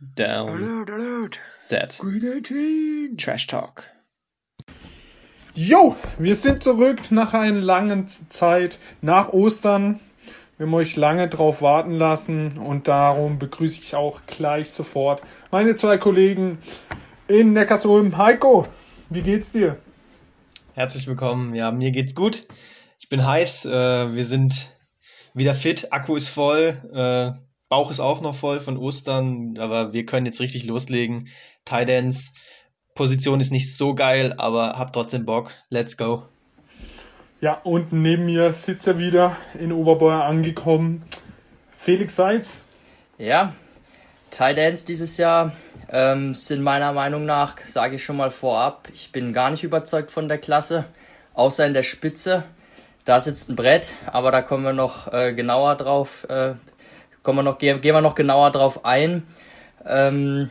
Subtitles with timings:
[0.00, 0.50] Down.
[0.50, 1.40] Alert, alert.
[1.48, 1.98] Set.
[2.00, 3.16] Green 18.
[3.16, 3.90] Trash Talk.
[5.54, 10.00] Jo, wir sind zurück nach einer langen Zeit, nach Ostern.
[10.56, 15.22] Wir haben euch lange drauf warten lassen und darum begrüße ich auch gleich sofort
[15.52, 16.58] meine zwei Kollegen
[17.28, 18.18] in Neckarsulm.
[18.18, 18.66] Heiko,
[19.10, 19.78] wie geht's dir?
[20.74, 21.54] Herzlich willkommen.
[21.54, 22.48] Ja, mir geht's gut.
[22.98, 23.66] Ich bin heiß.
[23.66, 24.70] Äh, wir sind
[25.34, 25.92] wieder fit.
[25.92, 27.38] Akku ist voll.
[27.74, 29.58] Bauch ist auch noch voll von Ostern.
[29.58, 31.26] Aber wir können jetzt richtig loslegen.
[31.64, 32.30] Tidance.
[32.94, 35.50] Position ist nicht so geil, aber hab trotzdem Bock.
[35.70, 36.22] Let's go.
[37.40, 41.02] Ja, und neben mir sitzt er wieder in Oberbeuer angekommen.
[41.76, 42.48] Felix Seitz.
[43.18, 43.54] Ja,
[44.30, 45.50] Tidance dieses Jahr
[45.88, 50.12] ähm, sind meiner Meinung nach, sage ich schon mal vorab, ich bin gar nicht überzeugt
[50.12, 50.84] von der Klasse,
[51.34, 52.44] außer in der Spitze.
[53.04, 56.54] Da sitzt ein Brett, aber da kommen wir noch äh, genauer drauf, äh,
[57.24, 59.24] kommen wir noch, gehen, gehen wir noch genauer drauf ein.
[59.84, 60.50] Ähm,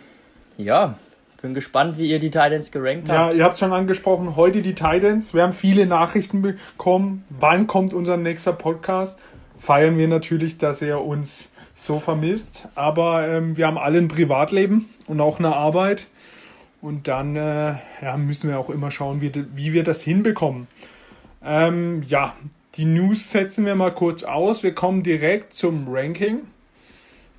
[0.57, 0.97] ja,
[1.41, 3.35] bin gespannt, wie ihr die Titans gerankt Ja, habt.
[3.35, 5.33] ihr habt schon angesprochen, heute die Titans.
[5.33, 7.23] Wir haben viele Nachrichten bekommen.
[7.29, 9.19] Wann kommt unser nächster Podcast?
[9.57, 12.67] Feiern wir natürlich, dass ihr uns so vermisst.
[12.75, 16.07] Aber ähm, wir haben alle ein Privatleben und auch eine Arbeit.
[16.81, 20.67] Und dann äh, ja, müssen wir auch immer schauen, wie, wie wir das hinbekommen.
[21.43, 22.33] Ähm, ja,
[22.75, 24.63] die News setzen wir mal kurz aus.
[24.63, 26.41] Wir kommen direkt zum Ranking.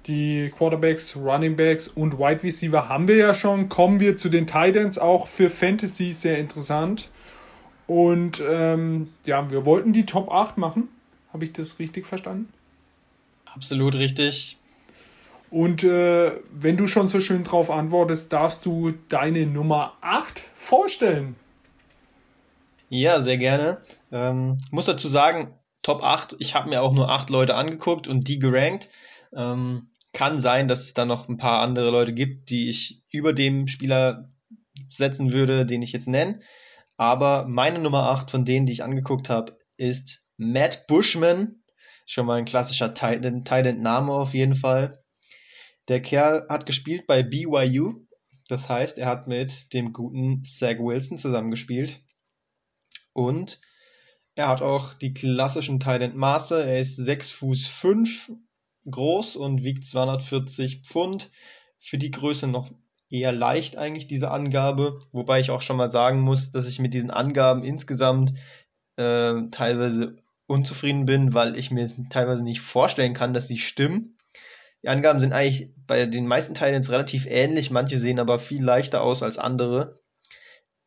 [0.06, 3.68] Die Quarterbacks, Running Backs und Wide Receiver haben wir ja schon.
[3.68, 7.08] Kommen wir zu den Titans, auch für Fantasy sehr interessant.
[7.86, 10.88] Und ähm, ja, wir wollten die Top 8 machen.
[11.32, 12.52] Habe ich das richtig verstanden?
[13.46, 14.58] Absolut richtig.
[15.50, 21.36] Und äh, wenn du schon so schön drauf antwortest, darfst du deine Nummer 8 vorstellen.
[22.88, 23.78] Ja, sehr gerne.
[24.12, 28.26] Ähm, muss dazu sagen, Top 8, ich habe mir auch nur 8 Leute angeguckt und
[28.28, 28.88] die gerankt.
[29.32, 33.34] Ähm, kann sein, dass es da noch ein paar andere Leute gibt, die ich über
[33.34, 34.32] dem Spieler
[34.88, 36.40] setzen würde, den ich jetzt nenne.
[36.96, 41.62] Aber meine Nummer 8 von denen, die ich angeguckt habe, ist Matt Bushman.
[42.06, 45.02] Schon mal ein klassischer Titan-Name auf jeden Fall.
[45.88, 48.06] Der Kerl hat gespielt bei BYU.
[48.48, 52.00] Das heißt, er hat mit dem guten Zach Wilson zusammengespielt.
[53.12, 53.58] Und
[54.34, 56.62] er hat auch die klassischen Titan-Maße.
[56.62, 58.32] Er ist 6 Fuß 5
[58.90, 61.30] groß und wiegt 240 Pfund.
[61.78, 62.70] Für die Größe noch
[63.10, 66.94] eher leicht eigentlich diese Angabe, wobei ich auch schon mal sagen muss, dass ich mit
[66.94, 68.34] diesen Angaben insgesamt
[68.96, 74.18] äh, teilweise unzufrieden bin, weil ich mir teilweise nicht vorstellen kann, dass sie stimmen.
[74.82, 79.02] Die Angaben sind eigentlich bei den meisten Teilen relativ ähnlich, manche sehen aber viel leichter
[79.02, 80.00] aus als andere.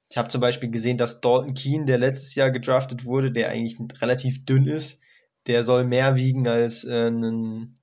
[0.10, 3.78] Ich habe zum Beispiel gesehen, dass Dalton Keane, der letztes Jahr gedraftet wurde, der eigentlich
[4.02, 5.02] relativ dünn ist,
[5.48, 7.76] der soll mehr wiegen als äh, ein,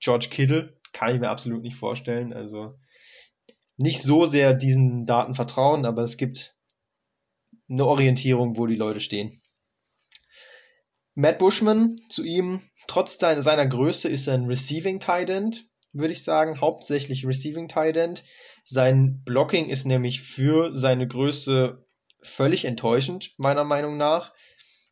[0.00, 0.78] George Kittle.
[0.92, 2.32] Kann ich mir absolut nicht vorstellen.
[2.32, 2.78] Also
[3.76, 6.56] nicht so sehr diesen Daten vertrauen, aber es gibt
[7.68, 9.40] eine Orientierung, wo die Leute stehen.
[11.14, 16.24] Matt Bushman, zu ihm, trotz seiner Größe ist er ein Receiving Tight End, würde ich
[16.24, 18.24] sagen, hauptsächlich Receiving Tight End.
[18.64, 21.84] Sein Blocking ist nämlich für seine Größe
[22.22, 24.32] völlig enttäuschend, meiner Meinung nach.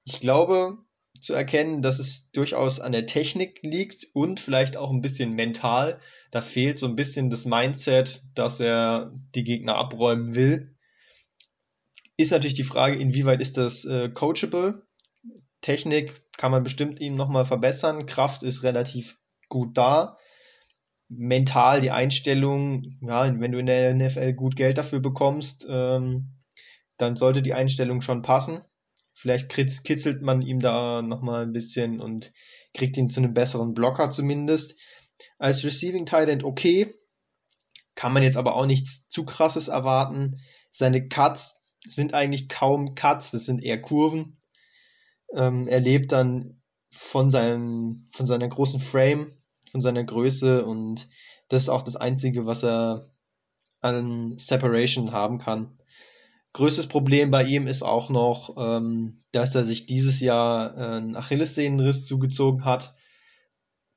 [0.04, 0.78] Ich glaube
[1.20, 6.00] zu erkennen, dass es durchaus an der Technik liegt und vielleicht auch ein bisschen mental.
[6.30, 10.76] Da fehlt so ein bisschen das Mindset, dass er die Gegner abräumen will.
[12.16, 14.86] Ist natürlich die Frage, inwieweit ist das äh, coachable?
[15.60, 18.06] Technik kann man bestimmt ihm nochmal verbessern.
[18.06, 20.16] Kraft ist relativ gut da.
[21.08, 26.36] Mental die Einstellung, ja, wenn du in der NFL gut Geld dafür bekommst, ähm,
[26.96, 28.60] dann sollte die Einstellung schon passen.
[29.20, 32.32] Vielleicht kitzelt man ihm da nochmal ein bisschen und
[32.72, 34.80] kriegt ihn zu einem besseren Blocker zumindest.
[35.38, 36.94] Als Receiving End okay,
[37.94, 40.40] kann man jetzt aber auch nichts zu krasses erwarten.
[40.70, 44.38] Seine Cuts sind eigentlich kaum Cuts, das sind eher Kurven.
[45.34, 49.36] Ähm, er lebt dann von, seinem, von seiner großen Frame,
[49.70, 51.10] von seiner Größe und
[51.48, 53.12] das ist auch das Einzige, was er
[53.80, 55.78] an Separation haben kann.
[56.52, 61.16] Größtes Problem bei ihm ist auch noch, ähm, dass er sich dieses Jahr äh, einen
[61.16, 62.94] Achillessehnenriss zugezogen hat.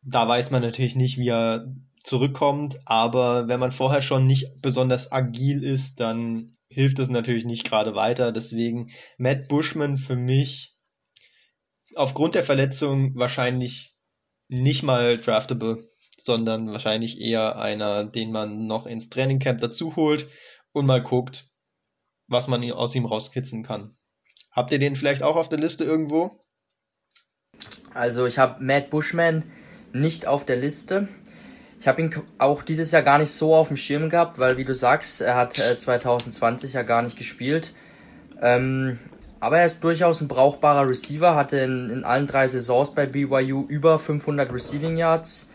[0.04, 1.74] Da weiß man natürlich nicht, wie er
[2.04, 7.64] zurückkommt, aber wenn man vorher schon nicht besonders agil ist, dann hilft es natürlich nicht
[7.64, 8.32] gerade weiter.
[8.32, 10.78] Deswegen Matt Bushman für mich
[11.96, 13.98] aufgrund der Verletzung wahrscheinlich
[14.48, 20.28] nicht mal draftable, sondern wahrscheinlich eher einer, den man noch ins Trainingcamp dazu holt
[20.72, 21.53] und mal guckt,
[22.34, 23.96] was man aus ihm rauskitzeln kann.
[24.52, 26.32] Habt ihr den vielleicht auch auf der Liste irgendwo?
[27.94, 29.44] Also ich habe Matt Bushman
[29.94, 31.08] nicht auf der Liste.
[31.80, 34.66] ich habe ihn auch dieses Jahr gar nicht so auf dem Schirm gehabt, weil wie
[34.66, 37.74] du sagst, er hat äh, 2020 ja gar nicht gespielt.
[38.42, 39.00] Ähm,
[39.40, 43.66] aber er ist durchaus ein brauchbarer Receiver, hatte in, in allen drei Saisons bei BYU
[43.68, 45.50] über 500 Receiving Yards.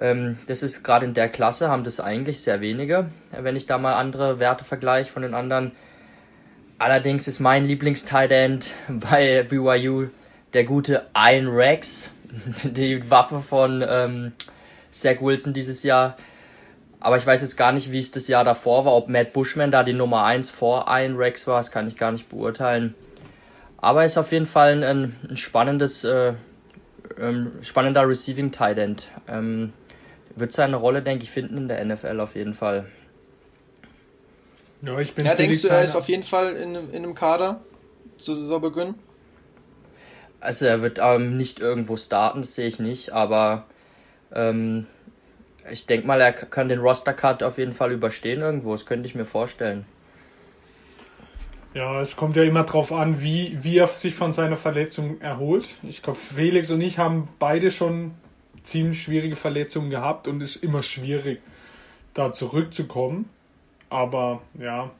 [0.00, 3.78] Ähm, das ist gerade in der Klasse, haben das eigentlich sehr wenige, wenn ich da
[3.78, 5.72] mal andere Werte vergleiche von den anderen.
[6.78, 10.08] Allerdings ist mein Lieblings-Tight bei BYU
[10.52, 12.10] der gute Ian Rex,
[12.62, 14.32] die Waffe von ähm,
[14.92, 16.16] Zach Wilson dieses Jahr.
[17.00, 19.70] Aber ich weiß jetzt gar nicht, wie es das Jahr davor war, ob Matt Bushman
[19.70, 22.94] da die Nummer 1 vor Ian Rex war, das kann ich gar nicht beurteilen.
[23.76, 26.34] Aber er ist auf jeden Fall ein, ein spannendes, äh,
[27.20, 29.08] ähm, spannender Receiving Tight End.
[29.28, 29.72] Ähm,
[30.34, 32.86] wird seine Rolle, denke ich, finden in der NFL auf jeden Fall.
[34.82, 37.60] Ja, ich bin ja denkst du, er ist auf jeden Fall in, in einem Kader
[38.16, 38.94] zu Saisonbeginn?
[40.40, 43.64] Also er wird ähm, nicht irgendwo starten, das sehe ich nicht, aber
[44.32, 44.86] ähm,
[45.70, 49.16] ich denke mal, er kann den Roster-Cut auf jeden Fall überstehen irgendwo, das könnte ich
[49.16, 49.84] mir vorstellen.
[51.74, 55.68] Ja, es kommt ja immer drauf an, wie, wie er sich von seiner Verletzung erholt.
[55.82, 58.12] Ich glaube, Felix und ich haben beide schon
[58.64, 61.40] ziemlich schwierige Verletzungen gehabt und es ist immer schwierig,
[62.14, 63.28] da zurückzukommen.
[63.90, 64.90] Aber ja,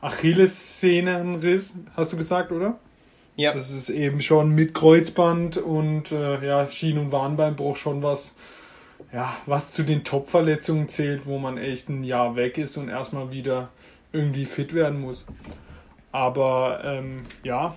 [0.00, 2.78] Achillessehnenriss, hast du gesagt, oder?
[3.36, 3.52] Ja.
[3.52, 8.34] Das ist eben schon mit Kreuzband und äh, ja, Schien- und Warnbeinbruch schon was,
[9.12, 13.30] ja, was zu den Top-Verletzungen zählt, wo man echt ein Jahr weg ist und erstmal
[13.30, 13.68] wieder
[14.12, 15.26] irgendwie fit werden muss.
[16.12, 17.74] Aber ähm, ja,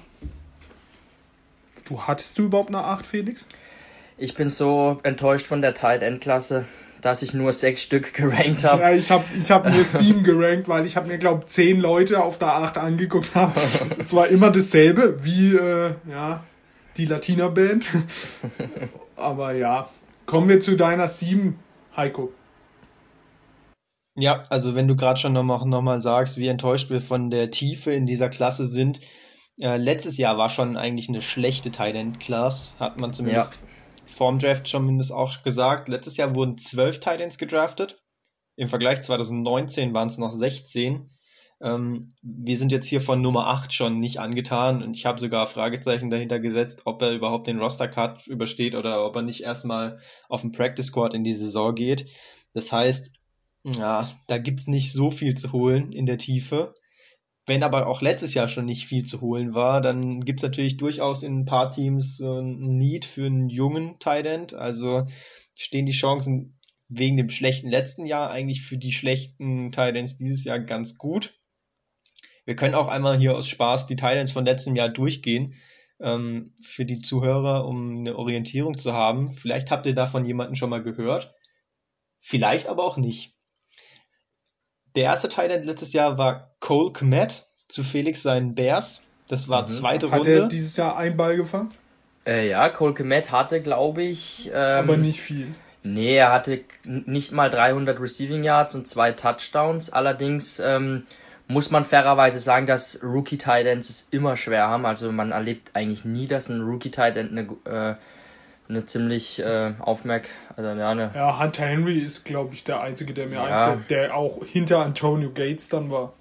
[1.85, 3.45] du hattest du überhaupt eine 8, Felix?
[4.17, 6.65] Ich bin so enttäuscht von der Tight End Klasse,
[7.01, 8.81] dass ich nur sechs Stück gerankt habe.
[8.81, 12.23] Ja, ich habe ich hab nur sieben gerankt, weil ich habe mir glaube zehn Leute
[12.23, 13.59] auf der acht angeguckt habe.
[13.97, 16.43] Es war immer dasselbe wie äh, ja
[16.97, 17.87] die Latina Band.
[19.15, 19.89] Aber ja,
[20.25, 21.59] kommen wir zu deiner sieben,
[21.95, 22.31] Heiko.
[24.15, 27.51] Ja, also wenn du gerade schon nochmal noch mal sagst, wie enttäuscht wir von der
[27.51, 28.99] Tiefe in dieser Klasse sind.
[29.61, 33.67] Äh, letztes Jahr war schon eigentlich eine schlechte Tight End Class, hat man zumindest ja
[34.09, 38.01] vorm Draft schon mindestens auch gesagt, letztes Jahr wurden zwölf Titans gedraftet.
[38.55, 41.09] Im Vergleich 2019 waren es noch 16.
[41.61, 45.45] Ähm, wir sind jetzt hier von Nummer 8 schon nicht angetan und ich habe sogar
[45.45, 50.41] Fragezeichen dahinter gesetzt, ob er überhaupt den Roster-Cut übersteht oder ob er nicht erstmal auf
[50.41, 52.07] den Practice Squad in die Saison geht.
[52.53, 53.11] Das heißt,
[53.63, 56.73] ja, da gibt's nicht so viel zu holen in der Tiefe.
[57.49, 60.77] Wenn aber auch letztes Jahr schon nicht viel zu holen war, dann gibt es natürlich
[60.77, 64.53] durchaus in ein paar Teams ein Need für einen jungen Tight.
[64.53, 65.07] Also
[65.55, 66.59] stehen die Chancen
[66.89, 71.39] wegen dem schlechten letzten Jahr eigentlich für die schlechten Tight dieses Jahr ganz gut.
[72.45, 75.55] Wir können auch einmal hier aus Spaß die Tight von letztem Jahr durchgehen
[75.99, 79.31] ähm, für die Zuhörer, um eine Orientierung zu haben.
[79.31, 81.33] Vielleicht habt ihr davon jemanden schon mal gehört,
[82.19, 83.38] vielleicht aber auch nicht.
[84.99, 89.07] Der erste Tight End letztes Jahr war Cole Kmet zu Felix seinen Bears.
[89.29, 89.67] Das war mhm.
[89.67, 90.35] zweite Hat Runde.
[90.35, 91.73] Hat er dieses Jahr einen Ball gefangen?
[92.27, 94.51] Äh, ja, Cole Kmet hatte, glaube ich.
[94.53, 95.55] Ähm, Aber nicht viel.
[95.83, 99.89] Nee, er hatte nicht mal 300 Receiving Yards und zwei Touchdowns.
[99.89, 101.03] Allerdings ähm,
[101.47, 104.85] muss man fairerweise sagen, dass Rookie Tight Ends es immer schwer haben.
[104.85, 107.95] Also man erlebt eigentlich nie, dass ein Rookie Tight End eine, äh,
[108.69, 110.27] eine ziemlich äh, aufmerk.
[110.55, 113.43] Also, ja, eine ja, Hunter Henry ist, glaube ich, der einzige, der mir ja.
[113.43, 116.13] einfällt, der auch hinter Antonio Gates dann war.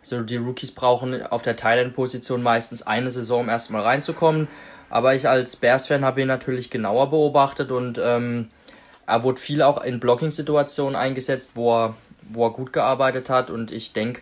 [0.00, 4.48] Also die Rookies brauchen auf der Thailand-Position meistens eine Saison, um erstmal reinzukommen.
[4.90, 8.50] Aber ich als Bears-Fan habe ihn natürlich genauer beobachtet und ähm,
[9.06, 13.48] er wurde viel auch in Blocking-Situationen eingesetzt, wo er, wo er gut gearbeitet hat.
[13.50, 14.20] Und ich denke,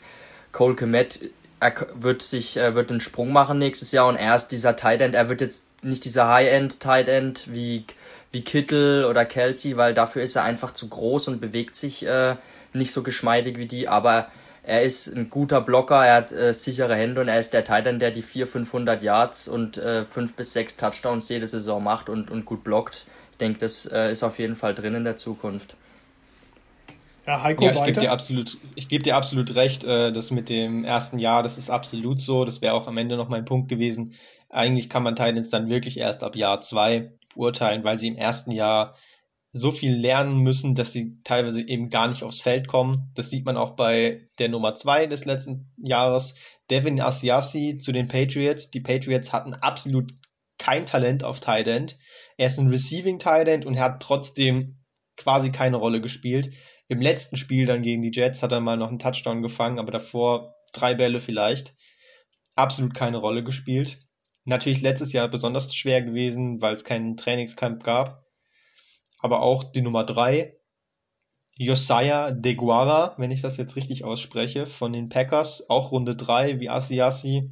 [0.53, 4.49] Cole Kemet er wird sich er wird einen Sprung machen nächstes Jahr und er ist
[4.49, 5.15] dieser Tight End.
[5.15, 7.85] Er wird jetzt nicht dieser High-End Tight End wie
[8.33, 12.37] wie Kittel oder Kelsey, weil dafür ist er einfach zu groß und bewegt sich äh,
[12.73, 13.89] nicht so geschmeidig wie die.
[13.89, 14.29] Aber
[14.63, 17.87] er ist ein guter Blocker, er hat äh, sichere Hände und er ist der Tight
[17.87, 22.09] End, der die 400, 500 Yards und äh, 5 bis 6 Touchdowns jede Saison macht
[22.09, 23.05] und, und gut blockt.
[23.33, 25.77] Ich denke, das äh, ist auf jeden Fall drin in der Zukunft.
[27.27, 30.49] Ja, Heiko, ja ich gebe dir absolut, ich gebe dir absolut recht, äh, das mit
[30.49, 32.45] dem ersten Jahr, das ist absolut so.
[32.45, 34.15] Das wäre auch am Ende noch mein Punkt gewesen.
[34.53, 38.53] Eigentlich kann man Titans dann wirklich erst ab Jahr zwei beurteilen, weil sie im ersten
[38.53, 38.95] Jahr
[39.55, 43.11] so viel lernen müssen, dass sie teilweise eben gar nicht aufs Feld kommen.
[43.15, 46.35] Das sieht man auch bei der Nummer zwei des letzten Jahres,
[46.71, 48.71] Devin Asiasi zu den Patriots.
[48.71, 50.13] Die Patriots hatten absolut
[50.59, 51.67] kein Talent auf Tight.
[52.37, 54.79] Er ist ein Receiving Tight und er hat trotzdem
[55.17, 56.53] quasi keine Rolle gespielt.
[56.89, 59.93] Im letzten Spiel dann gegen die Jets hat er mal noch einen Touchdown gefangen, aber
[59.93, 61.75] davor drei Bälle vielleicht.
[62.55, 63.99] Absolut keine Rolle gespielt.
[64.45, 68.27] Natürlich letztes Jahr besonders schwer gewesen, weil es keinen Trainingscamp gab.
[69.21, 70.57] Aber auch die Nummer drei
[71.57, 76.71] Josiah DeGuara, wenn ich das jetzt richtig ausspreche, von den Packers, auch Runde 3 wie
[76.71, 77.51] Asiasi.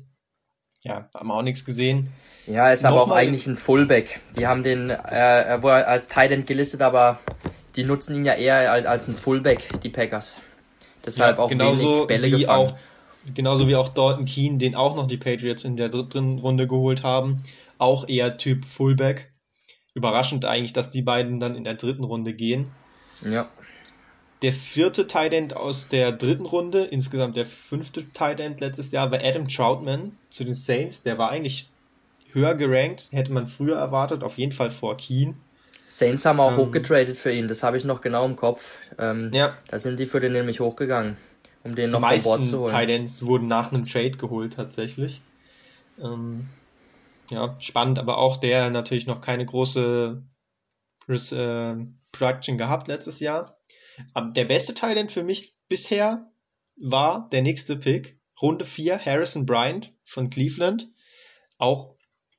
[0.82, 2.10] Ja, haben wir auch nichts gesehen.
[2.46, 4.20] Ja, ist aber auch eigentlich ein Fullback.
[4.36, 7.20] Die haben den, äh, er wurde als Tight End gelistet, aber
[7.76, 10.38] die nutzen ihn ja eher als, als ein Fullback, die Packers.
[11.04, 12.68] Deshalb ja, auch genauso Bälle wie gefangen.
[12.68, 12.78] auch
[13.34, 17.02] genauso wie auch Dalton Keen, den auch noch die Patriots in der dritten Runde geholt
[17.02, 17.40] haben,
[17.78, 19.32] auch eher Typ Fullback.
[19.94, 22.70] Überraschend eigentlich, dass die beiden dann in der dritten Runde gehen.
[23.24, 23.48] Ja.
[24.42, 29.10] Der vierte Tight End aus der dritten Runde, insgesamt der fünfte Tight End letztes Jahr,
[29.10, 31.02] war Adam Troutman zu den Saints.
[31.02, 31.68] Der war eigentlich
[32.32, 35.36] höher gerankt, hätte man früher erwartet, auf jeden Fall vor Keen.
[35.88, 38.78] Saints haben auch ähm, hochgetradet für ihn, das habe ich noch genau im Kopf.
[38.98, 39.56] Ähm, ja.
[39.68, 41.16] Da sind die für den nämlich hochgegangen,
[41.64, 42.72] um den die noch von Bord zu holen.
[42.72, 45.20] Meisten wurden nach einem Trade geholt tatsächlich.
[46.02, 46.48] Ähm,
[47.30, 50.22] ja, spannend, aber auch der natürlich noch keine große
[51.08, 51.74] äh,
[52.12, 53.58] Production gehabt letztes Jahr.
[54.14, 56.30] Aber der beste Talent für mich bisher
[56.76, 60.88] war der nächste Pick, Runde 4, Harrison Bryant von Cleveland.
[61.58, 61.94] Auch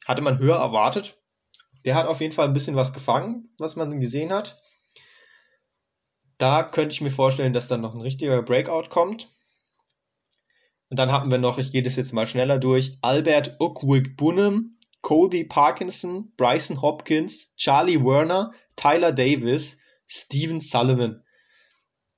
[0.05, 1.17] hatte man höher erwartet,
[1.85, 4.61] der hat auf jeden Fall ein bisschen was gefangen, was man gesehen hat.
[6.41, 9.27] Da könnte ich mir vorstellen, dass dann noch ein richtiger Breakout kommt.
[10.89, 14.79] Und dann hatten wir noch, ich gehe das jetzt mal schneller durch, Albert Uckwick Bunham,
[15.01, 21.24] Colby Parkinson, Bryson Hopkins, Charlie Werner, Tyler Davis, Steven Sullivan.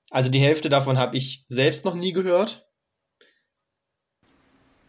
[0.10, 2.66] Also die Hälfte davon habe ich selbst noch nie gehört.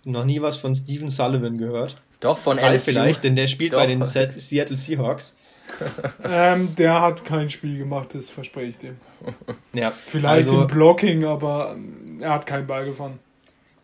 [0.04, 2.00] Noch nie was von Steven Sullivan gehört.
[2.20, 3.78] Doch, von Ralf vielleicht, denn der spielt Doch.
[3.78, 5.36] bei den Seattle Seahawks.
[6.24, 8.96] ähm, der hat kein Spiel gemacht, das verspreche ich dem.
[9.72, 11.76] Ja, vielleicht also, im Blocking, aber
[12.20, 13.18] er hat keinen Ball gefangen.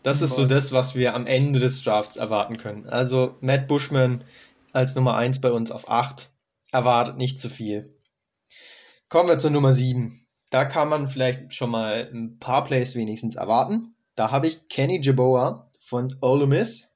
[0.02, 2.86] Das ist so das, was wir am Ende des Drafts erwarten können.
[2.88, 4.24] Also Matt Bushman
[4.72, 6.30] als Nummer 1 bei uns auf 8
[6.72, 7.94] erwartet nicht zu viel.
[9.08, 10.24] Kommen wir zur Nummer 7.
[10.50, 13.94] Da kann man vielleicht schon mal ein paar Plays wenigstens erwarten.
[14.14, 16.88] Da habe ich Kenny Jaboa von Ole Miss.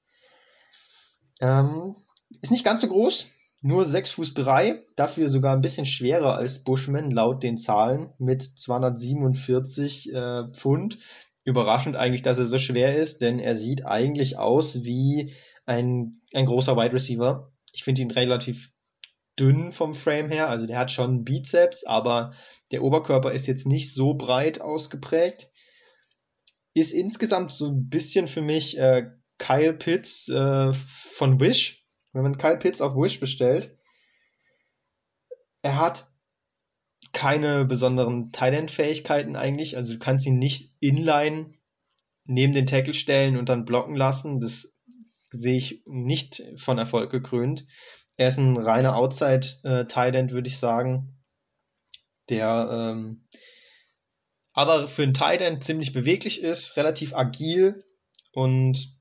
[1.41, 1.97] Ähm,
[2.41, 3.27] ist nicht ganz so groß,
[3.65, 8.43] nur 6 Fuß 3, dafür sogar ein bisschen schwerer als Bushman laut den Zahlen mit
[8.43, 10.99] 247 äh, Pfund.
[11.47, 15.33] Überraschend eigentlich, dass er so schwer ist, denn er sieht eigentlich aus wie
[15.65, 17.55] ein, ein großer Wide Receiver.
[17.73, 18.71] Ich finde ihn relativ
[19.39, 22.35] dünn vom Frame her, also der hat schon Bizeps, aber
[22.71, 25.49] der Oberkörper ist jetzt nicht so breit ausgeprägt.
[26.75, 31.84] Ist insgesamt so ein bisschen für mich äh, Kyle Pitts äh, von Wish,
[32.15, 33.77] wenn man Kyle Pitts auf Wish bestellt.
[35.63, 36.11] Er hat
[37.13, 41.55] keine besonderen Thailand-Fähigkeiten eigentlich, also du kannst ihn nicht inline
[42.25, 44.41] neben den Tackle stellen und dann blocken lassen.
[44.41, 44.75] Das
[45.31, 47.67] sehe ich nicht von Erfolg gekrönt.
[48.17, 51.21] Er ist ein reiner Outside-Thailand, würde ich sagen,
[52.29, 53.27] der ähm,
[54.53, 57.85] aber für einen Tight ziemlich beweglich ist, relativ agil
[58.33, 58.94] und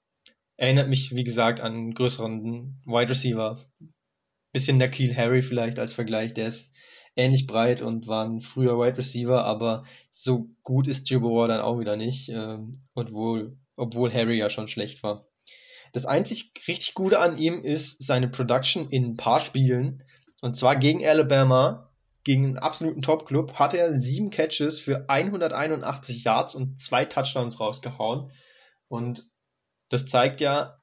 [0.57, 3.59] Erinnert mich, wie gesagt, an einen größeren Wide Receiver.
[4.51, 6.33] Bisschen Nakil Harry vielleicht als Vergleich.
[6.33, 6.73] Der ist
[7.15, 11.79] ähnlich breit und war ein früher Wide Receiver, aber so gut ist Gibor dann auch
[11.79, 15.27] wieder nicht, ähm, obwohl, obwohl Harry ja schon schlecht war.
[15.91, 20.03] Das einzig richtig Gute an ihm ist seine Production in ein paar Spielen.
[20.41, 21.91] Und zwar gegen Alabama,
[22.23, 28.31] gegen einen absoluten Top-Club, hatte er sieben Catches für 181 Yards und zwei Touchdowns rausgehauen.
[28.87, 29.31] Und
[29.93, 30.79] das zeigt ja,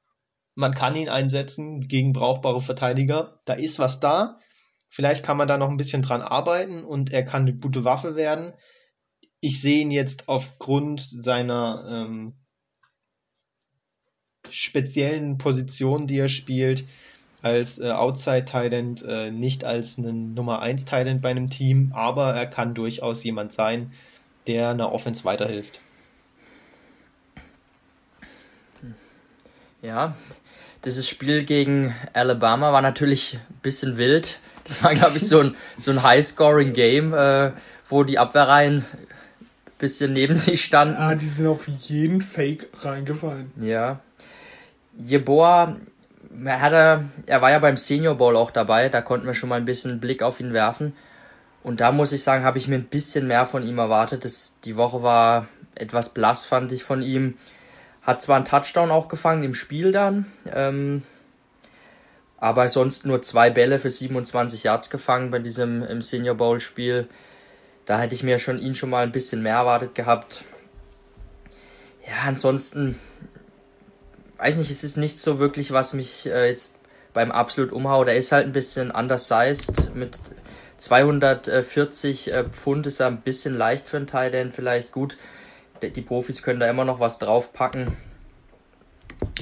[0.55, 3.41] man kann ihn einsetzen gegen brauchbare Verteidiger.
[3.45, 4.39] Da ist was da.
[4.89, 8.15] Vielleicht kann man da noch ein bisschen dran arbeiten und er kann eine gute Waffe
[8.15, 8.53] werden.
[9.39, 12.33] Ich sehe ihn jetzt aufgrund seiner ähm,
[14.49, 16.85] speziellen Position, die er spielt,
[17.41, 22.33] als äh, Outside Talent, äh, nicht als ein Nummer 1 Talent bei einem Team, aber
[22.33, 23.91] er kann durchaus jemand sein,
[24.47, 25.81] der einer Offense weiterhilft.
[29.81, 30.15] Ja,
[30.85, 34.39] dieses Spiel gegen Alabama war natürlich ein bisschen wild.
[34.63, 37.51] Das war, glaube ich, so ein, so ein High-Scoring-Game, äh,
[37.89, 40.95] wo die Abwehrreihen ein bisschen neben sich standen.
[41.01, 43.51] Ja, die sind auf jeden Fake reingefallen.
[43.59, 43.99] Ja.
[44.97, 45.77] Jeboa,
[46.45, 49.55] er, hatte, er war ja beim Senior Bowl auch dabei, da konnten wir schon mal
[49.55, 50.93] ein bisschen Blick auf ihn werfen.
[51.63, 54.25] Und da muss ich sagen, habe ich mir ein bisschen mehr von ihm erwartet.
[54.25, 57.35] Das, die Woche war etwas blass, fand ich von ihm.
[58.01, 61.03] Hat zwar einen Touchdown auch gefangen im Spiel dann, ähm,
[62.37, 67.07] aber sonst nur zwei Bälle für 27 Yards gefangen bei diesem im Senior Bowl Spiel.
[67.85, 70.43] Da hätte ich mir schon ihn schon mal ein bisschen mehr erwartet gehabt.
[72.07, 72.99] Ja, ansonsten
[74.37, 76.79] weiß nicht, es ist nicht so wirklich, was mich äh, jetzt
[77.13, 78.07] beim absolut umhaut.
[78.07, 80.17] Er ist halt ein bisschen undersized mit
[80.77, 85.17] 240 äh, Pfund ist ja ein bisschen leicht für einen Tight End vielleicht gut.
[85.81, 87.97] Die Profis können da immer noch was draufpacken.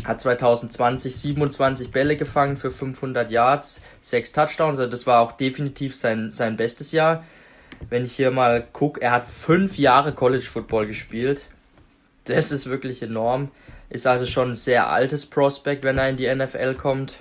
[0.04, 4.80] Hat 2020 27 Bälle gefangen für 500 Yards, 6 Touchdowns.
[4.80, 7.24] Also das war auch definitiv sein, sein bestes Jahr.
[7.90, 11.46] Wenn ich hier mal gucke, er hat 5 Jahre College Football gespielt.
[12.26, 13.52] Das ist wirklich enorm.
[13.90, 17.20] Ist also schon ein sehr altes Prospect, wenn er in die NFL kommt.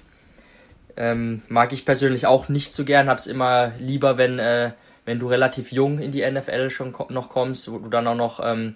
[0.97, 3.09] Ähm, mag ich persönlich auch nicht so gern.
[3.09, 4.73] Hab's immer lieber, wenn, äh,
[5.05, 8.41] wenn du relativ jung in die NFL schon noch kommst, wo du dann auch noch
[8.45, 8.75] ähm,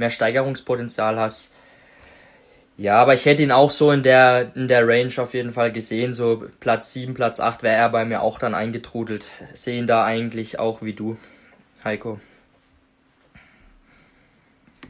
[0.00, 1.54] mehr Steigerungspotenzial hast.
[2.76, 5.70] Ja, aber ich hätte ihn auch so in der, in der Range auf jeden Fall
[5.70, 6.14] gesehen.
[6.14, 9.26] So Platz 7, Platz 8 wäre er bei mir auch dann eingetrudelt.
[9.54, 11.16] Sehe ihn da eigentlich auch wie du,
[11.84, 12.18] Heiko.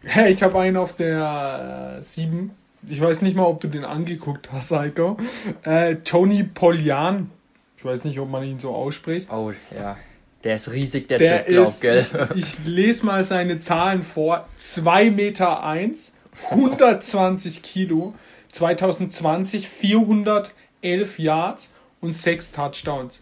[0.03, 2.53] Hey, ich habe einen auf der äh, 7
[2.87, 5.19] ich weiß nicht mal, ob du den angeguckt hast, Heiko.
[5.65, 7.31] Äh, Tony Polian.
[7.77, 9.31] Ich weiß nicht, ob man ihn so ausspricht.
[9.31, 9.97] Oh, ja.
[10.45, 12.07] Der ist riesig, der, der Typ, glaub, gell?
[12.35, 14.49] Ich, ich, lese mal seine Zahlen vor.
[14.59, 16.15] 2 Meter 1,
[16.51, 18.15] 120 Kilo,
[18.53, 21.71] 2020 411 Yards
[22.01, 23.21] und 6 Touchdowns.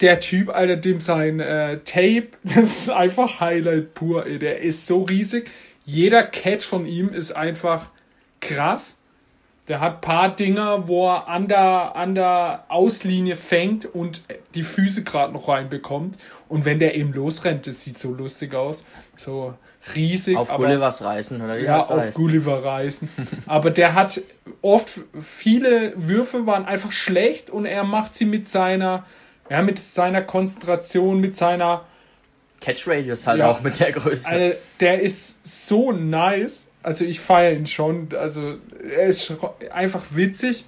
[0.00, 4.38] Der Typ, Alter, dem sein äh, Tape, das ist einfach Highlight pur, ey.
[4.38, 5.50] Der ist so riesig.
[5.86, 7.90] Jeder Catch von ihm ist einfach
[8.40, 8.98] krass.
[9.68, 14.22] Der hat paar Dinger, wo er an der, an der Auslinie fängt und
[14.54, 16.16] die Füße gerade noch reinbekommt.
[16.48, 18.82] Und wenn der eben losrennt, das sieht so lustig aus.
[19.16, 19.52] So
[19.94, 20.38] riesig.
[20.38, 22.16] Auf Gullivers Reisen, oder wie Ja, auf heißt.
[22.16, 23.10] Gulliver Reisen.
[23.46, 24.22] aber der hat
[24.62, 29.04] oft, viele Würfe waren einfach schlecht und er macht sie mit seiner,
[29.50, 31.84] ja, mit seiner Konzentration, mit seiner
[32.60, 34.28] Catch Radius halt ja, auch mit der Größe.
[34.28, 38.08] Also, der ist so nice also ich feiere ihn schon.
[38.18, 39.32] Also er ist
[39.72, 40.64] einfach witzig.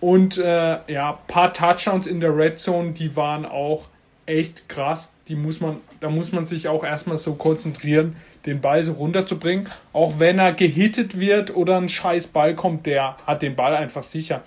[0.00, 3.86] Und äh, ja, paar Touchdowns in der Red Zone, die waren auch
[4.26, 5.10] echt krass.
[5.28, 9.68] Die muss man, da muss man sich auch erstmal so konzentrieren, den Ball so runterzubringen.
[9.94, 14.02] Auch wenn er gehittet wird oder ein scheiß Ball kommt, der hat den Ball einfach
[14.02, 14.42] sicher.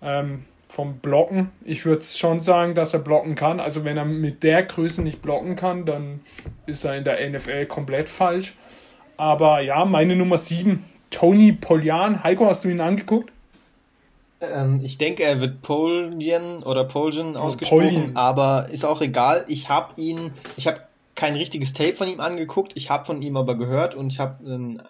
[0.00, 3.60] Ähm, vom Blocken, ich würde schon sagen, dass er blocken kann.
[3.60, 6.20] Also wenn er mit der Größe nicht blocken kann, dann
[6.66, 8.54] ist er in der NFL komplett falsch.
[9.16, 12.24] Aber ja, meine Nummer 7, Tony Polian.
[12.24, 13.30] Heiko, hast du ihn angeguckt?
[14.40, 18.16] Ähm, ich denke, er wird Polian oder Poljan ausgesprochen, Polian.
[18.16, 19.44] aber ist auch egal.
[19.48, 20.80] Ich habe ihn, ich habe
[21.14, 24.44] kein richtiges Tape von ihm angeguckt, ich habe von ihm aber gehört und ich habe
[24.44, 24.82] ein,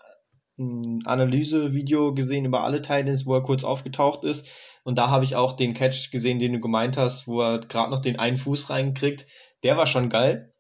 [0.58, 4.50] ein Analysevideo gesehen über alle Titans, wo er kurz aufgetaucht ist.
[4.84, 7.90] Und da habe ich auch den Catch gesehen, den du gemeint hast, wo er gerade
[7.90, 9.26] noch den einen Fuß reinkriegt.
[9.62, 10.52] Der war schon geil.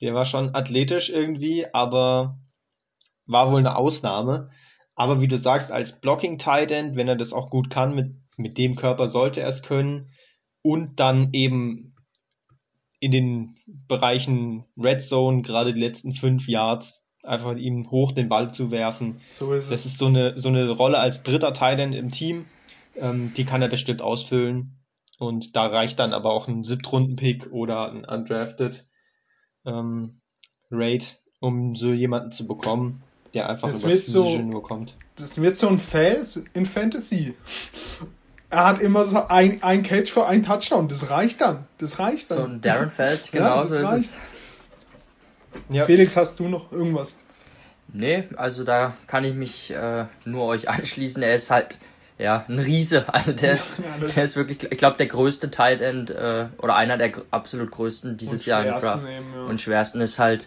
[0.00, 2.38] Der war schon athletisch irgendwie, aber
[3.26, 4.50] war wohl eine Ausnahme.
[4.94, 8.14] Aber wie du sagst, als Blocking Tight End, wenn er das auch gut kann, mit,
[8.36, 10.10] mit dem Körper sollte er es können.
[10.62, 11.94] Und dann eben
[13.00, 18.52] in den Bereichen Red Zone, gerade die letzten fünf Yards, einfach ihm hoch den Ball
[18.52, 19.20] zu werfen.
[19.36, 22.46] So ist das ist so eine, so eine Rolle als dritter Tight End im Team.
[22.96, 24.78] Ähm, die kann er bestimmt ausfüllen.
[25.18, 28.88] Und da reicht dann aber auch ein Siebtrunden-Pick oder ein Undrafted
[29.64, 30.20] ähm,
[30.70, 33.02] Rate, um so jemanden zu bekommen
[33.34, 34.94] der einfach das übers Physische so, nur kommt.
[35.16, 37.34] Das wird so ein Fels in Fantasy.
[38.50, 40.88] Er hat immer so ein, ein Catch für einen Touchdown.
[40.88, 41.66] Das reicht dann.
[41.78, 42.38] Das reicht dann.
[42.38, 44.20] So ein Darren Fels, genau ja, so ist es.
[45.68, 45.84] Ja.
[45.84, 47.14] Felix, hast du noch irgendwas?
[47.92, 51.22] Nee, also da kann ich mich äh, nur euch anschließen.
[51.22, 51.78] Er ist halt
[52.18, 53.12] ja ein Riese.
[53.12, 53.68] Also der ist,
[54.14, 58.16] der ist wirklich, ich glaube, der größte Tight End äh, oder einer der absolut größten
[58.16, 59.06] dieses Jahr im Draft.
[59.06, 59.44] Eben, ja.
[59.44, 60.46] Und schwersten ist halt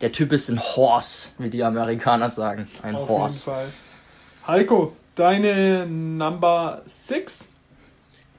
[0.00, 2.68] der Typ ist ein Horse, wie die Amerikaner sagen.
[2.82, 3.34] Ein Auf Horse.
[3.34, 3.72] Jeden Fall.
[4.46, 7.48] Heiko, deine Number 6?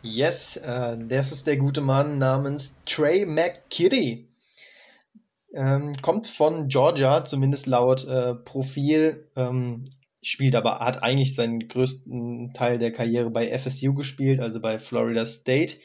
[0.04, 4.28] Yes, äh, das ist der gute Mann namens Trey McKitty.
[5.54, 9.28] Ähm, kommt von Georgia, zumindest laut äh, Profil.
[9.36, 9.86] Ähm,
[10.22, 15.26] spielt aber, hat eigentlich seinen größten Teil der Karriere bei FSU gespielt, also bei Florida
[15.26, 15.78] State.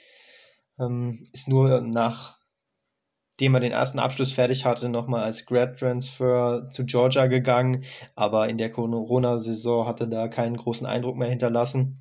[0.78, 2.36] Ähm, ist nur nach
[3.42, 8.48] nachdem er den ersten Abschluss fertig hatte, nochmal als Grad Transfer zu Georgia gegangen, aber
[8.48, 11.98] in der Corona-Saison hatte da keinen großen Eindruck mehr hinterlassen.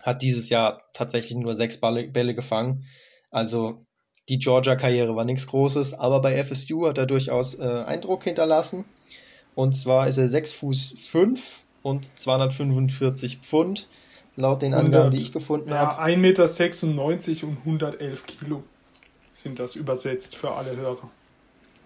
[0.00, 2.84] Hat dieses Jahr tatsächlich nur sechs Bälle gefangen.
[3.32, 3.84] Also
[4.28, 8.84] die Georgia-Karriere war nichts Großes, aber bei FSU hat er durchaus äh, Eindruck hinterlassen.
[9.56, 13.88] Und zwar ist er 6 Fuß 5 und 245 Pfund,
[14.36, 16.00] laut den Angaben, die ich gefunden ja, habe.
[16.00, 18.62] 1,96 Meter und 111 Kilo
[19.44, 21.10] sind das übersetzt für alle Hörer.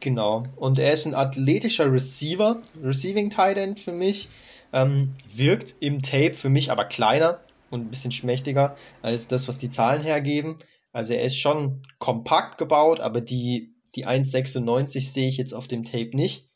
[0.00, 0.44] Genau.
[0.56, 4.28] Und er ist ein athletischer Receiver, Receiving Tight End für mich.
[4.72, 7.40] Ähm, wirkt im Tape für mich aber kleiner
[7.70, 10.58] und ein bisschen schmächtiger als das, was die Zahlen hergeben.
[10.92, 15.84] Also er ist schon kompakt gebaut, aber die, die 1,96 sehe ich jetzt auf dem
[15.84, 16.48] Tape nicht.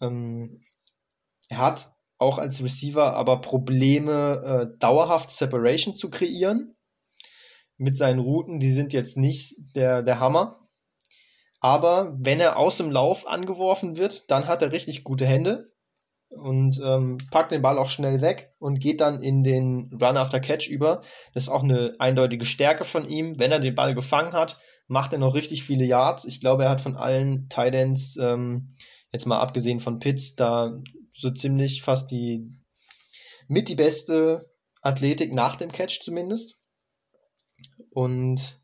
[0.00, 0.62] Ähm,
[1.48, 6.76] er hat auch als Receiver aber Probleme, äh, dauerhaft Separation zu kreieren.
[7.78, 10.68] Mit seinen Routen, die sind jetzt nicht der, der Hammer.
[11.60, 15.72] Aber wenn er aus dem Lauf angeworfen wird, dann hat er richtig gute Hände
[16.30, 20.40] und ähm, packt den Ball auch schnell weg und geht dann in den Run after
[20.40, 21.02] Catch über.
[21.34, 23.38] Das ist auch eine eindeutige Stärke von ihm.
[23.38, 26.24] Wenn er den Ball gefangen hat, macht er noch richtig viele Yards.
[26.24, 28.74] Ich glaube, er hat von allen Titans, ähm,
[29.10, 30.80] jetzt mal abgesehen von Pitts, da
[31.12, 32.46] so ziemlich fast die
[33.48, 34.50] mit die beste
[34.82, 36.57] Athletik nach dem Catch zumindest.
[37.90, 38.58] Und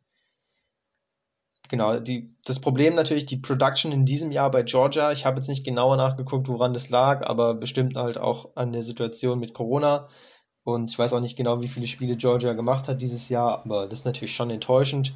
[1.68, 5.12] genau, die, das Problem natürlich, die Production in diesem Jahr bei Georgia.
[5.12, 8.82] Ich habe jetzt nicht genauer nachgeguckt, woran das lag, aber bestimmt halt auch an der
[8.82, 10.08] Situation mit Corona.
[10.64, 13.86] Und ich weiß auch nicht genau, wie viele Spiele Georgia gemacht hat dieses Jahr, aber
[13.86, 15.14] das ist natürlich schon enttäuschend.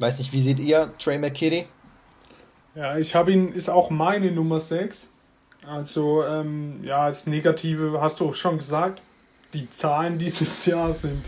[0.00, 1.66] Weiß nicht, wie seht ihr Trey McKitty?
[2.74, 5.10] Ja, ich habe ihn, ist auch meine Nummer 6.
[5.64, 9.00] Also, ähm, ja, das Negative hast du auch schon gesagt.
[9.54, 11.22] Die Zahlen dieses Jahr sind,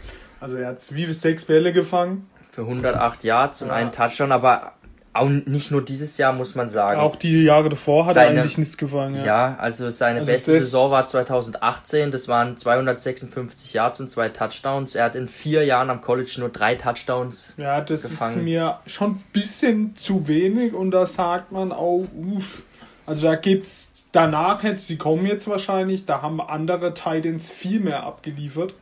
[0.45, 2.29] also er hat wie sechs Bälle gefangen.
[2.53, 3.75] Für 108 Yards und ja.
[3.75, 4.75] einen Touchdown, aber
[5.15, 7.01] auch nicht nur dieses Jahr, muss man sagen.
[7.01, 9.15] Auch die Jahre davor hat seine, er eigentlich nichts gefangen.
[9.15, 14.29] Ja, ja also seine also beste Saison war 2018, das waren 256 Yards und zwei
[14.29, 14.95] Touchdowns.
[14.95, 18.39] Er hat in vier Jahren am College nur drei Touchdowns Ja, das gefangen.
[18.39, 22.63] ist mir schon ein bisschen zu wenig und da sagt man auch, uff,
[23.07, 28.03] also da gibt's danach jetzt, sie kommen jetzt wahrscheinlich, da haben andere Titans viel mehr
[28.03, 28.75] abgeliefert.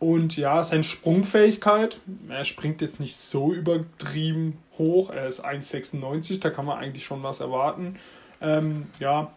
[0.00, 6.48] Und ja, seine Sprungfähigkeit, er springt jetzt nicht so übertrieben hoch, er ist 1,96, da
[6.48, 7.96] kann man eigentlich schon was erwarten.
[8.40, 9.30] Ähm, ja,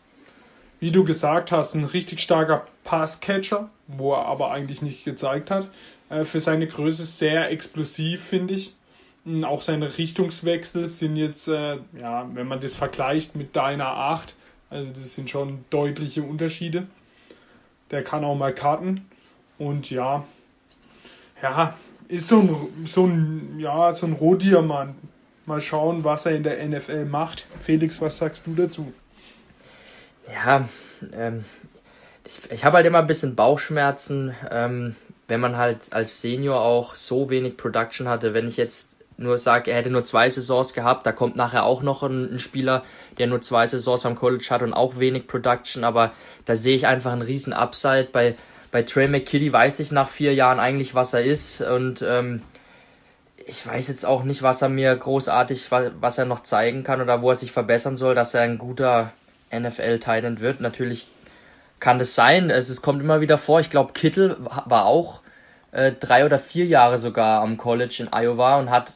[0.80, 5.67] wie du gesagt hast, ein richtig starker Passcatcher, wo er aber eigentlich nicht gezeigt hat.
[6.10, 8.73] Äh, für seine Größe sehr explosiv, finde ich.
[9.26, 14.34] Und auch seine Richtungswechsel sind jetzt, äh, ja, wenn man das vergleicht mit deiner 8,
[14.69, 16.88] also das sind schon deutliche Unterschiede.
[17.91, 19.10] Der kann auch mal karten.
[19.58, 20.23] Und ja,
[21.43, 21.73] ja,
[22.08, 24.95] ist so ein, so ein, ja, so ein Rohdiamant.
[25.45, 27.45] Mal schauen, was er in der NFL macht.
[27.60, 28.93] Felix, was sagst du dazu?
[30.32, 30.69] Ja,
[31.13, 31.43] ähm,
[32.25, 34.95] ich, ich habe halt immer ein bisschen Bauchschmerzen, ähm,
[35.27, 38.34] wenn man halt als Senior auch so wenig Production hatte.
[38.34, 41.84] Wenn ich jetzt nur sage, er hätte nur zwei Saisons gehabt, da kommt nachher auch
[41.84, 42.84] noch ein, ein, Spieler,
[43.17, 46.13] der nur zwei Saisons am College hat und auch wenig Production, aber
[46.45, 48.38] da sehe ich einfach einen riesen Upside bei
[48.73, 52.41] bei Trey McKitty weiß ich nach vier Jahren eigentlich, was er ist und ähm,
[53.45, 57.21] ich weiß jetzt auch nicht, was er mir großartig, was er noch zeigen kann oder
[57.21, 59.12] wo er sich verbessern soll, dass er ein guter
[59.53, 60.59] NFL-Titan wird.
[60.59, 61.07] Natürlich
[61.79, 62.49] kann das sein.
[62.49, 63.59] Es, es kommt immer wieder vor.
[63.59, 65.21] Ich glaube, Kittel war auch
[65.71, 68.91] äh, drei oder vier Jahre sogar am College in Iowa und hat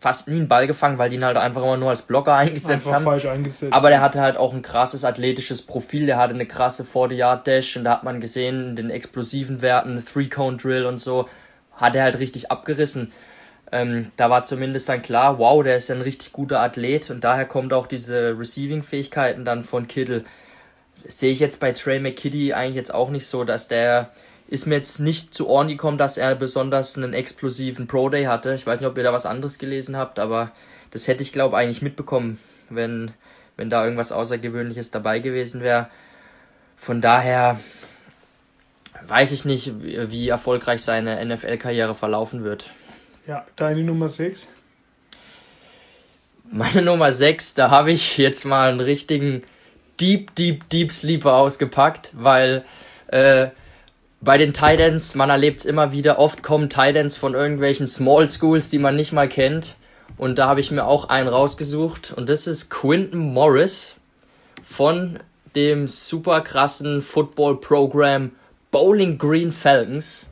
[0.00, 2.86] fast nie einen Ball gefangen, weil die ihn halt einfach immer nur als Blocker eingesetzt
[2.86, 3.04] einfach haben.
[3.04, 3.72] Falsch eingesetzt.
[3.72, 7.84] Aber der hatte halt auch ein krasses athletisches Profil, der hatte eine krasse 40-Yard-Dash und
[7.84, 11.28] da hat man gesehen, in den explosiven Werten, Three-Cone-Drill und so,
[11.74, 13.12] hat er halt richtig abgerissen.
[13.70, 17.44] Ähm, da war zumindest dann klar, wow, der ist ein richtig guter Athlet und daher
[17.44, 20.24] kommt auch diese Receiving-Fähigkeiten dann von Kittel.
[21.06, 24.10] Sehe ich jetzt bei Trey McKitty eigentlich jetzt auch nicht so, dass der
[24.48, 28.54] ist mir jetzt nicht zu Ohren gekommen, dass er besonders einen explosiven Pro Day hatte.
[28.54, 30.52] Ich weiß nicht, ob ihr da was anderes gelesen habt, aber
[30.90, 32.38] das hätte ich glaube eigentlich mitbekommen,
[32.70, 33.12] wenn,
[33.56, 35.90] wenn da irgendwas Außergewöhnliches dabei gewesen wäre.
[36.76, 37.60] Von daher
[39.06, 42.70] weiß ich nicht, wie erfolgreich seine NFL-Karriere verlaufen wird.
[43.26, 44.48] Ja, deine Nummer 6?
[46.50, 49.42] Meine Nummer 6, da habe ich jetzt mal einen richtigen
[50.00, 52.64] Deep, Deep, Deep Sleeper ausgepackt, weil
[53.08, 53.48] äh,
[54.20, 58.68] bei den Titans, man erlebt es immer wieder, oft kommen Titans von irgendwelchen Small Schools,
[58.68, 59.76] die man nicht mal kennt.
[60.16, 62.12] Und da habe ich mir auch einen rausgesucht.
[62.16, 63.96] Und das ist Quinton Morris
[64.64, 65.20] von
[65.54, 68.32] dem super krassen Football-Programm
[68.70, 70.28] Bowling Green Falcons.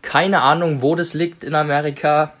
[0.00, 2.32] Keine Ahnung, wo das liegt in Amerika.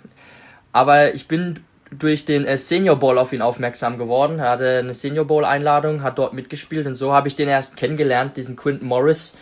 [0.72, 4.38] Aber ich bin durch den äh, Senior Bowl auf ihn aufmerksam geworden.
[4.38, 7.76] Er hatte eine Senior Bowl Einladung, hat dort mitgespielt und so habe ich den erst
[7.76, 9.36] kennengelernt, diesen Quinton Morris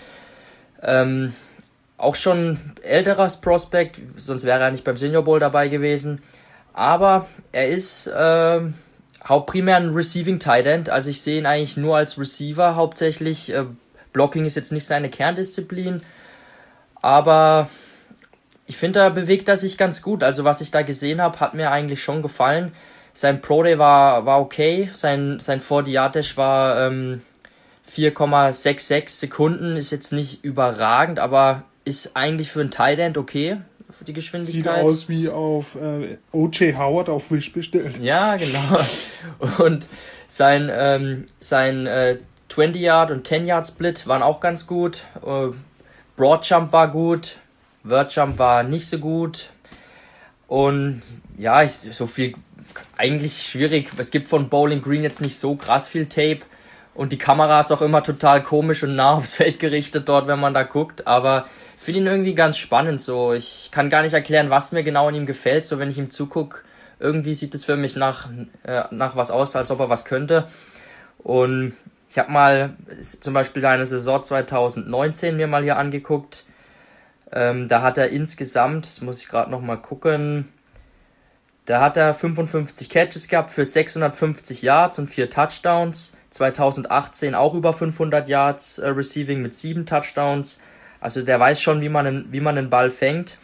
[0.83, 1.35] ähm,
[1.97, 6.21] auch schon älteres Prospect, sonst wäre er nicht beim Senior Bowl dabei gewesen.
[6.75, 8.61] Aber er ist äh,
[9.25, 13.53] hauptprimär ein Receiving Tight End, also ich sehe ihn eigentlich nur als Receiver hauptsächlich.
[13.53, 13.66] Äh,
[14.12, 16.03] Blocking ist jetzt nicht seine Kerndisziplin,
[17.01, 17.68] aber
[18.66, 20.23] ich finde, da bewegt er sich ganz gut.
[20.23, 22.73] Also was ich da gesehen habe, hat mir eigentlich schon gefallen.
[23.14, 27.23] Sein Pro Day war, war okay, sein, sein 40 Yard Dash war ähm,
[27.94, 33.59] 4,66 Sekunden ist jetzt nicht überragend, aber ist eigentlich für ein Tight End okay.
[33.90, 34.76] für die Geschwindigkeit.
[34.76, 36.76] Sieht aus wie auf äh, O.J.
[36.76, 37.98] Howard auf Wish bestellt.
[38.00, 38.78] Ja, genau.
[39.64, 39.87] Und
[40.28, 45.05] sein, ähm, sein äh, 20 Yard und 10 Yard Split waren auch ganz gut.
[45.24, 45.48] Äh,
[46.16, 47.38] Broad Jump war gut.
[47.83, 49.50] Word Jump war nicht so gut.
[50.46, 51.02] Und
[51.38, 52.35] ja, ich, so viel,
[52.96, 53.90] eigentlich schwierig.
[53.96, 56.40] Es gibt von Bowling Green jetzt nicht so krass viel Tape.
[56.94, 60.40] Und die Kamera ist auch immer total komisch und nah aufs Feld gerichtet dort, wenn
[60.40, 61.07] man da guckt.
[61.07, 61.46] Aber
[61.78, 63.02] ich finde ihn irgendwie ganz spannend.
[63.02, 65.66] So, ich kann gar nicht erklären, was mir genau an ihm gefällt.
[65.66, 66.59] So, wenn ich ihm zugucke,
[66.98, 68.28] irgendwie sieht es für mich nach,
[68.64, 70.48] äh, nach was aus, als ob er was könnte.
[71.18, 71.74] Und
[72.11, 72.76] ich habe mal
[73.20, 76.44] zum Beispiel seine Saison 2019 mir mal hier angeguckt.
[77.33, 80.48] Ähm, da hat er insgesamt, muss ich gerade noch mal gucken,
[81.64, 86.14] da hat er 55 Catches gehabt für 650 Yards und 4 Touchdowns.
[86.33, 90.61] 2018 auch über 500 Yards äh, Receiving mit 7 Touchdowns.
[91.01, 93.38] Also der weiß schon, wie man, wie man einen Ball fängt.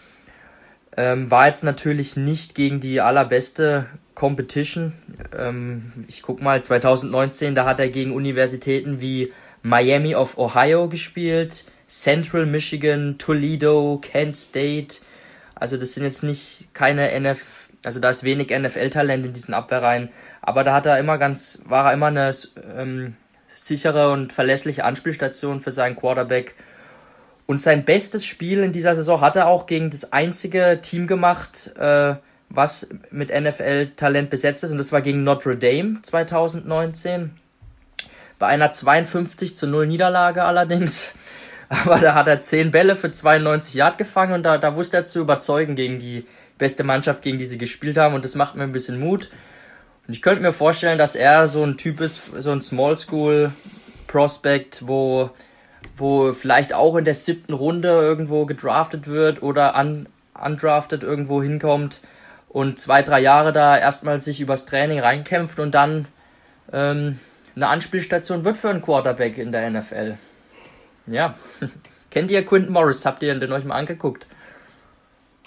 [0.96, 4.94] Ähm, war jetzt natürlich nicht gegen die allerbeste Competition.
[5.36, 11.64] Ähm, ich guck mal, 2019, da hat er gegen Universitäten wie Miami of Ohio gespielt,
[11.86, 14.96] Central Michigan, Toledo, Kent State.
[15.54, 20.10] Also das sind jetzt nicht keine NF, also da ist wenig NFL-Talent in diesen Abwehrreihen.
[20.42, 22.32] Aber da hat er immer ganz, war er immer eine
[22.76, 23.16] ähm,
[23.54, 26.54] sichere und verlässliche Anspielstation für seinen Quarterback.
[27.46, 31.72] Und sein bestes Spiel in dieser Saison hat er auch gegen das einzige Team gemacht,
[31.78, 32.16] äh,
[32.50, 34.70] was mit NFL-Talent besetzt ist.
[34.70, 37.30] Und das war gegen Notre Dame 2019.
[38.38, 41.14] Bei einer 52 zu 0 Niederlage allerdings.
[41.68, 45.04] Aber da hat er 10 Bälle für 92 Yard gefangen und da, da wusste er
[45.04, 46.26] zu überzeugen gegen die
[46.58, 48.14] beste Mannschaft, gegen die sie gespielt haben.
[48.14, 49.30] Und das macht mir ein bisschen Mut.
[50.06, 53.52] Und ich könnte mir vorstellen, dass er so ein Typ ist, so ein Small School
[54.06, 55.30] Prospect, wo
[55.96, 62.00] wo vielleicht auch in der siebten Runde irgendwo gedraftet wird oder un, undrafted irgendwo hinkommt
[62.48, 66.08] und zwei, drei Jahre da erstmal sich übers Training reinkämpft und dann
[66.72, 67.18] ähm,
[67.56, 70.16] eine Anspielstation wird für einen Quarterback in der NFL.
[71.06, 71.34] Ja.
[72.10, 73.04] Kennt ihr Quinton Morris?
[73.04, 74.26] Habt ihr den euch mal angeguckt?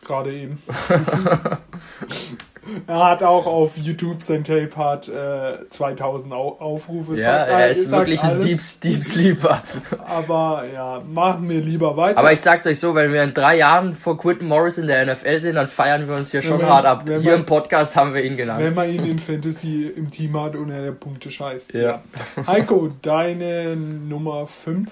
[0.03, 0.61] Gerade eben.
[2.87, 7.15] er hat auch auf YouTube sein Tape hat äh, 2000 Aufrufe.
[7.15, 9.61] Ja, sagt, er ist wirklich ein Deep, Deep Sleeper.
[10.07, 12.19] Aber ja, machen wir lieber weiter.
[12.19, 15.05] Aber ich sag's euch so, wenn wir in drei Jahren vor Quinton Morris in der
[15.05, 17.03] NFL sind, dann feiern wir uns hier schon man, hart ab.
[17.07, 18.63] Hier man, im Podcast haben wir ihn genannt.
[18.63, 21.73] Wenn man ihn in Fantasy im Team hat und er der Punkte scheißt.
[21.73, 22.01] Ja.
[22.47, 24.87] Heiko, deine Nummer 5?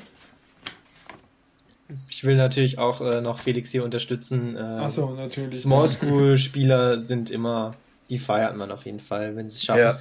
[2.19, 4.57] Ich will natürlich auch äh, noch Felix hier unterstützen.
[4.57, 5.57] Äh, Achso, natürlich.
[5.57, 7.75] Small School Spieler sind immer,
[8.09, 9.97] die feiert man auf jeden Fall, wenn sie es schaffen.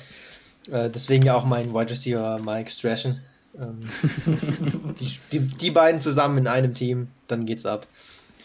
[0.68, 0.86] Ja.
[0.86, 3.22] Äh, deswegen ja auch mein Wide Receiver Mike Strashen.
[3.56, 3.88] Ähm,
[4.98, 7.86] die, die, die, beiden zusammen in einem Team, dann geht's ab.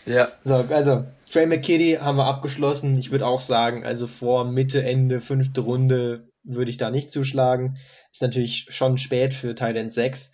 [0.05, 0.27] Ja.
[0.41, 2.95] So, also Trey McKitty haben wir abgeschlossen.
[2.99, 7.77] Ich würde auch sagen, also vor Mitte, Ende, fünfte Runde würde ich da nicht zuschlagen.
[8.11, 10.29] Ist natürlich schon spät für Titan 6,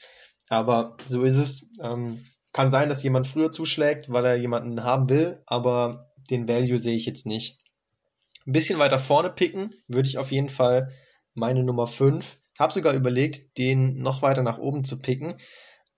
[0.49, 1.69] aber so ist es.
[1.81, 2.19] Ähm,
[2.51, 6.95] kann sein, dass jemand früher zuschlägt, weil er jemanden haben will, aber den Value sehe
[6.95, 7.61] ich jetzt nicht.
[8.45, 10.91] Ein bisschen weiter vorne picken würde ich auf jeden Fall
[11.33, 12.39] meine Nummer 5.
[12.57, 15.37] Habe sogar überlegt, den noch weiter nach oben zu picken,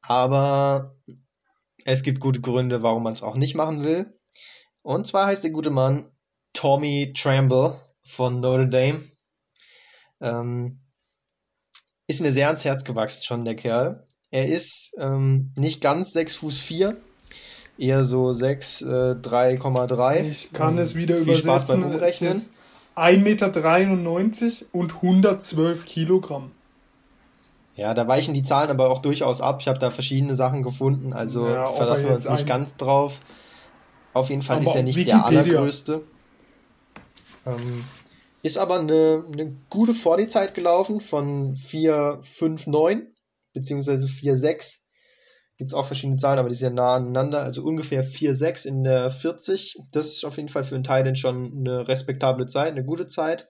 [0.01, 0.95] aber
[1.85, 4.19] es gibt gute Gründe, warum man es auch nicht machen will.
[4.81, 6.11] Und zwar heißt der gute Mann
[6.53, 9.03] Tommy Tremble von Notre Dame.
[10.19, 10.81] Ähm,
[12.07, 14.07] ist mir sehr ans Herz gewachsen schon, der Kerl.
[14.31, 16.95] Er ist ähm, nicht ganz 6 Fuß 4,
[17.77, 18.85] eher so 6, äh,
[19.21, 20.21] 3,3.
[20.25, 21.43] Ich kann ähm, es wieder viel übersetzen.
[21.49, 22.41] Spaß beim Umrechnen.
[22.95, 26.51] 1,93 Meter und 112 Kilogramm.
[27.75, 29.57] Ja, da weichen die Zahlen aber auch durchaus ab.
[29.61, 32.75] Ich habe da verschiedene Sachen gefunden, also Ja, er verlassen wir uns nicht ein- ganz
[32.75, 33.21] drauf.
[34.13, 35.29] Auf jeden Fall Aber ist er nicht Wikipedia.
[35.29, 36.01] der allergrößte.
[37.45, 37.85] Ähm,
[38.43, 43.05] ist aber eine, eine gute vor die Zeit gelaufen von 4,59
[43.53, 44.79] beziehungsweise 4,6.
[45.57, 47.43] Gibt's auch verschiedene Zahlen, aber die sind ja nah aneinander.
[47.43, 49.77] Also ungefähr 4,6 in der 40.
[49.91, 53.49] Das ist auf jeden Fall für einen Titan schon eine respektable Zeit, eine gute Zeit.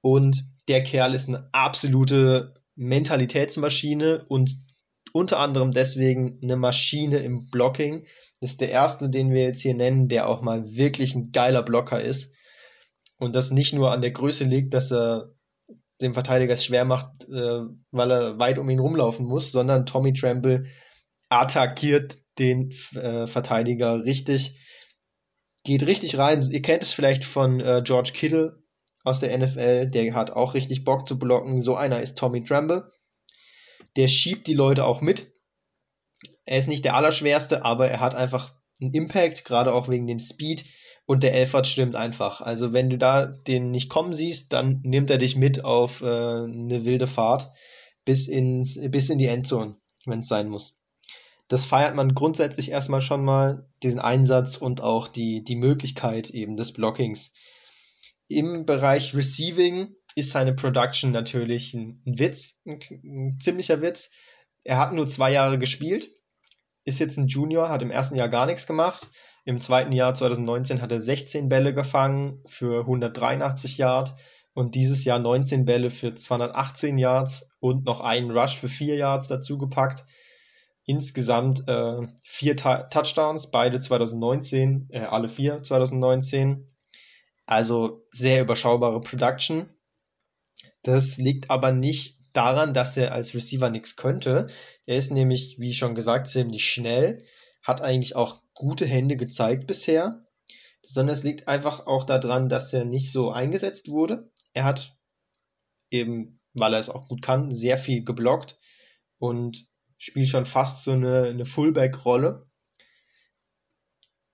[0.00, 4.56] Und der Kerl ist eine absolute Mentalitätsmaschine und
[5.12, 8.06] unter anderem deswegen eine Maschine im Blocking.
[8.40, 11.62] Das ist der erste, den wir jetzt hier nennen, der auch mal wirklich ein geiler
[11.62, 12.34] Blocker ist.
[13.18, 15.34] Und das nicht nur an der Größe liegt, dass er
[16.02, 17.60] dem Verteidiger es schwer macht, äh,
[17.90, 20.64] weil er weit um ihn rumlaufen muss, sondern Tommy Trample
[21.28, 24.58] attackiert den äh, Verteidiger richtig,
[25.64, 26.46] geht richtig rein.
[26.50, 28.62] Ihr kennt es vielleicht von äh, George Kittle
[29.04, 31.62] aus der NFL, der hat auch richtig Bock zu blocken.
[31.62, 32.90] So einer ist Tommy Trample.
[33.96, 35.32] Der schiebt die Leute auch mit.
[36.44, 40.18] Er ist nicht der Allerschwerste, aber er hat einfach einen Impact, gerade auch wegen dem
[40.18, 40.64] Speed.
[41.06, 42.40] Und der Elfert stimmt einfach.
[42.40, 46.06] Also wenn du da den nicht kommen siehst, dann nimmt er dich mit auf äh,
[46.06, 47.50] eine wilde Fahrt
[48.04, 50.76] bis, ins, bis in die Endzone, wenn es sein muss.
[51.48, 56.56] Das feiert man grundsätzlich erstmal schon mal, diesen Einsatz und auch die, die Möglichkeit eben
[56.56, 57.34] des Blockings.
[58.28, 64.10] Im Bereich Receiving ist seine Production natürlich ein, Witz, ein, ein ziemlicher Witz.
[64.64, 66.10] Er hat nur zwei Jahre gespielt,
[66.84, 69.10] ist jetzt ein Junior, hat im ersten Jahr gar nichts gemacht.
[69.44, 74.14] Im zweiten Jahr 2019 hat er 16 Bälle gefangen für 183 Yards
[74.54, 79.28] und dieses Jahr 19 Bälle für 218 Yards und noch einen Rush für 4 Yards
[79.28, 80.04] dazu gepackt.
[80.84, 86.68] Insgesamt äh, vier Ta Touchdowns, beide 2019, äh, alle vier 2019.
[87.46, 89.68] Also sehr überschaubare Production.
[90.82, 94.48] Das liegt aber nicht daran, dass er als Receiver nichts könnte.
[94.86, 97.24] Er ist nämlich, wie schon gesagt, ziemlich schnell,
[97.62, 100.26] hat eigentlich auch gute Hände gezeigt bisher,
[100.82, 104.30] sondern es liegt einfach auch daran, dass er nicht so eingesetzt wurde.
[104.52, 104.96] Er hat
[105.90, 108.58] eben, weil er es auch gut kann, sehr viel geblockt
[109.18, 109.66] und
[109.98, 112.50] spielt schon fast so eine, eine Fullback-Rolle.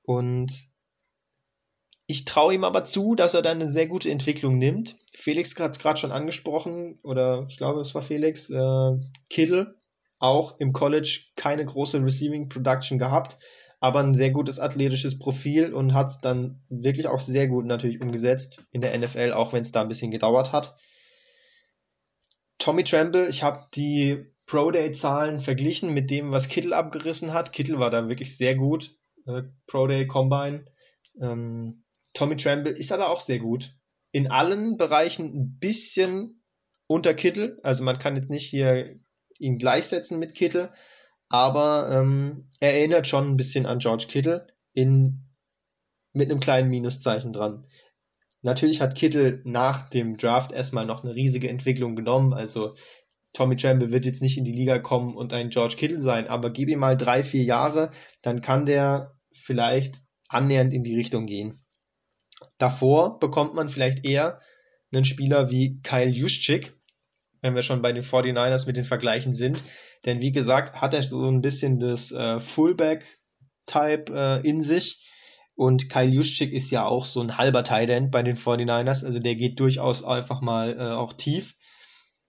[0.02, 0.70] Und
[2.06, 4.96] ich traue ihm aber zu, dass er dann eine sehr gute Entwicklung nimmt.
[5.12, 8.90] Felix hat es gerade schon angesprochen, oder ich glaube, es war Felix, äh,
[9.28, 9.77] Kittel,
[10.18, 13.38] auch im College keine große Receiving Production gehabt,
[13.80, 18.00] aber ein sehr gutes athletisches Profil und hat es dann wirklich auch sehr gut natürlich
[18.00, 20.76] umgesetzt in der NFL, auch wenn es da ein bisschen gedauert hat.
[22.58, 27.52] Tommy Tremble, ich habe die Pro Day Zahlen verglichen mit dem, was Kittel abgerissen hat.
[27.52, 28.96] Kittel war da wirklich sehr gut.
[29.26, 30.64] Äh, Pro Day Combine.
[31.20, 33.76] Ähm, Tommy Tremble ist aber auch sehr gut.
[34.10, 36.42] In allen Bereichen ein bisschen
[36.88, 37.60] unter Kittel.
[37.62, 38.98] Also man kann jetzt nicht hier
[39.38, 40.72] ihn gleichsetzen mit Kittel,
[41.28, 45.24] aber ähm, er erinnert schon ein bisschen an George Kittle in,
[46.12, 47.66] mit einem kleinen Minuszeichen dran.
[48.42, 52.32] Natürlich hat Kittel nach dem Draft erstmal noch eine riesige Entwicklung genommen.
[52.32, 52.74] Also
[53.32, 56.50] Tommy Tremble wird jetzt nicht in die Liga kommen und ein George Kittle sein, aber
[56.50, 57.90] gib ihm mal drei, vier Jahre,
[58.22, 61.64] dann kann der vielleicht annähernd in die Richtung gehen.
[62.58, 64.40] Davor bekommt man vielleicht eher
[64.92, 66.77] einen Spieler wie Kyle Juszczyk,
[67.40, 69.64] wenn wir schon bei den 49ers mit den Vergleichen sind.
[70.04, 75.04] Denn wie gesagt, hat er so ein bisschen das äh, Fullback-Type äh, in sich.
[75.54, 79.04] Und Kyle Juszczyk ist ja auch so ein halber Tight End bei den 49ers.
[79.04, 81.56] Also der geht durchaus einfach mal äh, auch tief,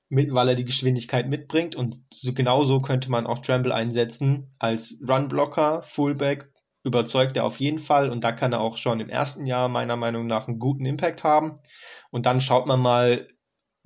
[0.10, 1.76] mit, weil er die Geschwindigkeit mitbringt.
[1.76, 6.50] Und so genau so könnte man auch Tremble einsetzen als Run-Blocker, Fullback
[6.84, 9.95] überzeugt er auf jeden Fall und da kann er auch schon im ersten Jahr meiner
[9.95, 11.60] Meinung nach einen guten Impact haben.
[12.10, 13.28] Und dann schaut man mal,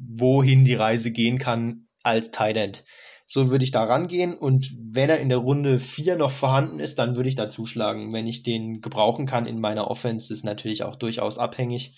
[0.08, 2.84] wohin die Reise gehen kann als Tight End.
[3.26, 7.00] So würde ich da rangehen und wenn er in der Runde 4 noch vorhanden ist,
[7.00, 8.12] dann würde ich da zuschlagen.
[8.12, 11.94] Wenn ich den gebrauchen kann in meiner Offense, ist natürlich auch durchaus abhängig,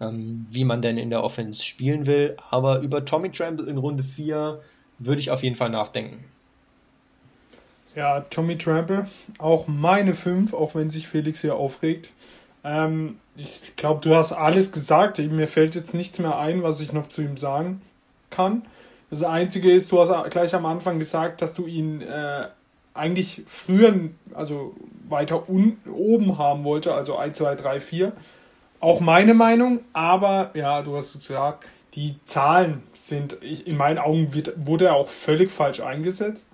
[0.00, 2.36] ähm, wie man denn in der Offense spielen will.
[2.50, 4.60] Aber über Tommy Tremble in Runde 4
[4.98, 6.24] würde ich auf jeden Fall nachdenken.
[7.94, 9.06] Ja, Tommy Trample,
[9.38, 12.12] auch meine 5, auch wenn sich Felix hier aufregt.
[12.64, 15.18] Ähm, ich glaube, du hast alles gesagt.
[15.18, 17.80] Mir fällt jetzt nichts mehr ein, was ich noch zu ihm sagen
[18.30, 18.62] kann.
[19.10, 22.48] Das Einzige ist, du hast gleich am Anfang gesagt, dass du ihn äh,
[22.94, 23.94] eigentlich früher,
[24.34, 24.74] also
[25.08, 28.12] weiter un oben haben wollte, also 1, 2, 3, 4.
[28.80, 31.64] Auch meine Meinung, aber ja, du hast gesagt,
[31.94, 36.46] die Zahlen sind, in meinen Augen wird, wurde er auch völlig falsch eingesetzt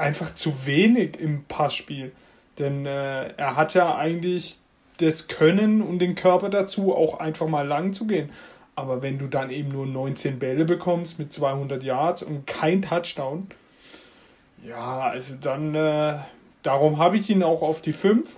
[0.00, 2.12] einfach zu wenig im Passspiel.
[2.58, 4.58] Denn äh, er hat ja eigentlich
[5.00, 8.30] das Können und den Körper dazu, auch einfach mal lang zu gehen.
[8.74, 13.48] Aber wenn du dann eben nur 19 Bälle bekommst mit 200 Yards und kein Touchdown,
[14.64, 16.18] ja, also dann, äh,
[16.62, 18.36] darum habe ich ihn auch auf die 5.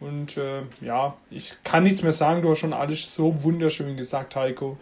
[0.00, 4.34] Und äh, ja, ich kann nichts mehr sagen, du hast schon alles so wunderschön gesagt,
[4.34, 4.76] Heiko.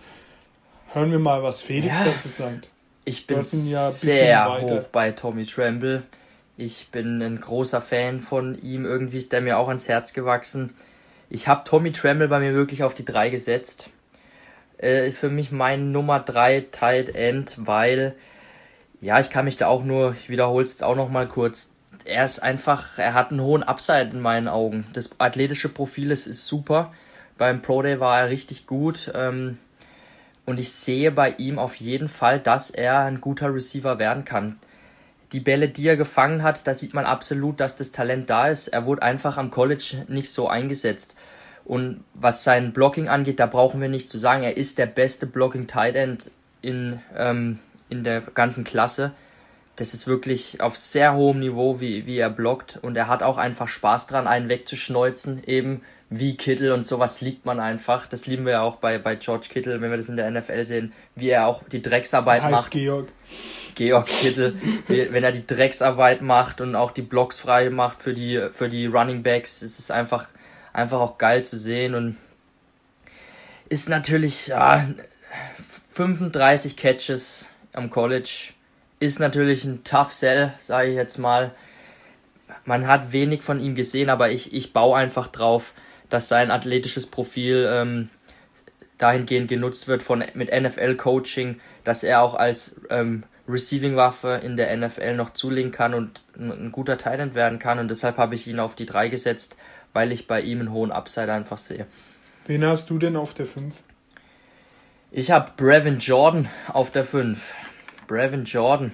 [0.92, 2.06] Hören wir mal, was Felix ja.
[2.06, 2.70] dazu sagt.
[3.04, 6.02] Ich bin ja sehr hoch bei Tommy Tremble.
[6.62, 8.84] Ich bin ein großer Fan von ihm.
[8.84, 10.74] Irgendwie ist der mir auch ans Herz gewachsen.
[11.30, 13.88] Ich habe Tommy Tremble bei mir wirklich auf die 3 gesetzt.
[14.76, 18.14] Er ist für mich mein Nummer 3 Tight End, weil,
[19.00, 21.72] ja, ich kann mich da auch nur, ich wiederhole es auch nochmal kurz.
[22.04, 24.86] Er ist einfach, er hat einen hohen Upside in meinen Augen.
[24.92, 26.92] Das athletische Profil ist, ist super.
[27.38, 29.10] Beim Pro Day war er richtig gut.
[29.14, 29.56] Ähm,
[30.44, 34.58] und ich sehe bei ihm auf jeden Fall, dass er ein guter Receiver werden kann.
[35.32, 38.68] Die Bälle, die er gefangen hat, da sieht man absolut, dass das Talent da ist.
[38.68, 41.14] Er wurde einfach am College nicht so eingesetzt.
[41.64, 45.26] Und was sein Blocking angeht, da brauchen wir nicht zu sagen, er ist der beste
[45.26, 46.30] Blocking Tight End
[46.62, 47.58] in, ähm,
[47.88, 49.12] in der ganzen Klasse.
[49.76, 52.78] das ist wirklich auf sehr hohem Niveau, wie, wie er blockt.
[52.82, 57.46] Und er hat auch einfach Spaß dran, einen wegzuschneuzen, eben wie Kittel und sowas liegt
[57.46, 58.06] man einfach.
[58.06, 60.64] Das lieben wir ja auch bei, bei George Kittel, wenn wir das in der NFL
[60.64, 62.70] sehen, wie er auch die Drecksarbeit heißt macht.
[62.72, 63.08] Georg.
[63.74, 64.56] Georg Kittel,
[64.88, 68.86] wenn er die Drecksarbeit macht und auch die Blocks frei macht für die, für die
[68.86, 70.28] Running Backs, ist es einfach,
[70.72, 72.16] einfach auch geil zu sehen und
[73.68, 74.88] ist natürlich ja,
[75.92, 78.52] 35 Catches am College
[79.00, 81.52] ist natürlich ein Tough Sell, sage ich jetzt mal.
[82.64, 85.72] Man hat wenig von ihm gesehen, aber ich, ich baue einfach drauf,
[86.10, 88.10] dass sein athletisches Profil ähm,
[88.98, 95.14] dahingehend genutzt wird von mit NFL-Coaching, dass er auch als ähm, Receiving-Waffe in der NFL
[95.16, 97.78] noch zulegen kann und ein, guter Talent werden kann.
[97.78, 99.56] Und deshalb habe ich ihn auf die 3 gesetzt,
[99.92, 101.86] weil ich bei ihm einen hohen Upside einfach sehe.
[102.46, 103.80] Wen hast du denn auf der 5?
[105.12, 107.54] Ich habe Brevin Jordan auf der 5.
[108.06, 108.92] Brevin Jordan.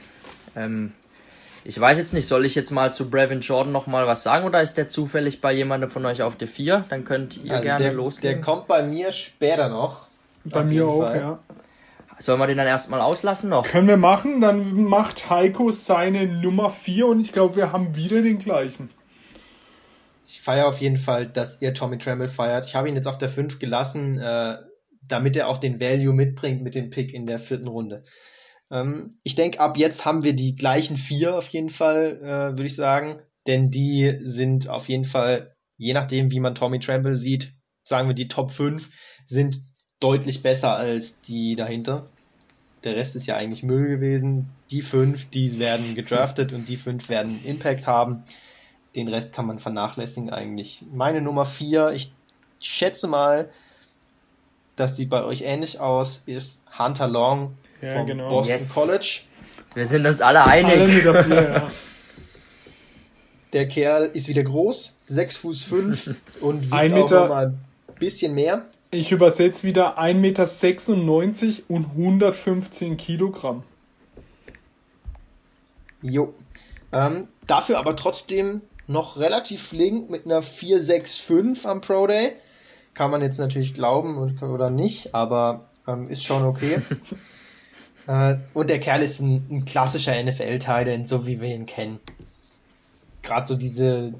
[0.55, 0.93] Ähm,
[1.65, 4.63] ich weiß jetzt nicht, soll ich jetzt mal zu Brevin Jordan nochmal was sagen oder
[4.63, 6.87] ist der zufällig bei jemandem von euch auf der 4?
[6.89, 8.37] Dann könnt ihr Also gerne der, loslegen.
[8.37, 10.07] der kommt bei mir später noch.
[10.45, 11.17] Bei mir auch, Fall.
[11.19, 11.39] ja.
[12.19, 13.67] Sollen wir den dann erstmal auslassen noch?
[13.67, 18.23] Können wir machen, dann macht Heiko seine Nummer 4 und ich glaube, wir haben wieder
[18.23, 18.89] den gleichen.
[20.27, 22.67] Ich feiere auf jeden Fall, dass ihr Tommy Tremble feiert.
[22.67, 24.57] Ich habe ihn jetzt auf der 5 gelassen, äh,
[25.03, 28.03] damit er auch den Value mitbringt mit dem Pick in der vierten Runde.
[28.71, 32.67] Ähm, ich denke, ab jetzt haben wir die gleichen vier auf jeden Fall, äh, würde
[32.67, 33.21] ich sagen.
[33.47, 37.55] Denn die sind auf jeden Fall, je nachdem, wie man Tommy Tremble sieht,
[37.85, 38.91] sagen wir, die Top 5
[39.25, 39.61] sind
[40.01, 42.07] deutlich besser als die dahinter.
[42.85, 44.49] Der Rest ist ja eigentlich Müll gewesen.
[44.71, 48.23] Die fünf, die werden gedraftet und die fünf werden Impact haben.
[48.95, 50.85] Den Rest kann man vernachlässigen eigentlich.
[50.93, 52.13] Meine Nummer vier, ich
[52.61, 53.51] schätze mal,
[54.77, 58.29] das sieht bei euch ähnlich aus, ist Hunter Long Ja, vom genau.
[58.29, 58.69] Boston Yes.
[58.75, 59.21] College.
[59.75, 61.07] Wir sind uns alle einig.
[61.07, 61.71] Alle 4, ja.
[63.53, 67.47] Der Kerl ist wieder groß, 6 Fuß 5 und wiegt Ein auch Meter- noch mal
[67.47, 68.67] ein bisschen mehr.
[68.91, 73.64] Ich übersetze wieder 1,96 Meter und 115 Kilogramm.
[76.03, 76.32] Jo.
[76.93, 82.32] Ähm, dafür aber trotzdem noch relativ flink mit einer 4,65 am Pro Day.
[82.95, 86.80] Kann man jetzt natürlich glauben und- oder nicht, aber ähm, ist schon okay.
[88.07, 91.99] äh, und der Kerl ist ein, ein klassischer NFL-Teil, so wie wir ihn kennen.
[93.22, 94.14] Gerade so diese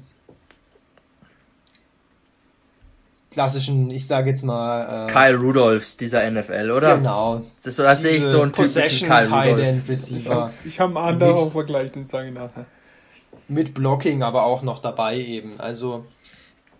[3.31, 6.97] klassischen, ich sage jetzt mal, äh, Kyle Rudolphs dieser NFL, oder?
[6.97, 9.67] genau, Das, ist so- da sehe ich so einen typischen Possession Kyle Tight Rudolph.
[9.67, 10.53] End Receiver.
[10.65, 11.49] Ich habe einen anderen Nix.
[11.51, 12.65] Vergleich, den sage ich nachher.
[13.47, 15.59] mit Blocking aber auch noch dabei eben.
[15.59, 16.05] Also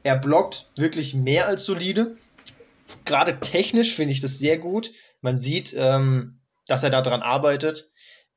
[0.03, 2.15] er blockt wirklich mehr als solide.
[3.05, 4.91] Gerade technisch finde ich das sehr gut.
[5.21, 7.89] Man sieht, ähm, dass er daran arbeitet.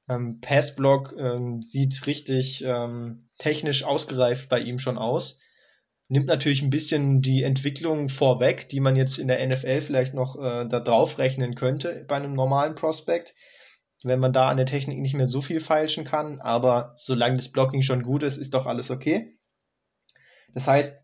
[0.09, 5.39] Ähm, Passblock ähm, sieht richtig ähm, technisch ausgereift bei ihm schon aus.
[6.11, 10.37] Nimmt natürlich ein bisschen die Entwicklung vorweg, die man jetzt in der NFL vielleicht noch
[10.37, 13.35] äh, da drauf rechnen könnte bei einem normalen Prospect
[14.03, 17.49] wenn man da an der Technik nicht mehr so viel feilschen kann, aber solange das
[17.49, 19.33] Blocking schon gut ist, ist doch alles okay.
[20.53, 21.01] Das heißt,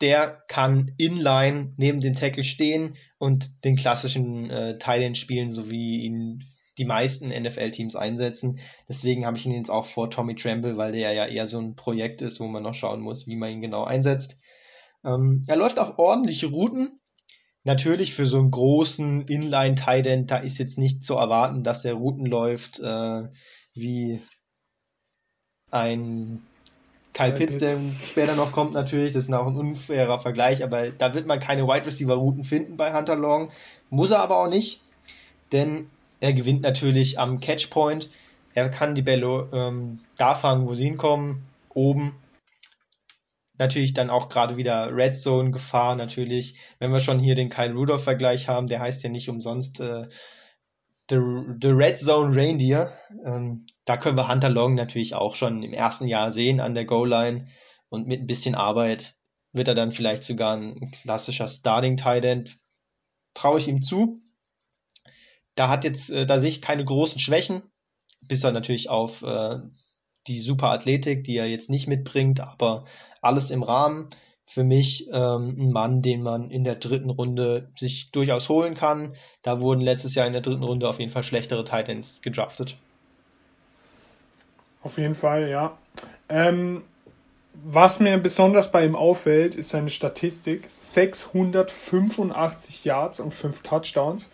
[0.00, 6.02] der kann inline neben den Tackle stehen und den klassischen äh, Thailand spielen, so wie
[6.02, 6.42] ihn
[6.78, 8.58] die meisten NFL-Teams einsetzen.
[8.88, 11.74] Deswegen habe ich ihn jetzt auch vor Tommy Tremble, weil der ja eher so ein
[11.74, 14.36] Projekt ist, wo man noch schauen muss, wie man ihn genau einsetzt.
[15.04, 17.00] Ähm, er läuft auch ordentliche Routen,
[17.66, 22.24] Natürlich für so einen großen Inline-Tight da ist jetzt nicht zu erwarten, dass der Routen
[22.24, 23.24] läuft äh,
[23.74, 24.22] wie
[25.72, 26.46] ein
[27.12, 29.10] Kyle Pitts, der später noch kommt natürlich.
[29.10, 32.94] Das ist auch ein unfairer Vergleich, aber da wird man keine Wide Receiver-Routen finden bei
[32.94, 33.50] Hunter Long.
[33.90, 34.82] Muss er aber auch nicht,
[35.50, 35.90] denn
[36.20, 38.08] er gewinnt natürlich am Catchpoint.
[38.54, 42.14] Er kann die Bälle ähm, da fangen, wo sie hinkommen, oben
[43.58, 46.56] natürlich dann auch gerade wieder Red Zone Gefahr natürlich.
[46.78, 50.08] Wenn wir schon hier den Kyle Rudolph Vergleich haben, der heißt ja nicht umsonst äh,
[51.10, 51.18] the,
[51.60, 52.92] the Red Zone Reindeer.
[53.24, 56.84] Ähm, da können wir Hunter Long natürlich auch schon im ersten Jahr sehen an der
[56.84, 57.46] Goal Line
[57.88, 59.14] und mit ein bisschen Arbeit
[59.52, 62.58] wird er dann vielleicht sogar ein klassischer Starting Tight End.
[63.32, 64.20] Traue ich ihm zu.
[65.56, 67.62] Da hat jetzt, äh, da sehe ich keine großen Schwächen,
[68.22, 69.58] bis er natürlich auf äh,
[70.28, 72.84] die super Athletik, die er jetzt nicht mitbringt, aber
[73.20, 74.08] alles im Rahmen.
[74.48, 79.16] Für mich ähm, ein Mann, den man in der dritten Runde sich durchaus holen kann.
[79.42, 82.76] Da wurden letztes Jahr in der dritten Runde auf jeden Fall schlechtere Titans gedraftet.
[84.84, 85.76] Auf jeden Fall, ja.
[86.28, 86.84] Ähm,
[87.64, 90.66] was mir besonders bei ihm auffällt, ist seine Statistik.
[90.68, 94.30] 685 Yards und 5 Touchdowns.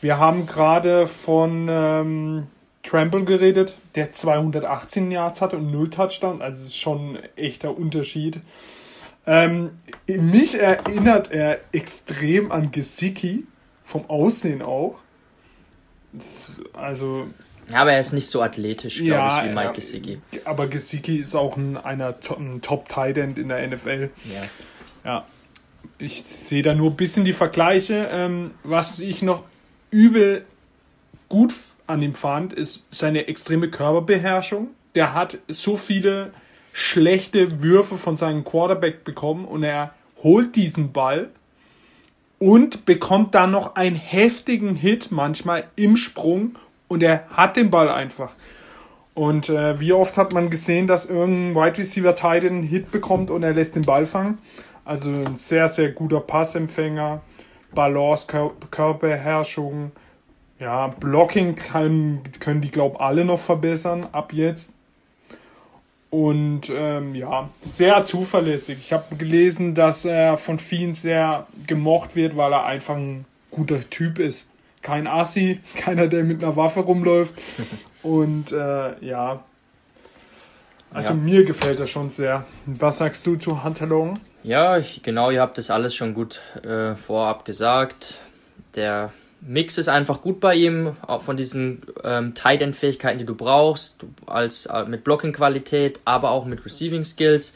[0.00, 2.46] Wir haben gerade von ähm,
[2.82, 6.40] Trample geredet, der 218 Yards hatte und 0 Touchdown.
[6.40, 8.40] Also es ist schon ein echter Unterschied.
[9.26, 9.72] Ähm,
[10.06, 13.44] mich erinnert er extrem an Gesicki,
[13.84, 14.98] vom Aussehen auch.
[16.72, 17.26] Also.
[17.70, 20.20] Ja, aber er ist nicht so athletisch, glaube ja, ich, wie Mike ja, Gesicki.
[20.46, 24.08] Aber Gesicki ist auch ein, einer, ein Top-Tight-End in der NFL.
[24.24, 24.42] Ja.
[25.04, 25.24] Ja.
[25.98, 28.08] Ich sehe da nur ein bisschen die Vergleiche.
[28.10, 29.44] Ähm, was ich noch
[29.90, 30.44] übel
[31.28, 31.54] gut
[31.86, 34.68] an ihm fand, ist seine extreme Körperbeherrschung.
[34.94, 36.32] Der hat so viele
[36.72, 41.30] schlechte Würfe von seinem Quarterback bekommen und er holt diesen Ball
[42.38, 47.88] und bekommt dann noch einen heftigen Hit manchmal im Sprung und er hat den Ball
[47.88, 48.34] einfach.
[49.14, 53.30] Und äh, wie oft hat man gesehen, dass irgendein Wide Receiver Titan einen Hit bekommt
[53.30, 54.38] und er lässt den Ball fangen?
[54.84, 57.20] Also ein sehr, sehr guter Passempfänger,
[57.74, 59.92] Balance, Kör Körperbeherrschung,
[60.58, 64.72] ja, Blocking kann, können die, glaube alle noch verbessern ab jetzt.
[66.10, 68.78] Und ähm, ja, sehr zuverlässig.
[68.78, 73.88] Ich habe gelesen, dass er von vielen sehr gemocht wird, weil er einfach ein guter
[73.90, 74.46] Typ ist.
[74.80, 77.34] Kein Assi, keiner, der mit einer Waffe rumläuft.
[78.02, 79.44] Und äh, ja,
[80.92, 81.14] also ja.
[81.14, 82.44] mir gefällt er schon sehr.
[82.66, 84.18] Was sagst du zu Hunter Long?
[84.42, 88.14] Ja, ich, genau, ihr habt das alles schon gut äh, vorab gesagt.
[88.74, 93.24] Der Mix ist einfach gut bei ihm, auch von diesen ähm, Tight End Fähigkeiten, die
[93.24, 97.54] du brauchst, als äh, mit Blocking Qualität, aber auch mit Receiving Skills.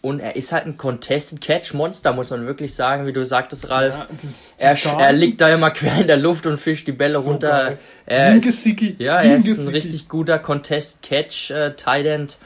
[0.00, 3.70] Und er ist halt ein Contested Catch Monster, muss man wirklich sagen, wie du sagtest,
[3.70, 4.06] Ralf.
[4.58, 7.30] Ja, er, er, liegt da immer quer in der Luft und fischt die Bälle so
[7.30, 7.78] runter.
[8.04, 8.66] Er ist,
[8.98, 12.38] ja, er ist ein richtig guter Contested Catch äh, Tight End.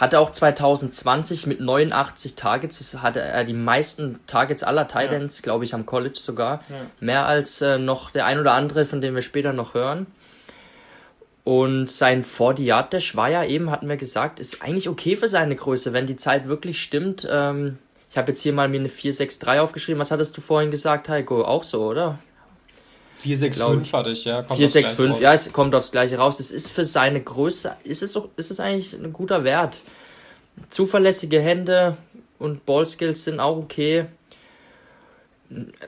[0.00, 5.42] Hatte auch 2020 mit 89 Targets, hatte er die meisten Targets aller Titans, ja.
[5.42, 6.64] glaube ich, am College sogar.
[6.70, 6.86] Ja.
[7.00, 10.06] Mehr als äh, noch der ein oder andere, von dem wir später noch hören.
[11.44, 15.28] Und sein 40 Yard Dash war ja eben, hatten wir gesagt, ist eigentlich okay für
[15.28, 17.28] seine Größe, wenn die Zeit wirklich stimmt.
[17.30, 17.76] Ähm,
[18.10, 20.00] ich habe jetzt hier mal mir eine 463 aufgeschrieben.
[20.00, 21.44] Was hattest du vorhin gesagt, Heiko?
[21.44, 22.18] Auch so, oder?
[23.20, 24.42] 465 hatte ich, ja.
[24.42, 26.38] 465, ja, es kommt aufs gleiche raus.
[26.38, 29.82] Das ist für seine Größe, ist es, ist es eigentlich ein guter Wert.
[30.68, 31.96] Zuverlässige Hände
[32.38, 34.06] und Ballskills sind auch okay.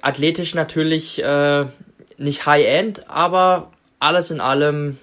[0.00, 1.66] Athletisch natürlich äh,
[2.18, 4.98] nicht High-End, aber alles in allem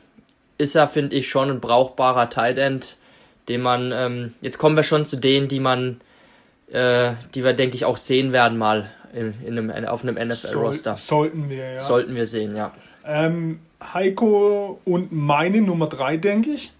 [0.57, 2.97] ist er, finde ich, schon ein brauchbarer Tight End,
[3.47, 6.01] den man, ähm, jetzt kommen wir schon zu denen, die man,
[6.71, 10.97] äh, die wir, denke ich, auch sehen werden mal in, in einem, auf einem NFL-Roster.
[10.97, 11.79] Soll, sollten wir, ja.
[11.79, 12.73] Sollten wir sehen, ja.
[13.05, 16.71] Ähm, Heiko und meine Nummer 3, denke ich.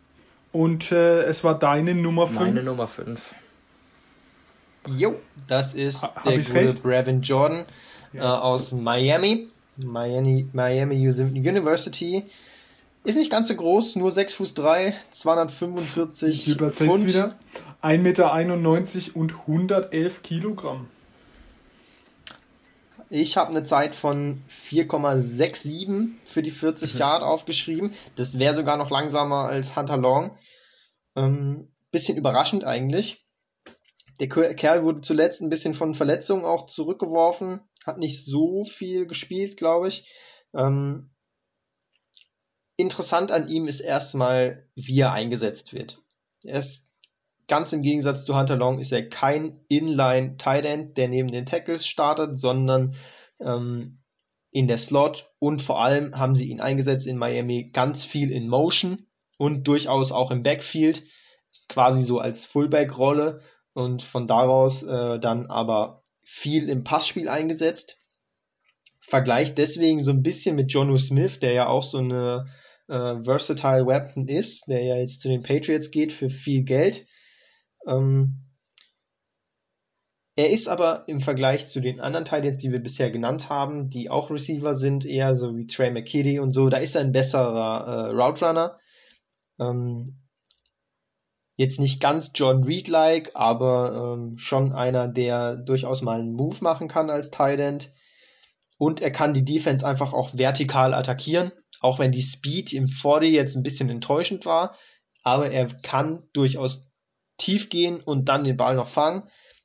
[0.52, 2.40] Und äh, es war deine Nummer 5.
[2.40, 3.34] Meine Nummer 5.
[4.98, 5.16] Jo,
[5.48, 6.84] das ist ha, der gute recht?
[6.84, 7.64] Brevin Jordan
[8.14, 8.22] ja.
[8.22, 9.48] äh, aus Miami.
[9.78, 10.48] Miami.
[10.54, 12.26] Miami University.
[13.04, 17.08] Ist nicht ganz so groß, nur 6 Fuß 3, 245 ich Pfund.
[17.08, 17.36] wieder.
[17.82, 20.90] 1,91 Meter und 111 Kilogramm.
[23.10, 27.00] Ich habe eine Zeit von 4,67 für die 40 mhm.
[27.00, 27.94] Yard aufgeschrieben.
[28.16, 30.38] Das wäre sogar noch langsamer als Hunter Long.
[31.16, 33.26] Ähm, bisschen überraschend eigentlich.
[34.20, 37.62] Der Kerl wurde zuletzt ein bisschen von Verletzungen auch zurückgeworfen.
[37.86, 40.14] Hat nicht so viel gespielt, glaube ich.
[40.54, 41.10] Ähm,
[42.76, 46.04] interessant an ihm ist erstmal, wie er eingesetzt wird.
[46.44, 46.89] Er ist
[47.50, 51.48] Ganz im Gegensatz zu Hunter Long ist er kein Inline Tight End, der neben den
[51.48, 52.96] Tackles startet, sondern
[53.42, 53.98] ähm,
[54.52, 58.48] in der Slot und vor allem haben sie ihn eingesetzt in Miami ganz viel in
[58.48, 61.04] Motion und durchaus auch im Backfield,
[61.68, 63.42] quasi so als Fullback-Rolle
[63.74, 67.98] und von daraus äh, dann aber viel im Passspiel eingesetzt.
[69.00, 72.46] Vergleicht deswegen so ein bisschen mit Jonu Smith, der ja auch so eine
[72.88, 77.08] äh, versatile Weapon ist, der ja jetzt zu den Patriots geht für viel Geld.
[77.88, 78.50] Ähm,
[80.40, 84.10] er ist aber im Vergleich zu den anderen Titans, die wir bisher genannt haben, die
[84.10, 87.86] auch Receiver sind, eher so wie Trey McKitty und so, da ist er ein besserer
[87.86, 88.80] äh, Route Runner.
[89.60, 90.18] Ähm,
[91.58, 96.88] jetzt nicht ganz John Reed-like, aber ähm, schon einer, der durchaus mal einen Move machen
[96.88, 97.92] kann als Tight
[98.78, 101.52] Und er kann die Defense einfach auch vertikal attackieren,
[101.82, 104.74] auch wenn die Speed im 40 jetzt ein bisschen enttäuschend war.
[105.22, 106.89] Aber er kann durchaus
[107.40, 109.24] tief gehen und dann den Ball noch fangen.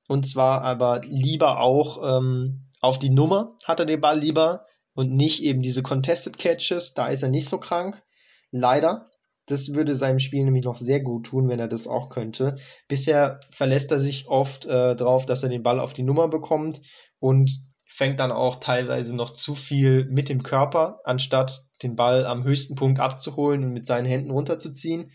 [0.09, 5.11] Und zwar aber lieber auch ähm, auf die Nummer hat er den Ball lieber und
[5.11, 6.95] nicht eben diese Contested Catches.
[6.95, 8.03] Da ist er nicht so krank.
[8.51, 9.07] Leider.
[9.47, 12.57] Das würde seinem Spiel nämlich noch sehr gut tun, wenn er das auch könnte.
[12.89, 16.81] Bisher verlässt er sich oft äh, darauf, dass er den Ball auf die Nummer bekommt
[17.19, 17.51] und
[17.87, 22.75] fängt dann auch teilweise noch zu viel mit dem Körper, anstatt den Ball am höchsten
[22.75, 25.11] Punkt abzuholen und mit seinen Händen runterzuziehen.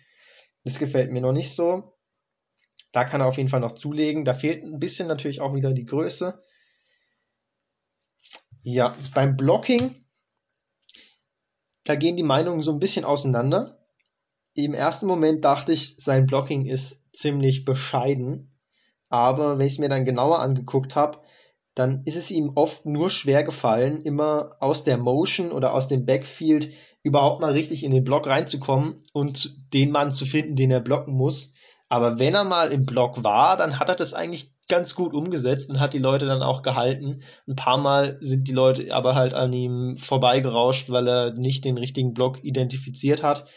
[0.63, 1.93] Das gefällt mir noch nicht so.
[2.91, 4.25] Da kann er auf jeden Fall noch zulegen.
[4.25, 6.41] Da fehlt ein bisschen natürlich auch wieder die Größe.
[8.63, 9.95] Ja, beim Blocking,
[11.83, 13.79] da gehen die Meinungen so ein bisschen auseinander.
[14.53, 18.51] Im ersten Moment dachte ich, sein Blocking ist ziemlich bescheiden.
[19.09, 21.19] Aber wenn ich es mir dann genauer angeguckt habe,
[21.75, 26.05] dann ist es ihm oft nur schwer gefallen, immer aus der Motion oder aus dem
[26.05, 26.73] Backfield
[27.03, 31.13] überhaupt mal richtig in den Block reinzukommen und den Mann zu finden, den er blocken
[31.13, 31.53] muss.
[31.89, 35.71] Aber wenn er mal im Block war, dann hat er das eigentlich ganz gut umgesetzt
[35.71, 37.23] und hat die Leute dann auch gehalten.
[37.47, 41.79] Ein paar Mal sind die Leute aber halt an ihm vorbeigerauscht, weil er nicht den
[41.79, 43.49] richtigen Block identifiziert hat.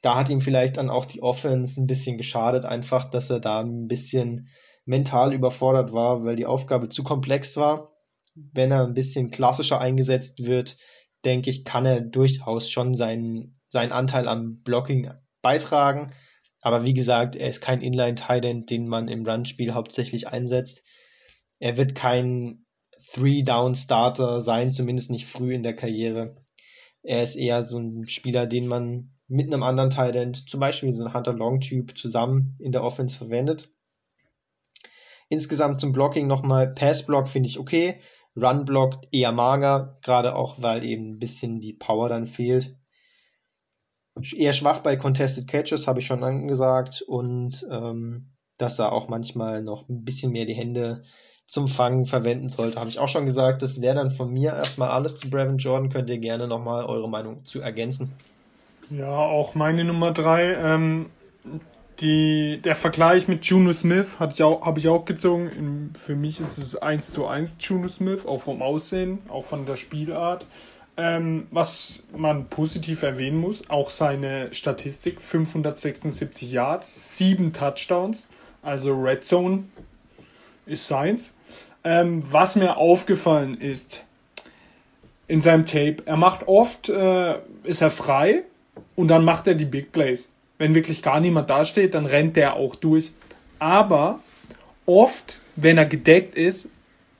[0.00, 3.60] Da hat ihm vielleicht dann auch die Offense ein bisschen geschadet, einfach, dass er da
[3.60, 4.48] ein bisschen
[4.86, 7.92] mental überfordert war, weil die Aufgabe zu komplex war.
[8.34, 10.78] Wenn er ein bisschen klassischer eingesetzt wird,
[11.24, 15.10] denke ich, kann er durchaus schon seinen, seinen Anteil am Blocking
[15.42, 16.12] beitragen.
[16.64, 20.82] Aber wie gesagt, er ist kein Inline-Tight End, den man im Run-Spiel hauptsächlich einsetzt.
[21.58, 22.64] Er wird kein
[23.12, 26.42] Three-Down-Starter sein, zumindest nicht früh in der Karriere.
[27.02, 30.90] Er ist eher so ein Spieler, den man mit einem anderen Tight End, zum Beispiel
[30.92, 33.68] so ein Hunter Long-Typ, zusammen in der Offense verwendet.
[35.28, 38.00] Insgesamt zum Blocking nochmal, Pass-Block finde ich okay,
[38.40, 42.78] Run-Block eher mager, gerade auch, weil eben ein bisschen die Power dann fehlt.
[44.36, 49.62] Eher schwach bei Contested Catches, habe ich schon angesagt, und ähm, dass er auch manchmal
[49.62, 51.02] noch ein bisschen mehr die Hände
[51.46, 53.62] zum Fangen verwenden sollte, habe ich auch schon gesagt.
[53.62, 55.90] Das wäre dann von mir erstmal alles zu Brevin Jordan.
[55.90, 58.12] Könnt ihr gerne nochmal eure Meinung zu ergänzen.
[58.90, 60.54] Ja, auch meine Nummer drei.
[60.54, 61.06] Ähm,
[62.00, 65.92] die, der Vergleich mit Juno Smith habe ich, auch, hab ich auch gezogen.
[65.98, 69.76] Für mich ist es 1 zu 1 Juno Smith, auch vom Aussehen, auch von der
[69.76, 70.46] Spielart.
[70.96, 78.28] Ähm, was man positiv erwähnen muss, auch seine Statistik, 576 Yards, 7 Touchdowns,
[78.62, 79.64] also Red Zone
[80.66, 81.34] ist seins.
[81.82, 84.04] Ähm, was mir aufgefallen ist
[85.26, 88.44] in seinem Tape, er macht oft, äh, ist er frei
[88.94, 90.28] und dann macht er die Big Plays
[90.58, 93.10] wenn wirklich gar niemand dasteht, dann rennt der auch durch.
[93.58, 94.20] Aber
[94.86, 96.70] oft, wenn er gedeckt ist,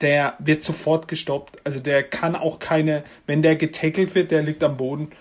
[0.01, 1.59] der wird sofort gestoppt.
[1.63, 5.11] Also der kann auch keine, wenn der getackelt wird, der liegt am Boden.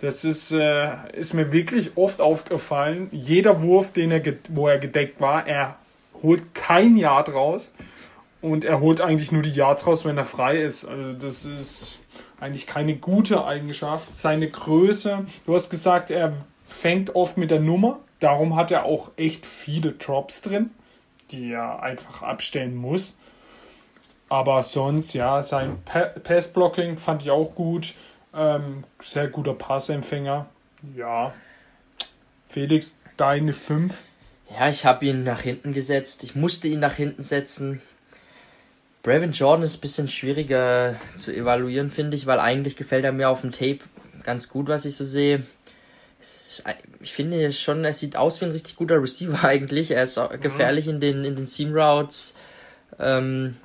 [0.00, 3.08] Das ist, äh, ist mir wirklich oft aufgefallen.
[3.12, 5.76] Jeder Wurf, den er, wo er gedeckt war, er
[6.22, 7.72] holt kein Yard raus.
[8.42, 10.84] Und er holt eigentlich nur die Yards raus, wenn er frei ist.
[10.84, 11.98] Also das ist
[12.38, 14.14] eigentlich keine gute Eigenschaft.
[14.14, 17.98] Seine Größe, du hast gesagt, er fängt oft mit der Nummer.
[18.20, 20.70] Darum hat er auch echt viele Drops drin,
[21.30, 23.16] die er einfach abstellen muss.
[24.28, 27.94] Aber sonst, ja, sein Passblocking fand ich auch gut.
[28.34, 30.46] Ähm, sehr guter Passempfänger.
[30.96, 31.32] Ja.
[32.48, 34.02] Felix, deine 5.
[34.50, 36.24] Ja, ich habe ihn nach hinten gesetzt.
[36.24, 37.80] Ich musste ihn nach hinten setzen.
[39.02, 43.28] Brevin Jordan ist ein bisschen schwieriger zu evaluieren, finde ich, weil eigentlich gefällt er mir
[43.28, 43.78] auf dem Tape
[44.24, 45.44] ganz gut, was ich so sehe
[47.00, 49.90] ich finde schon, er sieht aus wie ein richtig guter Receiver eigentlich.
[49.90, 52.34] Er ist gefährlich in den, in den Seam Routes.
[52.98, 53.56] Ähm,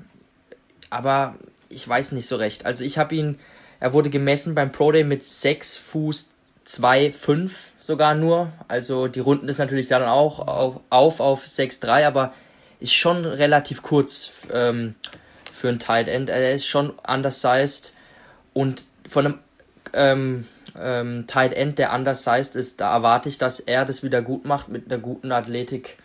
[0.91, 1.35] aber
[1.69, 2.65] ich weiß nicht so recht.
[2.65, 3.39] Also ich habe ihn,
[3.79, 6.31] er wurde gemessen beim Pro Day mit 6 Fuß
[6.65, 8.51] 2, 5 sogar nur.
[8.67, 12.33] Also die Runden ist natürlich dann auch auf, auf, auf 6,3, aber
[12.79, 14.95] ist schon relativ kurz ähm,
[15.51, 16.29] für ein Tight End.
[16.29, 17.93] Er ist schon undersized
[18.53, 19.39] und von einem
[19.93, 20.47] ähm,
[20.79, 24.69] ähm, Tight End, der undersized ist, da erwarte ich, dass er das wieder gut macht
[24.69, 25.97] mit einer guten Athletik.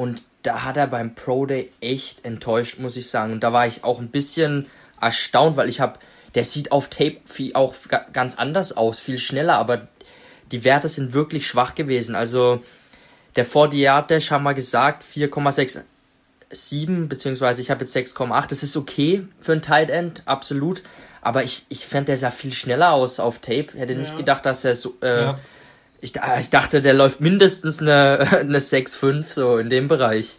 [0.00, 3.34] Und da hat er beim Pro Day echt enttäuscht, muss ich sagen.
[3.34, 4.64] Und da war ich auch ein bisschen
[4.98, 5.98] erstaunt, weil ich habe,
[6.34, 7.74] der sieht auf Tape viel, auch
[8.14, 9.88] ganz anders aus, viel schneller, aber
[10.52, 12.14] die Werte sind wirklich schwach gewesen.
[12.14, 12.62] Also
[13.36, 18.48] der 40 Yard Dash haben wir gesagt, 4,67, beziehungsweise ich habe jetzt 6,8.
[18.48, 20.82] Das ist okay für ein Tight End, absolut.
[21.20, 23.74] Aber ich, ich fände, der sah viel schneller aus auf Tape.
[23.74, 24.96] Hätte nicht gedacht, dass er so.
[25.02, 25.38] Äh, ja.
[26.00, 30.38] Ich, ich dachte, der läuft mindestens eine, eine 6-5, so in dem Bereich.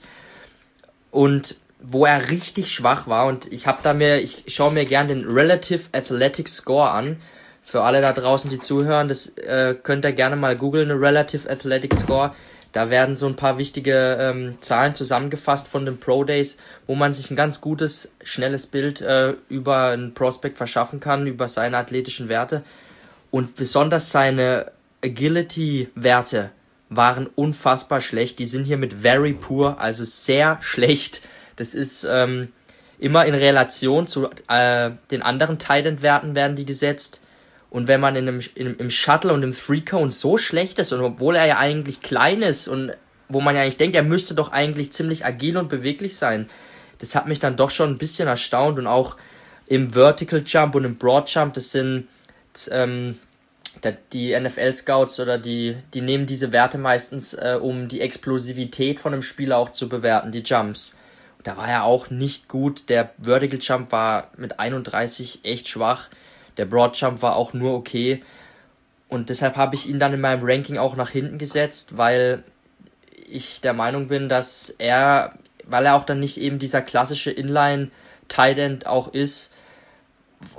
[1.12, 5.07] Und wo er richtig schwach war, und ich habe da mir, ich schaue mir gern
[5.07, 7.18] den Relative Athletic Score an.
[7.64, 11.93] Für alle da draußen, die zuhören, das äh, könnt ihr gerne mal googeln, Relative Athletic
[11.93, 12.34] Score.
[12.72, 16.57] Da werden so ein paar wichtige ähm, Zahlen zusammengefasst von den Pro Days,
[16.88, 21.47] wo man sich ein ganz gutes, schnelles Bild äh, über einen Prospect verschaffen kann, über
[21.49, 22.64] seine athletischen Werte.
[23.30, 24.72] Und besonders seine
[25.03, 26.51] Agility-Werte
[26.89, 28.39] waren unfassbar schlecht.
[28.39, 31.21] Die sind hier mit very poor, also sehr schlecht.
[31.55, 32.49] Das ist ähm,
[32.99, 37.21] immer in Relation zu äh, den anderen Titan-Werten werden die gesetzt.
[37.69, 40.91] Und wenn man in einem, in, im Shuttle und im Three Cone so schlecht ist
[40.91, 42.91] und obwohl er ja eigentlich klein ist und
[43.29, 46.49] wo man ja eigentlich denkt, er müsste doch eigentlich ziemlich agil und beweglich sein,
[46.99, 49.15] das hat mich dann doch schon ein bisschen erstaunt und auch
[49.67, 52.09] im Vertical Jump und im Broad Jump, das sind
[52.69, 53.17] ähm,
[54.13, 59.22] die NFL-Scouts oder die, die nehmen diese Werte meistens, äh, um die Explosivität von einem
[59.22, 60.97] Spieler auch zu bewerten, die Jumps.
[61.38, 62.89] Und da war er auch nicht gut.
[62.89, 66.09] Der Vertical Jump war mit 31 echt schwach.
[66.57, 68.24] Der Broad Jump war auch nur okay.
[69.07, 72.43] Und deshalb habe ich ihn dann in meinem Ranking auch nach hinten gesetzt, weil
[73.28, 75.34] ich der Meinung bin, dass er,
[75.65, 77.89] weil er auch dann nicht eben dieser klassische Inline
[78.28, 79.53] Tight End auch ist,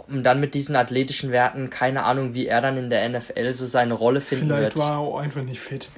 [0.08, 3.66] und dann mit diesen athletischen Werten, keine Ahnung, wie er dann in der NFL so
[3.66, 4.72] seine Rolle finden vielleicht wird.
[4.74, 5.88] Vielleicht war er auch einfach nicht fit.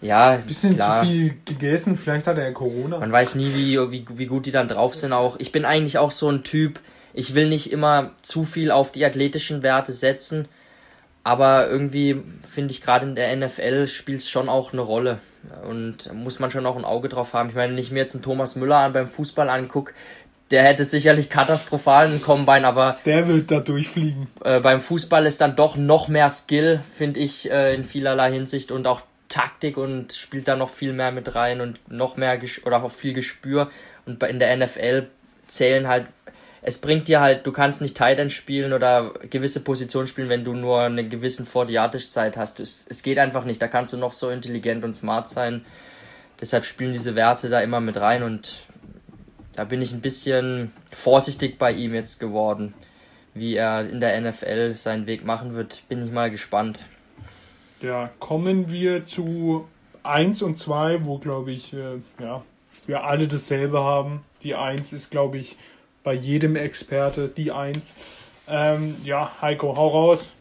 [0.00, 1.02] Ja, bisschen klar.
[1.02, 2.98] zu viel gegessen, vielleicht hat er Corona.
[2.98, 5.36] Man weiß nie, wie, wie, wie gut die dann drauf sind auch.
[5.38, 6.80] Ich bin eigentlich auch so ein Typ,
[7.14, 10.48] ich will nicht immer zu viel auf die athletischen Werte setzen,
[11.24, 15.20] aber irgendwie finde ich gerade in der NFL spielt es schon auch eine Rolle
[15.68, 17.48] und muss man schon auch ein Auge drauf haben.
[17.48, 19.92] Ich meine, wenn ich mir jetzt einen Thomas Müller beim Fußball angucke,
[20.52, 24.28] der hätte sicherlich katastrophalen Combine, aber der wird da durchfliegen.
[24.44, 28.70] Äh, beim Fußball ist dann doch noch mehr Skill, finde ich, äh, in vielerlei Hinsicht
[28.70, 32.82] und auch Taktik und spielt da noch viel mehr mit rein und noch mehr oder
[32.82, 33.70] auch viel Gespür.
[34.04, 35.08] Und in der NFL
[35.46, 36.06] zählen halt,
[36.60, 40.44] es bringt dir halt, du kannst nicht Tight End spielen oder gewisse Positionen spielen, wenn
[40.44, 42.60] du nur eine gewissen 40 Zeit hast.
[42.60, 45.64] Es, es geht einfach nicht, da kannst du noch so intelligent und smart sein.
[46.40, 48.66] Deshalb spielen diese Werte da immer mit rein und
[49.54, 52.74] da bin ich ein bisschen vorsichtig bei ihm jetzt geworden.
[53.34, 56.84] Wie er in der NFL seinen Weg machen wird, bin ich mal gespannt.
[57.80, 59.66] Ja, kommen wir zu
[60.02, 62.42] 1 und 2, wo glaube ich, äh, ja,
[62.86, 64.22] wir alle dasselbe haben.
[64.42, 65.56] Die 1 ist, glaube ich,
[66.04, 67.94] bei jedem Experte die 1.
[68.48, 70.32] Ähm, ja, Heiko, hau raus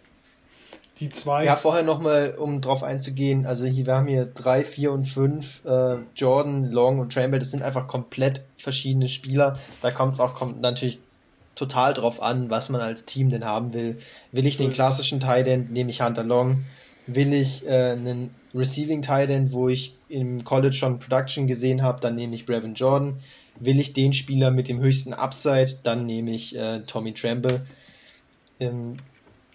[1.01, 1.43] die zwei.
[1.43, 5.65] Ja, vorher nochmal, um drauf einzugehen, also hier, wir haben hier drei, vier und fünf,
[5.65, 9.57] äh, Jordan, Long und Trammell, das sind einfach komplett verschiedene Spieler.
[9.81, 10.99] Da kommt es auch kommt natürlich
[11.55, 13.97] total drauf an, was man als Team denn haben will.
[14.31, 16.63] Will ich den klassischen Tight End, nehme ich Hunter Long.
[17.07, 21.99] Will ich äh, einen Receiving Tight End, wo ich im College schon Production gesehen habe,
[21.99, 23.19] dann nehme ich Brevin Jordan.
[23.59, 27.61] Will ich den Spieler mit dem höchsten Upside, dann nehme ich äh, Tommy Tremble.
[28.59, 28.97] Ähm,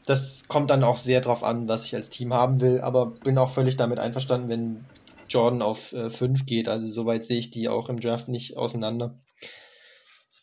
[0.07, 3.37] das kommt dann auch sehr drauf an, was ich als Team haben will, aber bin
[3.39, 4.85] auch völlig damit einverstanden, wenn
[5.29, 6.69] Jordan auf 5 äh, geht.
[6.69, 9.19] Also soweit sehe ich die auch im Draft nicht auseinander.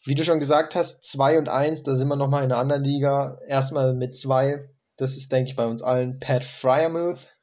[0.05, 2.83] Wie du schon gesagt hast, 2 und 1, da sind wir nochmal in einer anderen
[2.83, 3.37] Liga.
[3.47, 7.33] Erstmal mit 2, das ist, denke ich, bei uns allen Pat Fryermuth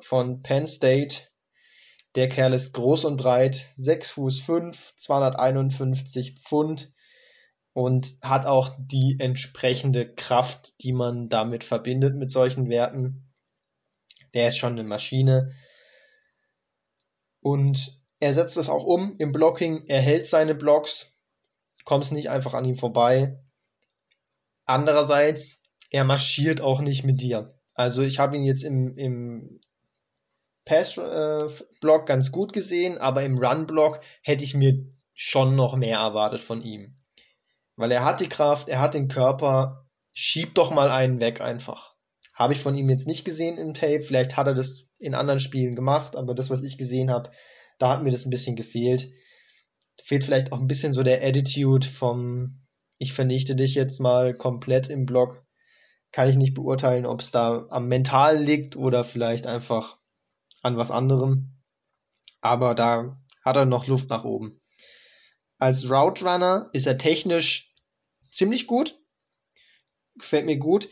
[0.00, 1.28] von Penn State.
[2.16, 6.92] Der Kerl ist groß und breit, 6 Fuß 5, 251 Pfund,
[7.72, 13.32] und hat auch die entsprechende Kraft, die man damit verbindet mit solchen Werten.
[14.34, 15.54] Der ist schon eine Maschine.
[17.40, 21.16] Und er setzt es auch um im Blocking, er hält seine Blocks,
[21.84, 23.42] kommst nicht einfach an ihm vorbei.
[24.64, 27.58] Andererseits, er marschiert auch nicht mit dir.
[27.74, 29.60] Also ich habe ihn jetzt im, im
[30.64, 36.62] Pass-Block ganz gut gesehen, aber im Run-Block hätte ich mir schon noch mehr erwartet von
[36.62, 37.01] ihm.
[37.76, 41.94] Weil er hat die Kraft, er hat den Körper, schiebt doch mal einen weg einfach.
[42.34, 45.40] Habe ich von ihm jetzt nicht gesehen im Tape, vielleicht hat er das in anderen
[45.40, 47.30] Spielen gemacht, aber das, was ich gesehen habe,
[47.78, 49.10] da hat mir das ein bisschen gefehlt.
[50.02, 52.62] Fehlt vielleicht auch ein bisschen so der Attitude vom
[53.02, 55.44] ich vernichte dich jetzt mal komplett im Block.
[56.12, 59.98] Kann ich nicht beurteilen, ob es da am Mental liegt oder vielleicht einfach
[60.62, 61.58] an was anderem.
[62.40, 64.61] Aber da hat er noch Luft nach oben.
[65.62, 67.72] Als Route Runner ist er technisch
[68.32, 68.98] ziemlich gut.
[70.16, 70.88] Gefällt mir gut.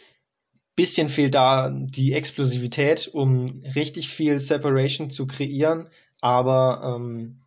[0.76, 5.90] Bisschen fehlt da die Explosivität, um richtig viel Separation zu kreieren.
[6.20, 7.42] Aber ähm,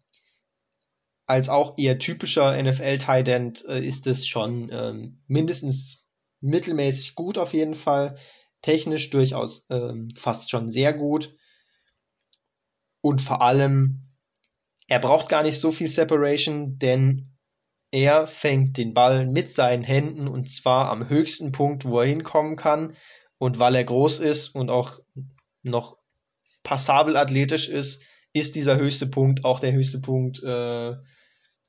[1.25, 6.03] als auch eher typischer NFL-Tight End äh, ist es schon ähm, mindestens
[6.41, 8.17] mittelmäßig gut auf jeden Fall.
[8.61, 11.33] Technisch durchaus ähm, fast schon sehr gut.
[12.99, 14.12] Und vor allem
[14.93, 17.23] er braucht gar nicht so viel Separation, denn
[17.89, 22.57] er fängt den Ball mit seinen Händen und zwar am höchsten Punkt, wo er hinkommen
[22.57, 22.95] kann.
[23.39, 24.99] Und weil er groß ist und auch
[25.63, 25.97] noch
[26.61, 30.93] passabel athletisch ist, ist dieser höchste Punkt auch der höchste Punkt, äh,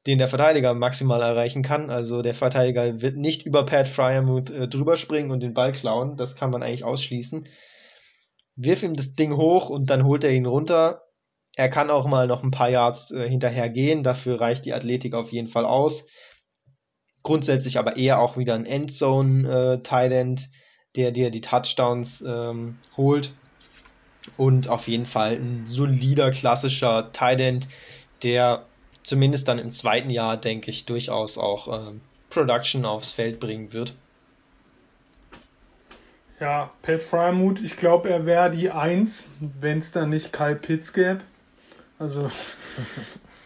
[0.07, 1.89] den der Verteidiger maximal erreichen kann.
[1.89, 6.19] Also der Verteidiger wird nicht über Pat Fryermuth äh, drüber springen und den Ball klauen.
[6.19, 7.49] Das kann man eigentlich ausschließen.
[8.57, 11.04] Wirf ihm das Ding hoch und dann holt er ihn runter.
[11.57, 15.15] Er kann auch mal noch ein paar Yards äh, hinterher gehen, dafür reicht die Athletik
[15.15, 16.05] auf jeden Fall aus.
[17.23, 20.37] Grundsätzlich aber eher auch wieder ein Endzone äh,
[20.97, 23.33] der dir die Touchdowns ähm, holt.
[24.37, 27.69] Und auf jeden Fall ein solider, klassischer End,
[28.23, 28.67] der
[29.03, 32.01] zumindest dann im zweiten Jahr, denke ich, durchaus auch ähm,
[32.31, 33.95] Production aufs Feld bringen wird.
[36.41, 40.93] Ja, Pat Fryermuth, ich glaube, er wäre die Eins, wenn es da nicht Kyle Pitts
[40.93, 41.21] gäbe.
[41.99, 42.31] Also,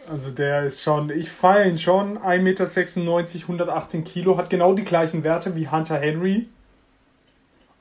[0.08, 2.18] also der ist schon, ich feiere ihn schon.
[2.18, 2.64] 1,96 Meter,
[3.42, 6.48] 118 Kilo, hat genau die gleichen Werte wie Hunter Henry.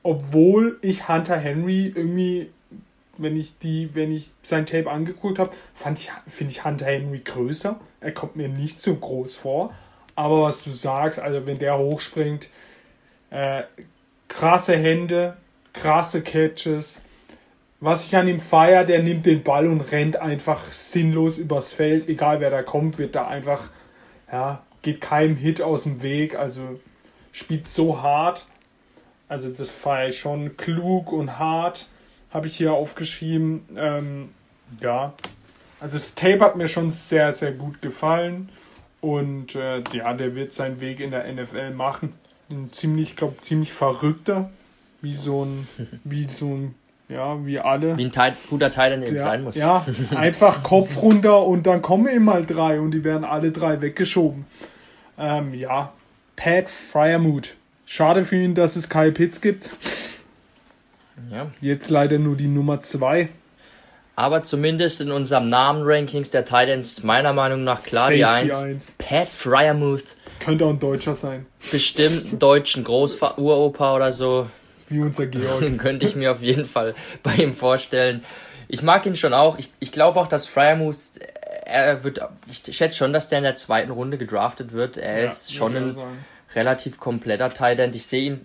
[0.02, 2.50] Obwohl ich Hunter Henry irgendwie,
[3.16, 5.50] wenn ich die, wenn ich sein Tape angeguckt habe,
[5.94, 7.78] ich, finde ich Hunter Henry größer.
[8.00, 9.74] Er kommt mir nicht so groß vor.
[10.14, 12.48] Aber was du sagst, also wenn der hochspringt,
[13.30, 13.62] äh,
[14.28, 15.36] krasse Hände,
[15.72, 17.00] krasse Catches.
[17.80, 22.08] Was ich an ihm feier, der nimmt den Ball und rennt einfach sinnlos übers Feld.
[22.08, 23.70] Egal wer da kommt, wird da einfach,
[24.30, 26.36] ja, geht keinem Hit aus dem Weg.
[26.36, 26.80] Also
[27.30, 28.46] spielt so hart.
[29.28, 30.56] Also das feiere ich schon.
[30.56, 31.86] Klug und hart
[32.30, 33.62] habe ich hier aufgeschrieben.
[33.76, 34.30] Ähm,
[34.80, 35.14] ja,
[35.80, 38.48] also das Tape hat mir schon sehr, sehr gut gefallen.
[39.00, 42.14] Und äh, ja, der wird seinen Weg in der NFL machen
[42.50, 44.50] ein ziemlich, glaube ziemlich verrückter,
[45.00, 45.68] wie so ein,
[46.04, 46.74] wie so ein,
[47.08, 47.96] ja, wie alle.
[47.96, 49.56] Wie ein Teil, guter Teil, der ja, sein muss.
[49.56, 53.80] Ja, einfach Kopf runter und dann kommen eben mal drei und die werden alle drei
[53.80, 54.46] weggeschoben.
[55.18, 55.92] Ähm, ja,
[56.36, 57.54] Pat Fryermuth.
[57.86, 59.70] Schade für ihn, dass es Kyle Pitts gibt.
[61.30, 61.50] Ja.
[61.60, 63.30] Jetzt leider nur die Nummer zwei.
[64.14, 68.94] Aber zumindest in unserem Namen-Rankings der Titans meiner Meinung nach klar die 1.
[68.98, 70.04] Pat Fryermuth
[70.40, 71.46] könnte auch ein Deutscher sein.
[71.70, 74.48] Bestimmt einen deutschen Großuropa oder so.
[74.88, 75.78] Wie unser Georg.
[75.78, 78.24] könnte ich mir auf jeden Fall bei ihm vorstellen.
[78.68, 79.58] Ich mag ihn schon auch.
[79.58, 80.96] Ich, ich glaube auch, dass Fryermuth,
[81.64, 84.96] er wird, ich schätze schon, dass der in der zweiten Runde gedraftet wird.
[84.96, 86.18] Er ja, ist schon ein sagen.
[86.54, 88.40] relativ kompletter Tight Ich sehe ihn,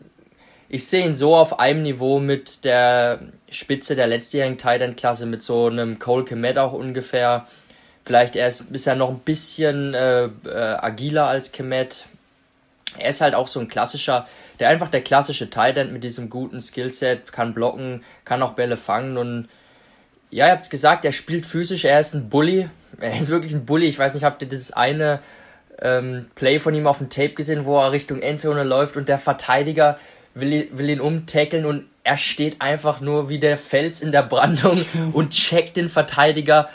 [0.70, 3.20] ich sehe ihn so auf einem Niveau mit der
[3.50, 7.48] Spitze der letztjährigen Tight Klasse, mit so einem Cole Kemet auch ungefähr.
[8.06, 12.06] Vielleicht er ist, ist er noch ein bisschen äh, äh, agiler als Kemet.
[12.98, 14.28] Er ist halt auch so ein klassischer,
[14.60, 18.78] der einfach der klassische Tight End mit diesem guten Skillset, kann blocken, kann auch Bälle
[18.78, 19.50] fangen und
[20.34, 22.68] ja, ihr habt es gesagt, er spielt physisch, er ist ein Bully.
[23.00, 23.86] Er ist wirklich ein Bully.
[23.86, 25.20] Ich weiß nicht, habt ihr dieses eine
[25.80, 29.20] ähm, Play von ihm auf dem Tape gesehen, wo er Richtung Endzone läuft und der
[29.20, 29.98] Verteidiger
[30.34, 34.84] will, will ihn umtackeln und er steht einfach nur wie der Fels in der Brandung
[35.14, 36.70] und checkt den Verteidiger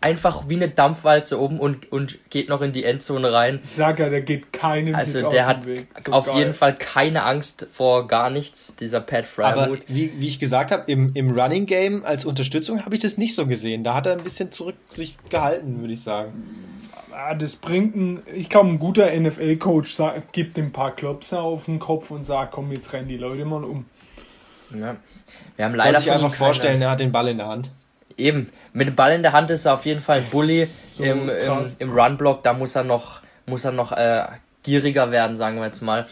[0.00, 3.60] einfach wie eine Dampfwalze oben und, und geht noch in die Endzone rein.
[3.64, 6.38] Ich sag ja, der geht keinem Also der hat so auf geil.
[6.38, 9.58] jeden Fall keine Angst vor gar nichts, dieser Pat Fryermuth.
[9.58, 13.18] Aber wie, wie ich gesagt habe, im, im Running Game als Unterstützung habe ich das
[13.18, 13.82] nicht so gesehen.
[13.82, 16.32] Da hat er ein bisschen zurück sich gehalten, würde ich sagen.
[17.38, 19.96] Das bringt ein, ich glaube, ein guter NFL-Coach
[20.30, 23.44] gibt ihm ein paar Klopse auf den Kopf und sagt, komm, jetzt rennen die Leute
[23.44, 23.86] mal um.
[24.70, 24.96] Ja.
[25.56, 27.70] Wir haben leider Soll sich einfach vorstellen, er hat den Ball in der Hand
[28.18, 31.04] eben, mit dem Ball in der Hand ist er auf jeden Fall ein Bully so
[31.04, 34.26] im, im, im Run-Block, da muss er noch, muss er noch äh,
[34.62, 36.06] gieriger werden, sagen wir jetzt mal.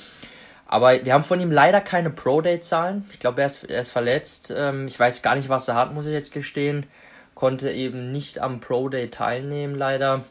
[0.69, 3.09] Aber wir haben von ihm leider keine Pro-Day-Zahlen.
[3.13, 4.53] Ich glaube, er ist, er ist verletzt.
[4.57, 6.87] Ähm, ich weiß gar nicht, was er hat, muss ich jetzt gestehen.
[7.35, 10.25] Konnte eben nicht am Pro-Day teilnehmen, leider.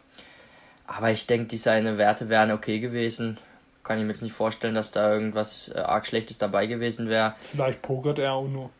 [0.87, 3.37] Aber ich denke, die seine Werte wären okay gewesen.
[3.83, 7.35] Kann ich mir jetzt nicht vorstellen, dass da irgendwas äh, arg Schlechtes dabei gewesen wäre.
[7.41, 8.71] Vielleicht pokert er auch nur.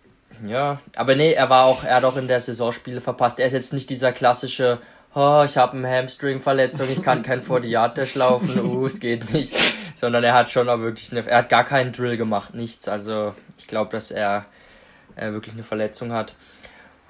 [0.45, 3.39] Ja, aber nee, er war auch, er hat auch in der Saison Spiele verpasst.
[3.39, 4.79] Er ist jetzt nicht dieser klassische,
[5.13, 9.31] oh, ich habe eine Hamstring-Verletzung, ich kann kein 40 Yard Dash laufen, uh, es geht
[9.33, 9.55] nicht.
[9.95, 12.87] Sondern er hat schon auch wirklich eine, er hat gar keinen Drill gemacht, nichts.
[12.89, 14.45] Also ich glaube, dass er,
[15.15, 16.35] er wirklich eine Verletzung hat.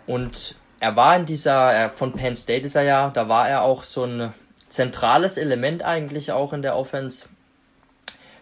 [0.06, 3.64] Und er war in dieser, er, von Penn State ist er ja, da war er
[3.64, 4.34] auch so ein
[4.70, 7.28] zentrales Element eigentlich auch in der Offense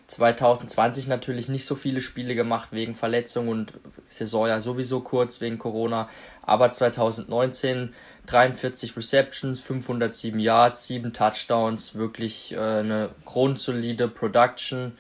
[0.08, 3.74] 2020 natürlich nicht so viele Spiele gemacht wegen Verletzung und
[4.10, 6.10] Saison ja sowieso kurz wegen Corona.
[6.42, 7.94] Aber 2019
[8.26, 14.98] 43 Receptions, 507 Yards, 7 Touchdowns, wirklich äh, eine grundsolide Production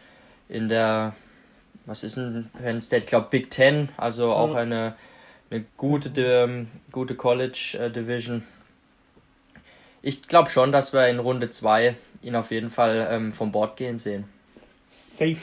[0.47, 1.16] in der,
[1.86, 3.04] was ist denn Penn State?
[3.04, 4.95] Ich glaube Big Ten, also auch eine,
[5.51, 8.43] eine gute, ähm, gute College äh, Division.
[10.01, 13.78] Ich glaube schon, dass wir in Runde 2 ihn auf jeden Fall ähm, vom Bord
[13.78, 14.26] gehen sehen
[15.18, 15.38] safe.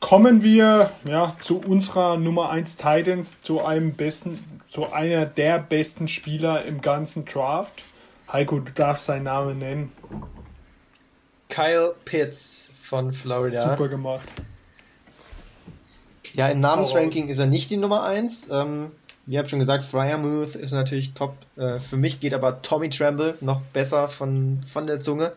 [0.00, 6.08] Kommen wir ja, zu unserer Nummer 1 Titans, zu einem besten, zu einer der besten
[6.08, 7.84] Spieler im ganzen Draft.
[8.32, 9.92] Heiko, du darfst seinen Namen nennen.
[11.50, 13.72] Kyle Pitts von Florida.
[13.72, 14.26] Super gemacht.
[16.32, 18.48] Ja, im Namensranking ist er nicht die Nummer 1.
[18.50, 18.92] Ähm,
[19.26, 21.36] wie habe schon gesagt, Fryermuth ist natürlich top.
[21.56, 25.32] Äh, für mich geht aber Tommy Tremble noch besser von, von der Zunge.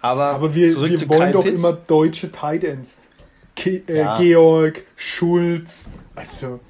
[0.00, 1.60] Aber, aber wir, wir wollen doch Pitts.
[1.60, 2.96] immer deutsche Titans.
[3.54, 4.18] Ke äh, ja.
[4.18, 5.88] Georg, Schulz.
[6.14, 6.60] Also,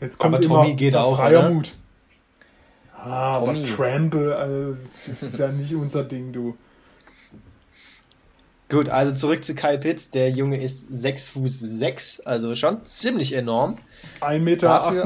[0.00, 1.72] jetzt kommt aber Tommy geht auch, freier Mut.
[2.96, 3.60] Ah, Tommy.
[3.60, 4.76] aber Trample, also,
[5.06, 6.56] das ist ja nicht unser Ding, du.
[8.74, 10.10] Gut, also zurück zu Kyle Pitts.
[10.10, 13.78] Der Junge ist 6 Fuß 6, also schon ziemlich enorm.
[14.20, 15.04] 1,98 Meter dafür,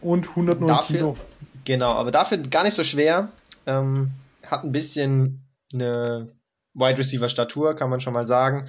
[0.00, 1.16] und 109 dafür, Kilo.
[1.64, 3.32] Genau, aber dafür gar nicht so schwer.
[3.66, 4.12] Ähm,
[4.46, 6.36] hat ein bisschen eine
[6.74, 8.68] Wide Receiver Statur, kann man schon mal sagen.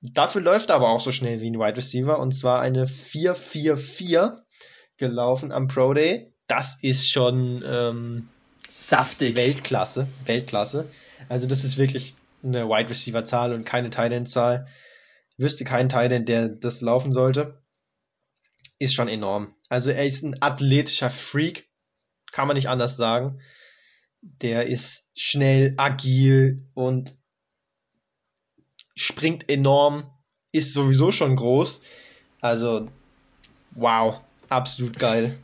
[0.00, 4.38] Dafür läuft er aber auch so schnell wie ein Wide Receiver und zwar eine 4-4-4
[4.96, 6.32] gelaufen am Pro Day.
[6.46, 8.28] Das ist schon ähm,
[8.70, 9.36] saftig.
[9.36, 10.88] Weltklasse, Weltklasse.
[11.28, 12.14] Also das ist wirklich
[12.44, 14.66] eine Wide Receiver Zahl und keine Tight End Zahl.
[15.36, 17.62] Ich wüsste keinen Tight End, der das laufen sollte.
[18.78, 19.54] Ist schon enorm.
[19.68, 21.68] Also er ist ein athletischer Freak,
[22.32, 23.40] kann man nicht anders sagen.
[24.20, 27.14] Der ist schnell, agil und
[28.94, 30.10] springt enorm,
[30.52, 31.82] ist sowieso schon groß.
[32.40, 32.88] Also,
[33.74, 35.36] wow, absolut geil.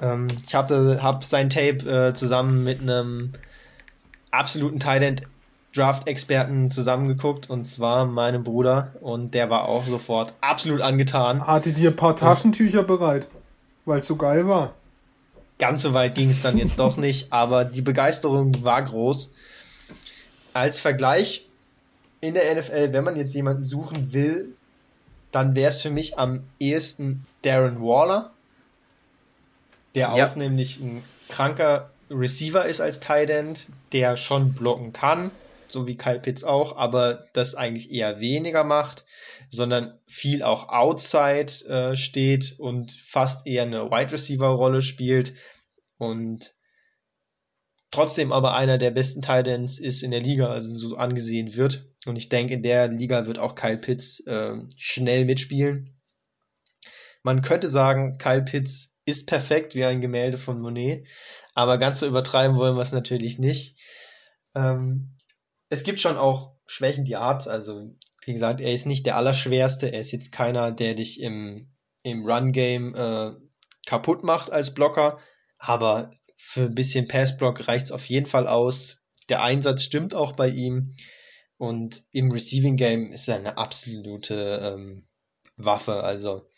[0.00, 3.32] Ähm, ich habe hab sein Tape äh, zusammen mit einem
[4.30, 5.22] absoluten Thailand
[5.76, 11.46] Draft-Experten zusammengeguckt und zwar meinem Bruder und der war auch sofort absolut angetan.
[11.46, 13.28] Hatte dir ein paar Taschentücher und bereit,
[13.84, 14.74] weil es so geil war.
[15.58, 19.32] Ganz so weit ging es dann jetzt doch nicht, aber die Begeisterung war groß.
[20.52, 21.46] Als Vergleich
[22.20, 24.54] in der NFL, wenn man jetzt jemanden suchen will,
[25.32, 28.30] dann wäre es für mich am ehesten Darren Waller,
[29.94, 30.32] der auch ja.
[30.34, 35.30] nämlich ein kranker Receiver ist als Tight End, der schon blocken kann,
[35.68, 39.04] so wie Kyle Pitts auch, aber das eigentlich eher weniger macht,
[39.48, 45.34] sondern viel auch outside äh, steht und fast eher eine Wide Receiver Rolle spielt
[45.98, 46.54] und
[47.90, 51.86] trotzdem aber einer der besten Titans ist in der Liga, also so angesehen wird.
[52.06, 55.98] Und ich denke, in der Liga wird auch Kyle Pitts äh, schnell mitspielen.
[57.22, 61.06] Man könnte sagen, Kyle Pitts ist perfekt wie ein Gemälde von Monet,
[61.54, 63.80] aber ganz so übertreiben wollen wir es natürlich nicht.
[64.54, 65.15] Ähm,
[65.68, 67.48] es gibt schon auch Schwächen, die Art.
[67.48, 67.90] Also,
[68.24, 69.92] wie gesagt, er ist nicht der Allerschwerste.
[69.92, 71.68] Er ist jetzt keiner, der dich im,
[72.02, 73.32] im Run-Game äh,
[73.86, 75.18] kaputt macht als Blocker.
[75.58, 79.04] Aber für ein bisschen Passblock reicht es auf jeden Fall aus.
[79.28, 80.94] Der Einsatz stimmt auch bei ihm.
[81.58, 85.06] Und im Receiving Game ist er eine absolute ähm,
[85.56, 86.02] Waffe.
[86.02, 86.48] Also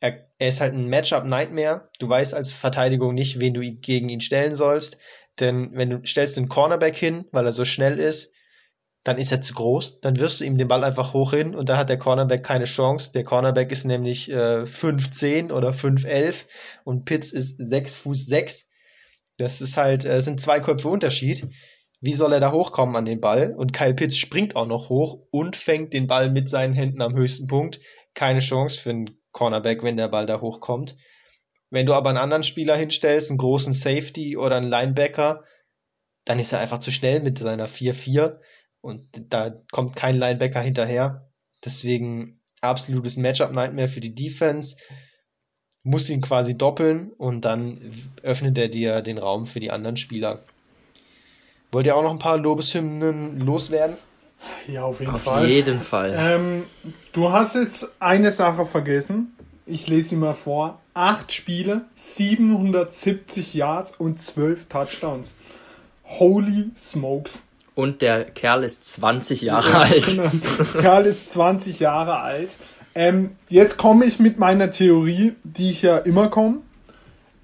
[0.00, 1.90] er, er ist halt ein Matchup-Nightmare.
[1.98, 4.96] Du weißt als Verteidigung nicht, wen du gegen ihn stellen sollst.
[5.38, 8.32] Denn wenn du stellst den Cornerback hin, weil er so schnell ist,
[9.06, 11.68] dann ist er zu groß, dann wirst du ihm den Ball einfach hoch hin und
[11.68, 13.12] da hat der Cornerback keine Chance.
[13.12, 16.46] Der Cornerback ist nämlich äh, 5'10 oder 5'11
[16.82, 18.68] und Pitts ist 6 Fuß 6.
[19.36, 21.46] Das ist halt, äh, sind zwei Köpfe Unterschied.
[22.00, 23.54] Wie soll er da hochkommen an den Ball?
[23.56, 27.14] Und Kyle Pitts springt auch noch hoch und fängt den Ball mit seinen Händen am
[27.14, 27.78] höchsten Punkt.
[28.12, 30.96] Keine Chance für einen Cornerback, wenn der Ball da hochkommt.
[31.70, 35.44] Wenn du aber einen anderen Spieler hinstellst, einen großen Safety oder einen Linebacker,
[36.24, 38.40] dann ist er einfach zu schnell mit seiner 4-4
[38.86, 41.28] und da kommt kein Linebacker hinterher.
[41.64, 44.76] Deswegen absolutes Matchup-Nightmare für die Defense.
[45.82, 50.44] Muss ihn quasi doppeln und dann öffnet er dir den Raum für die anderen Spieler.
[51.72, 53.96] Wollt ihr auch noch ein paar Lobeshymnen loswerden?
[54.68, 55.44] Ja, auf jeden auf Fall.
[55.44, 56.14] Auf jeden Fall.
[56.16, 56.64] Ähm,
[57.12, 59.36] du hast jetzt eine Sache vergessen.
[59.66, 60.80] Ich lese sie mal vor.
[60.94, 65.32] Acht Spiele, 770 Yards und 12 Touchdowns.
[66.04, 67.42] Holy smokes.
[67.76, 70.06] Und der Kerl ist 20 Jahre ja, alt.
[70.06, 70.30] Genau.
[70.78, 72.56] Kerl ist 20 Jahre alt.
[72.94, 76.62] Ähm, jetzt komme ich mit meiner Theorie, die ich ja immer komme.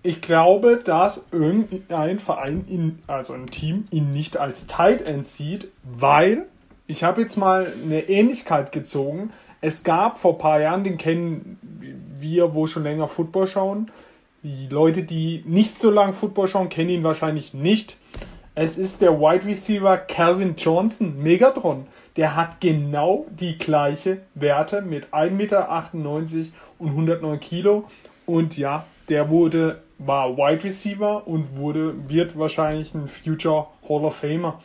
[0.03, 5.69] Ich glaube, dass irgendein Verein, ihn, also ein Team, ihn nicht als Tight End sieht,
[5.85, 6.47] weil
[6.87, 9.35] ich habe jetzt mal eine Ähnlichkeit gezogen.
[9.61, 11.59] Es gab vor ein paar Jahren, den kennen
[12.19, 13.91] wir, wo schon länger Football schauen.
[14.43, 17.99] Die Leute, die nicht so lange Football schauen, kennen ihn wahrscheinlich nicht.
[18.55, 21.87] Es ist der Wide Receiver Calvin Johnson, Megatron.
[22.17, 26.49] Der hat genau die gleiche Werte mit 1,98 Meter
[26.79, 27.89] und 109 Kilo.
[28.27, 34.17] Und ja, der wurde, war Wide Receiver und wurde, wird wahrscheinlich ein Future Hall of
[34.17, 34.63] Famer.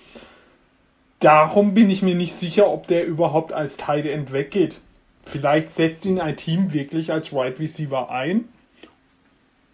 [1.20, 4.82] Darum bin ich mir nicht sicher, ob der überhaupt als Tight End weggeht.
[5.24, 8.50] Vielleicht setzt ihn ein Team wirklich als Wide Receiver ein.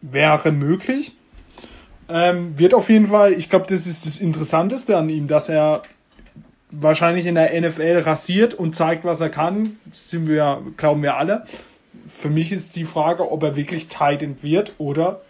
[0.02, 1.14] Wäre möglich.
[2.10, 5.84] Ähm, wird auf jeden Fall, ich glaube, das ist das Interessanteste an ihm, dass er
[6.72, 9.78] wahrscheinlich in der NFL rasiert und zeigt, was er kann.
[9.86, 11.46] Das sind wir, glauben wir alle.
[12.08, 15.22] Für mich ist die Frage, ob er wirklich Titan wird oder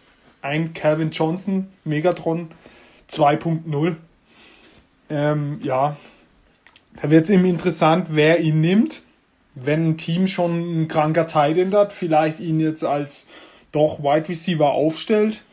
[0.41, 2.49] ein Calvin Johnson Megatron
[3.11, 3.95] 2.0.
[5.09, 5.97] Ähm, ja,
[7.01, 9.01] da wird es eben interessant, wer ihn nimmt.
[9.55, 13.27] wenn ein Team schon ein kranker Tight End hat, vielleicht ihn jetzt als
[13.71, 15.43] doch Wide Receiver aufstellt.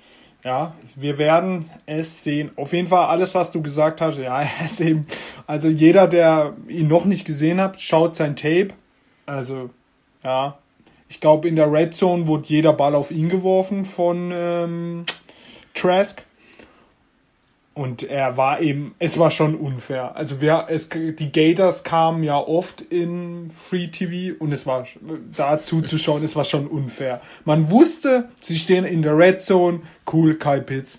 [0.44, 2.50] Ja, wir werden es sehen.
[2.56, 5.06] Auf jeden Fall alles, was du gesagt hast, ja, ist eben,
[5.46, 8.68] also jeder, der ihn noch nicht gesehen hat, schaut sein Tape.
[9.26, 9.70] Also,
[10.24, 10.58] ja,
[11.08, 15.04] ich glaube, in der Red Zone wurde jeder Ball auf ihn geworfen von ähm,
[15.74, 16.24] Trask.
[17.72, 20.16] Und er war eben, es war schon unfair.
[20.16, 24.86] Also wir, es, die Gators kamen ja oft in Free TV und es war
[25.36, 27.20] da zuzuschauen, es war schon unfair.
[27.44, 29.80] Man wusste, sie stehen in der Red Zone,
[30.12, 30.98] cool, Kyle Pitts.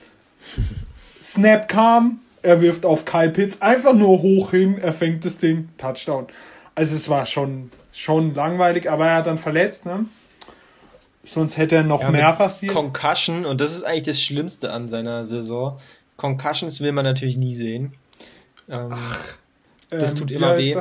[1.22, 5.69] Snap kam, er wirft auf Kyle Pitts, einfach nur hoch hin, er fängt das Ding,
[5.78, 6.28] Touchdown.
[6.74, 10.05] Also es war schon, schon langweilig, aber er hat dann verletzt, ne?
[11.24, 12.74] Sonst hätte er noch ja, mehr passiert.
[12.74, 15.78] Concussion, und das ist eigentlich das Schlimmste an seiner Saison.
[16.22, 17.93] Concussions will man natürlich nie sehen.
[18.69, 19.34] Ähm, Ach,
[19.89, 20.78] das ähm, tut immer weh.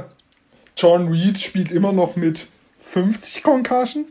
[0.76, 2.46] John Reed spielt immer noch mit
[2.90, 4.06] 50 Concussions.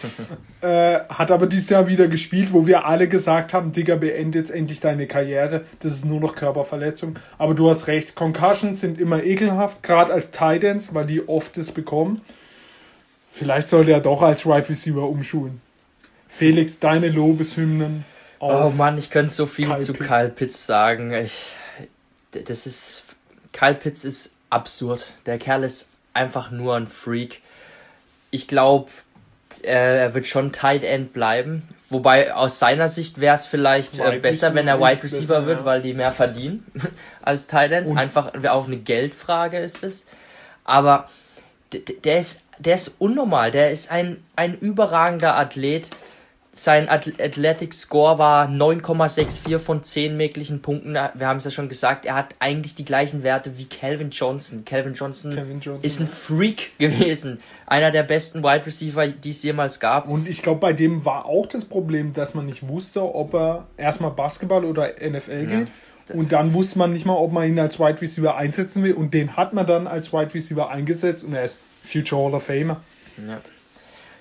[0.60, 4.52] äh, hat aber dieses Jahr wieder gespielt, wo wir alle gesagt haben, Digga, beende jetzt
[4.52, 5.64] endlich deine Karriere.
[5.80, 7.18] Das ist nur noch Körperverletzung.
[7.36, 11.72] Aber du hast recht, Concussions sind immer ekelhaft, gerade als Titans, weil die oft es
[11.72, 12.20] bekommen.
[13.32, 15.60] Vielleicht sollte er doch als Right Receiver umschulen.
[16.28, 18.04] Felix, deine Lobeshymnen.
[18.40, 20.08] Oh Mann, ich könnte so viel Kyle zu Pitts.
[20.08, 21.12] Kyle Pitts sagen.
[21.12, 21.34] Ich,
[22.32, 23.04] das ist.
[23.52, 25.06] Kyle Pitts ist absurd.
[25.26, 27.42] Der Kerl ist einfach nur ein Freak.
[28.30, 28.90] Ich glaube,
[29.62, 31.62] er, wird schon Tight End bleiben.
[31.90, 35.58] Wobei aus seiner Sicht wäre es vielleicht äh, besser, wenn er Wide Receiver besser, wird,
[35.60, 35.64] ja.
[35.64, 36.64] weil die mehr verdienen
[37.22, 37.90] als Tight Ends.
[37.90, 40.06] Und Einfach auch eine Geldfrage ist es.
[40.64, 41.08] Aber
[41.72, 43.50] der ist, der ist unnormal.
[43.50, 45.90] Der ist ein, ein überragender Athlet
[46.62, 50.92] sein Athletic Score war 9,64 von 10 möglichen Punkten.
[50.92, 54.66] Wir haben es ja schon gesagt, er hat eigentlich die gleichen Werte wie Calvin Johnson.
[54.66, 57.40] Calvin Johnson, Calvin Johnson ist ein Freak gewesen.
[57.66, 60.06] Einer der besten Wide Receiver, die es jemals gab.
[60.06, 63.66] Und ich glaube, bei dem war auch das Problem, dass man nicht wusste, ob er
[63.78, 65.68] erstmal Basketball oder NFL geht.
[65.68, 68.92] Ja, und dann wusste man nicht mal, ob man ihn als Wide Receiver einsetzen will.
[68.92, 72.44] Und den hat man dann als Wide Receiver eingesetzt und er ist Future Hall of
[72.44, 72.82] Famer.
[73.16, 73.40] Ja.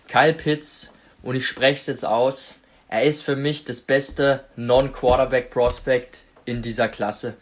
[0.07, 0.93] Kyle Pitts
[1.23, 2.55] und ich spreche es jetzt aus,
[2.87, 7.35] er ist für mich das beste Non-Quarterback-Prospect in dieser Klasse.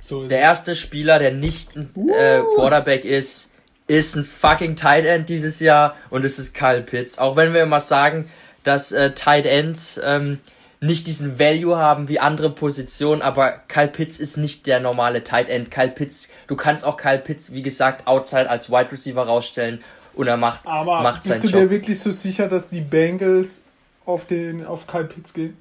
[0.00, 2.10] So der erste Spieler, der nicht ein uh.
[2.10, 3.52] äh, Quarterback ist,
[3.86, 7.18] ist ein fucking Tight End dieses Jahr und es ist Kyle Pitts.
[7.18, 8.30] Auch wenn wir immer sagen,
[8.64, 10.40] dass äh, Tight Ends ähm,
[10.80, 15.48] nicht diesen Value haben wie andere Positionen, aber Kyle Pitts ist nicht der normale Tight
[15.48, 15.70] End.
[15.70, 19.84] Kyle Pitts, du kannst auch Kyle Pitts, wie gesagt, outside als Wide Receiver rausstellen
[20.14, 21.60] und er macht, Aber macht bist du Job.
[21.62, 23.62] dir wirklich so sicher, dass die Bengals
[24.04, 25.56] auf den auf Kyle Pitts gehen?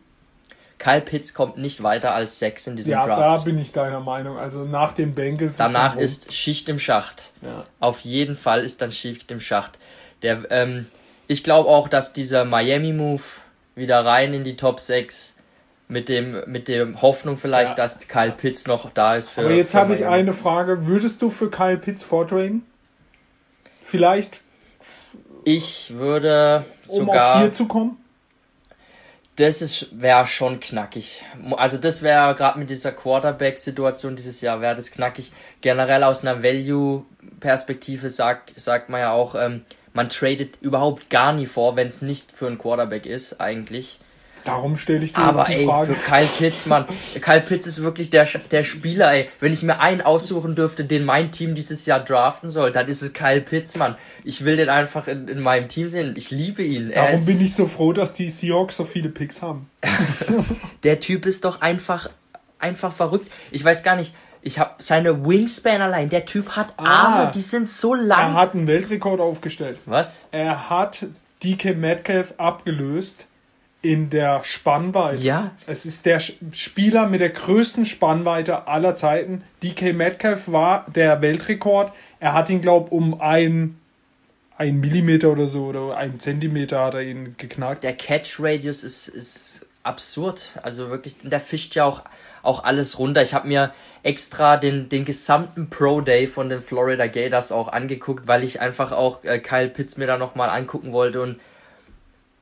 [0.78, 3.22] Kyle Pitts kommt nicht weiter als 6 in diesem ja, Draft.
[3.22, 4.38] Ja, da bin ich deiner Meinung.
[4.38, 5.58] Also nach den Bengals.
[5.58, 7.32] Danach ist, ist Schicht im Schacht.
[7.42, 7.66] Ja.
[7.80, 9.78] Auf jeden Fall ist dann Schicht im Schacht.
[10.24, 10.88] Der, ähm,
[11.28, 13.22] ich glaube auch, dass dieser Miami-Move
[13.76, 15.38] wieder rein in die Top 6
[15.88, 17.76] mit dem mit dem Hoffnung vielleicht, ja.
[17.76, 19.42] dass Kyle Pitts noch da ist für.
[19.42, 22.66] Aber jetzt habe ich eine Frage: Würdest du für Kyle Pitts vortrainen?
[23.84, 24.41] Vielleicht.
[25.44, 27.36] Ich würde um sogar.
[27.36, 27.98] auf 4 zu kommen?
[29.38, 31.24] Das wäre schon knackig.
[31.58, 35.32] Also das wäre gerade mit dieser Quarterback-Situation dieses Jahr wäre das knackig.
[35.62, 41.46] Generell aus einer Value-Perspektive sagt sagt man ja auch, ähm, man tradet überhaupt gar nie
[41.46, 44.00] vor, wenn es nicht für einen Quarterback ist eigentlich.
[44.44, 45.96] Darum stelle ich dir Aber die ey, Frage.
[45.96, 46.86] für Kyle Pitts, Mann.
[47.22, 49.30] Kyle Pitts ist wirklich der, der Spieler, ey.
[49.40, 53.02] Wenn ich mir einen aussuchen dürfte, den mein Team dieses Jahr draften soll, dann ist
[53.02, 53.96] es Kyle Pitts, Mann.
[54.24, 56.14] Ich will den einfach in, in meinem Team sehen.
[56.18, 56.92] Ich liebe ihn.
[56.92, 59.70] Darum ist, bin ich so froh, dass die Seahawks so viele Picks haben.
[60.84, 62.10] der Typ ist doch einfach,
[62.60, 63.32] einfach verrückt.
[63.52, 66.10] Ich weiß gar nicht, ich habe seine Wingspan allein.
[66.10, 66.84] Der Typ hat ah.
[66.84, 68.32] Arme, ah, die sind so lang.
[68.32, 69.78] Er hat einen Weltrekord aufgestellt.
[69.86, 70.26] Was?
[70.32, 71.06] Er hat
[71.44, 73.26] DK Metcalf abgelöst
[73.82, 75.24] in der Spannweite.
[75.24, 75.52] Ja.
[75.66, 79.44] Es ist der Spieler mit der größten Spannweite aller Zeiten.
[79.64, 81.92] DK Metcalf war der Weltrekord.
[82.20, 83.78] Er hat ihn, glaube ich, um ein,
[84.58, 87.84] ein Millimeter oder so oder einen Zentimeter hat er ihn geknackt.
[87.84, 90.52] Der Catch Radius ist, ist absurd.
[90.62, 92.04] Also wirklich, der fischt ja auch,
[92.44, 93.24] auch alles runter.
[93.24, 98.28] Ich habe mir extra den, den gesamten Pro Day von den Florida Gators auch angeguckt,
[98.28, 101.40] weil ich einfach auch äh, Kyle Pitts mir da nochmal angucken wollte und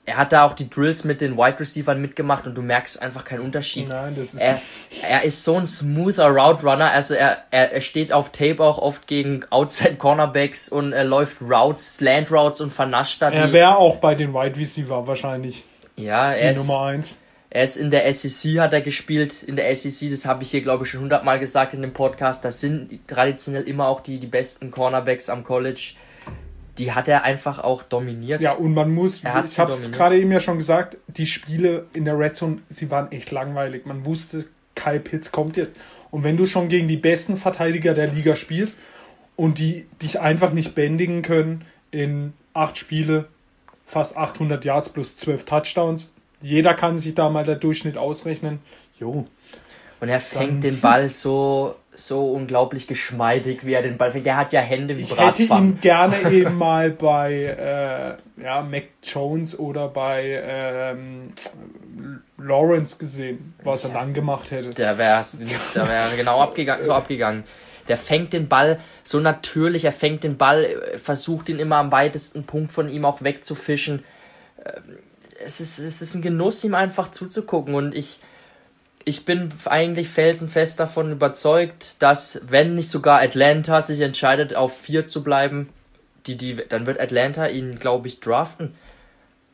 [0.10, 3.26] er hat da auch die Drills mit den Wide Receivers mitgemacht und du merkst einfach
[3.26, 3.90] keinen Unterschied.
[3.90, 4.60] Nein, das ist er,
[5.08, 8.80] er ist so ein smoother Route Runner, also er, er, er steht auf Tape auch
[8.80, 13.78] oft gegen Outside Cornerbacks und er läuft Routes, Slant Routes und vernascht da Er wäre
[13.78, 15.64] auch bei den Wide Receiver wahrscheinlich.
[15.96, 17.16] Ja, er die ist, Nummer 1.
[17.52, 20.62] Er ist in der SEC, hat er gespielt, in der SEC, das habe ich hier
[20.62, 24.28] glaube ich schon hundertmal gesagt in dem Podcast, das sind traditionell immer auch die, die
[24.28, 25.94] besten Cornerbacks am College
[26.80, 28.42] die hat er einfach auch dominiert.
[28.42, 31.86] Ja, und man muss, Er ich habe es gerade eben ja schon gesagt, die Spiele
[31.94, 33.86] in der Red Zone, sie waren echt langweilig.
[33.86, 34.46] Man wusste,
[34.76, 35.76] Kyle Pitts kommt jetzt.
[36.12, 38.80] Und wenn du schon gegen die besten Verteidiger der Liga spielst
[39.36, 43.28] und die dich einfach nicht bändigen können in acht Spiele,
[43.86, 46.12] fast 800 Yards plus 12 Touchdowns,
[46.42, 48.60] jeder kann sich da mal der Durchschnitt ausrechnen.
[49.00, 49.28] Jo,
[50.02, 54.26] Und er fängt Dann- den Ball so, so unglaublich geschmeidig, wie er den Ball fängt.
[54.26, 55.74] Der hat ja Hände wie ich hätte Bratpfannen.
[55.74, 61.34] ihn gerne eben mal bei äh, ja, Mac Jones oder bei ähm,
[62.38, 64.74] Lawrence gesehen, was er dann gemacht hätte.
[64.74, 65.26] Der wäre
[65.76, 67.44] der wär genau abgegangen, so abgegangen.
[67.88, 72.44] Der fängt den Ball so natürlich, er fängt den Ball, versucht ihn immer am weitesten
[72.44, 74.06] Punkt von ihm auch wegzufischen.
[74.64, 75.00] Ähm,
[75.44, 78.20] Es ist, es ist ein Genuss, ihm einfach zuzugucken und ich,
[79.06, 85.08] ich bin eigentlich felsenfest davon überzeugt, dass wenn nicht sogar Atlanta sich entscheidet, auf 4
[85.08, 85.70] zu bleiben,
[86.28, 88.76] die, die, dann wird Atlanta ihn, glaube ich, draften.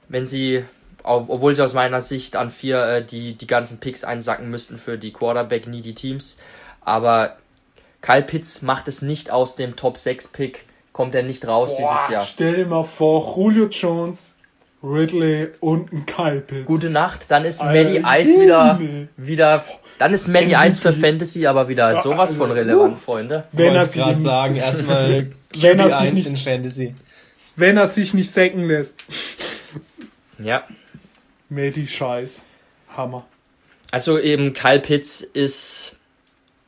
[0.09, 0.65] Wenn sie,
[1.03, 4.77] ob- obwohl sie aus meiner Sicht an 4 äh, die, die ganzen Picks einsacken müssten
[4.77, 6.37] für die Quarterback-needy Teams.
[6.81, 7.37] Aber
[8.01, 11.89] Kyle Pitts macht es nicht aus dem Top 6 Pick, kommt er nicht raus dieses
[12.07, 12.25] Boah, Jahr.
[12.25, 14.34] Stell dir mal vor, Julio Jones,
[14.85, 16.65] Ridley und ein Kyle Pitts.
[16.65, 18.79] Gute Nacht, dann ist Melly Ice wieder,
[19.17, 19.63] wieder,
[19.97, 20.53] dann ist Melly.
[20.55, 22.99] Ice für Fantasy aber wieder sowas von relevant.
[22.99, 23.45] Freunde.
[23.51, 26.95] Wenn er gerade nicht- sagen, erstmal Wenn er sich QB1 nicht- in Fantasy.
[27.55, 28.95] Wenn er sich nicht sacken lässt.
[30.39, 30.63] Ja.
[31.49, 32.41] Medi Scheiß.
[32.95, 33.25] Hammer.
[33.91, 35.95] Also eben Kyle Pitts ist,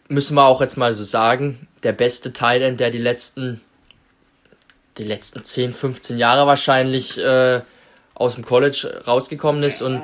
[0.08, 3.60] müssen wir auch jetzt mal so sagen, der beste Tight der die letzten,
[4.98, 7.62] die letzten 10, 15 Jahre wahrscheinlich äh,
[8.20, 10.02] aus dem College rausgekommen ist und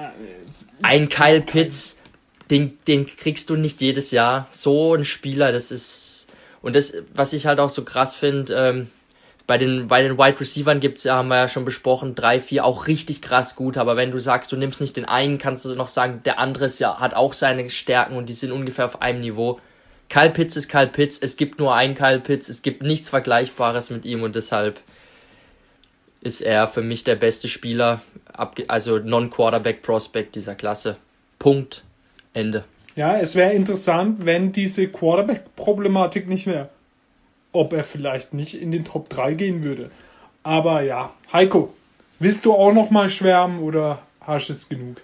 [0.81, 1.99] ein Kyle Pitts,
[2.49, 4.47] den, den kriegst du nicht jedes Jahr.
[4.51, 6.27] So ein Spieler, das ist,
[6.61, 8.87] und das, was ich halt auch so krass finde, ähm,
[9.47, 12.63] bei den, bei den Wide Receivern gibt's ja, haben wir ja schon besprochen, drei, vier
[12.65, 15.75] auch richtig krass gut, aber wenn du sagst, du nimmst nicht den einen, kannst du
[15.75, 19.01] noch sagen, der andere ist ja, hat auch seine Stärken und die sind ungefähr auf
[19.01, 19.59] einem Niveau.
[20.07, 23.89] Kyle Pitts ist Kyle Pitts, es gibt nur einen Kyle Pitts, es gibt nichts Vergleichbares
[23.89, 24.79] mit ihm und deshalb
[26.23, 28.01] ist er für mich der beste Spieler,
[28.67, 30.97] also Non-Quarterback Prospect dieser Klasse.
[31.39, 31.83] Punkt.
[32.33, 32.63] Ende.
[32.95, 36.69] Ja, es wäre interessant, wenn diese Quarterback-Problematik nicht wäre.
[37.51, 39.91] Ob er vielleicht nicht in den Top 3 gehen würde.
[40.41, 41.73] Aber ja, Heiko,
[42.19, 44.97] willst du auch noch mal schwärmen oder hast du jetzt genug?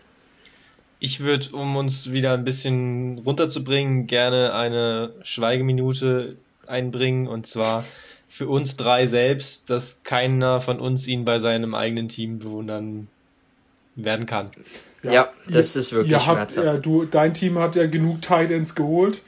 [0.99, 6.37] Ich würde, um uns wieder ein bisschen runterzubringen, gerne eine Schweigeminute
[6.67, 7.85] einbringen und zwar
[8.29, 13.07] für uns drei selbst, dass keiner von uns ihn bei seinem eigenen Team bewundern
[13.95, 14.51] werden kann.
[15.01, 16.65] Ja, das ihr, ist wirklich ihr habt, schmerzhaft.
[16.65, 19.21] ja, du, Dein Team hat ja genug Titans geholt.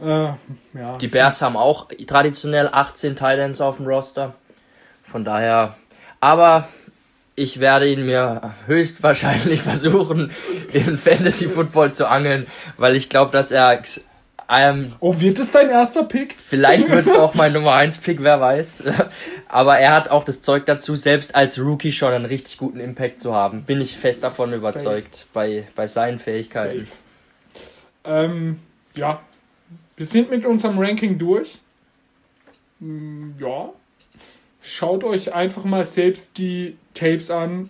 [0.00, 0.98] Äh, ja.
[1.00, 4.34] Die Bears haben auch traditionell 18 Titans auf dem Roster.
[5.02, 5.76] Von daher,
[6.20, 6.68] aber
[7.34, 10.30] ich werde ihn mir höchstwahrscheinlich versuchen,
[10.72, 12.46] in Fantasy Football zu angeln,
[12.76, 13.82] weil ich glaube, dass er
[14.50, 16.36] ähm, Oh, wird es dein erster Pick?
[16.38, 18.84] Vielleicht wird es auch mein Nummer 1 Pick, wer weiß.
[19.48, 23.18] Aber er hat auch das Zeug dazu, selbst als Rookie schon einen richtig guten Impact
[23.18, 23.64] zu haben.
[23.64, 24.58] Bin ich fest davon Safe.
[24.58, 26.88] überzeugt, bei, bei seinen Fähigkeiten.
[28.04, 28.58] Ähm,
[28.94, 29.20] ja,
[29.96, 31.58] wir sind mit unserem Ranking durch.
[32.80, 33.70] Hm, Ja,
[34.62, 37.68] schaut euch einfach mal selbst die Tapes an.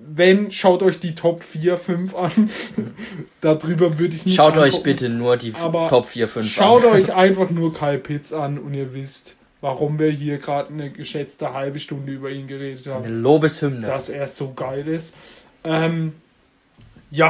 [0.00, 2.50] Wenn, schaut euch die Top 4, 5 an.
[3.40, 4.82] Darüber würde ich nicht Schaut euch angucken.
[4.84, 6.92] bitte nur die Aber Top 4, 5 Schaut an.
[6.92, 11.52] euch einfach nur Kyle Pitts an und ihr wisst, warum wir hier gerade eine geschätzte
[11.52, 13.86] halbe Stunde über ihn geredet haben Eine Lobeshymne.
[13.86, 15.14] dass er so geil ist.
[15.64, 16.12] Ähm,
[17.10, 17.28] ja.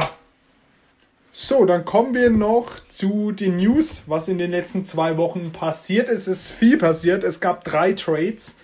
[1.31, 6.09] So, dann kommen wir noch zu den News, was in den letzten zwei Wochen passiert
[6.09, 6.27] ist.
[6.27, 7.23] Es ist viel passiert.
[7.23, 8.55] Es gab drei Trades.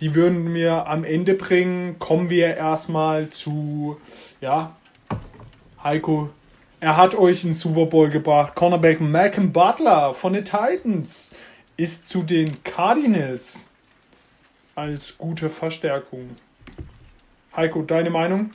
[0.00, 1.98] Die würden wir am Ende bringen.
[1.98, 3.98] Kommen wir erstmal zu,
[4.40, 4.76] ja,
[5.82, 6.30] Heiko.
[6.80, 8.54] Er hat euch einen Super Bowl gebracht.
[8.54, 11.32] Cornerback Malcolm Butler von den Titans
[11.76, 13.66] ist zu den Cardinals
[14.74, 16.36] als gute Verstärkung.
[17.56, 18.50] Heiko, deine Meinung?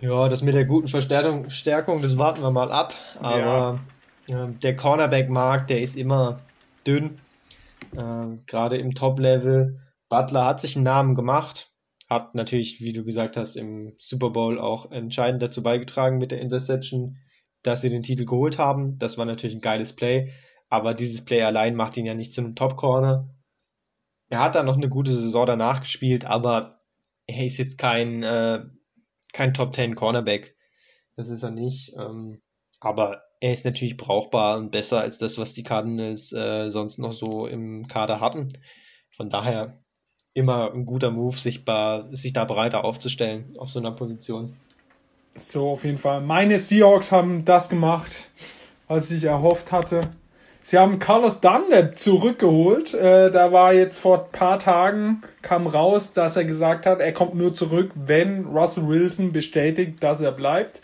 [0.00, 2.92] Ja, das mit der guten Verstärkung, Stärkung, das warten wir mal ab.
[3.20, 3.80] Aber
[4.28, 6.40] ähm, der Cornerback-Markt, der ist immer
[6.86, 7.18] dünn.
[7.96, 9.80] Ähm, Gerade im Top-Level.
[10.08, 11.70] Butler hat sich einen Namen gemacht.
[12.08, 16.40] Hat natürlich, wie du gesagt hast, im Super Bowl auch entscheidend dazu beigetragen mit der
[16.40, 17.16] Interception,
[17.62, 18.98] dass sie den Titel geholt haben.
[18.98, 20.32] Das war natürlich ein geiles Play.
[20.68, 23.28] Aber dieses Play allein macht ihn ja nicht zu einem Top-Corner.
[24.28, 26.80] Er hat da noch eine gute Saison danach gespielt, aber
[27.26, 28.64] er ist jetzt kein, äh,
[29.32, 30.56] kein Top 10 Cornerback.
[31.16, 31.94] Das ist er nicht.
[31.98, 32.40] Ähm,
[32.80, 37.10] aber er ist natürlich brauchbar und besser als das, was die Cardinals äh, sonst noch
[37.10, 38.46] so im Kader hatten.
[39.10, 39.82] Von daher
[40.32, 41.64] immer ein guter Move, sich,
[42.12, 44.54] sich da breiter aufzustellen auf so einer Position.
[45.36, 46.20] So, auf jeden Fall.
[46.20, 48.12] Meine Seahawks haben das gemacht,
[48.86, 50.12] was ich erhofft hatte.
[50.62, 52.94] Sie haben Carlos Dunlap zurückgeholt.
[52.94, 57.12] Äh, da war jetzt vor ein paar Tagen, kam raus, dass er gesagt hat, er
[57.12, 60.80] kommt nur zurück, wenn Russell Wilson bestätigt, dass er bleibt.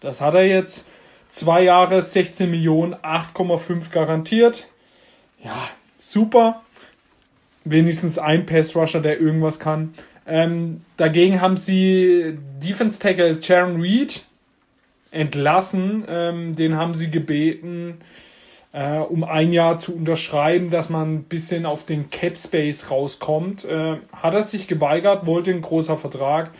[0.00, 0.86] Das hat er jetzt.
[1.32, 4.68] Zwei Jahre, 16 Millionen, 8,5 garantiert.
[5.42, 6.60] Ja, super.
[7.64, 9.94] Wenigstens ein Pass-Rusher, der irgendwas kann.
[10.26, 14.26] Ähm, dagegen haben sie Defense Tackle Sharon Reed
[15.10, 16.04] entlassen.
[16.06, 18.02] Ähm, den haben sie gebeten,
[18.72, 23.64] äh, um ein Jahr zu unterschreiben, dass man ein bisschen auf den Cap Space rauskommt.
[23.64, 26.50] Äh, hat er sich geweigert, wollte ein großer Vertrag.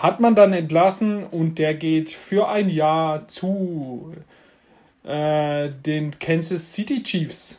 [0.00, 4.14] Hat man dann entlassen und der geht für ein Jahr zu
[5.04, 7.58] äh, den Kansas City Chiefs.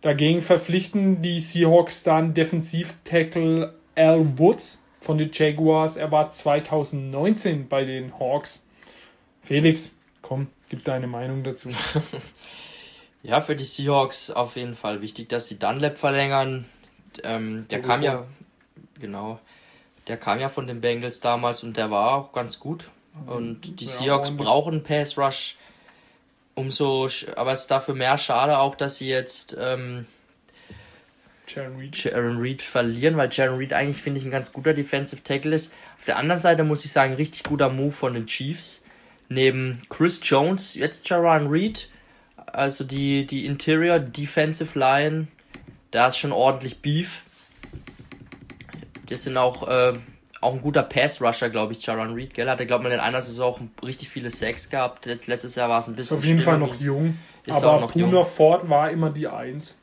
[0.00, 5.96] Dagegen verpflichten die Seahawks dann Defensiv-Tackle Al Woods von den Jaguars.
[5.96, 8.64] Er war 2019 bei den Hawks.
[9.42, 11.68] Felix, komm, gib deine Meinung dazu.
[13.22, 16.64] ja, für die Seahawks auf jeden Fall wichtig, dass sie Dunlap verlängern.
[17.22, 18.24] Ähm, der kam ja,
[18.98, 19.38] genau,
[20.08, 22.84] der kam ja von den Bengals damals und der war auch ganz gut.
[23.26, 25.56] Und die ja, Seahawks brauchen Pass Rush.
[26.54, 30.06] Umso, aber es ist dafür mehr schade auch, dass sie jetzt ähm,
[31.46, 32.04] Jaron Reed.
[32.04, 35.72] Jaron Reed verlieren, weil Jaron Reed eigentlich, finde ich, ein ganz guter Defensive Tackle ist.
[35.98, 38.84] Auf der anderen Seite muss ich sagen, richtig guter Move von den Chiefs.
[39.28, 41.90] Neben Chris Jones, jetzt Jaron Reed,
[42.36, 45.28] also die, die Interior Defensive Line,
[45.90, 47.22] da ist schon ordentlich Beef.
[49.08, 49.92] Das sind auch, äh,
[50.40, 52.48] auch ein guter Pass-Rusher, glaube ich, Jaron Reed, gell?
[52.48, 55.06] Hat er, glaube ich, in einer Saison richtig viele Sacks gehabt.
[55.06, 56.16] letztes Jahr war es ein bisschen.
[56.16, 57.18] Ist auf jeden Fall noch jung.
[57.44, 59.78] Ist aber Puna Ford war immer die Eins.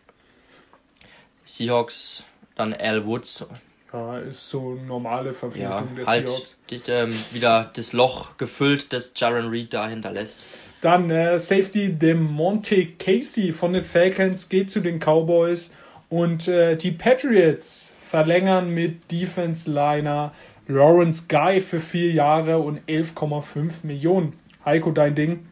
[1.46, 2.24] Seahawks,
[2.56, 3.46] dann Al Woods.
[3.92, 6.58] Ja, ist so normale Verpflichtung ja, der halt Seahawks.
[6.70, 10.44] Die, ähm, wieder das Loch gefüllt, das Jaron Reed da hinterlässt.
[10.82, 15.72] Dann äh, Safety Monte Casey von den Falcons geht zu den Cowboys
[16.10, 20.32] und äh, die Patriots verlängern mit Defense Liner
[20.68, 24.34] Lawrence Guy für vier Jahre und 11,5 Millionen.
[24.64, 25.46] Heiko, dein Ding?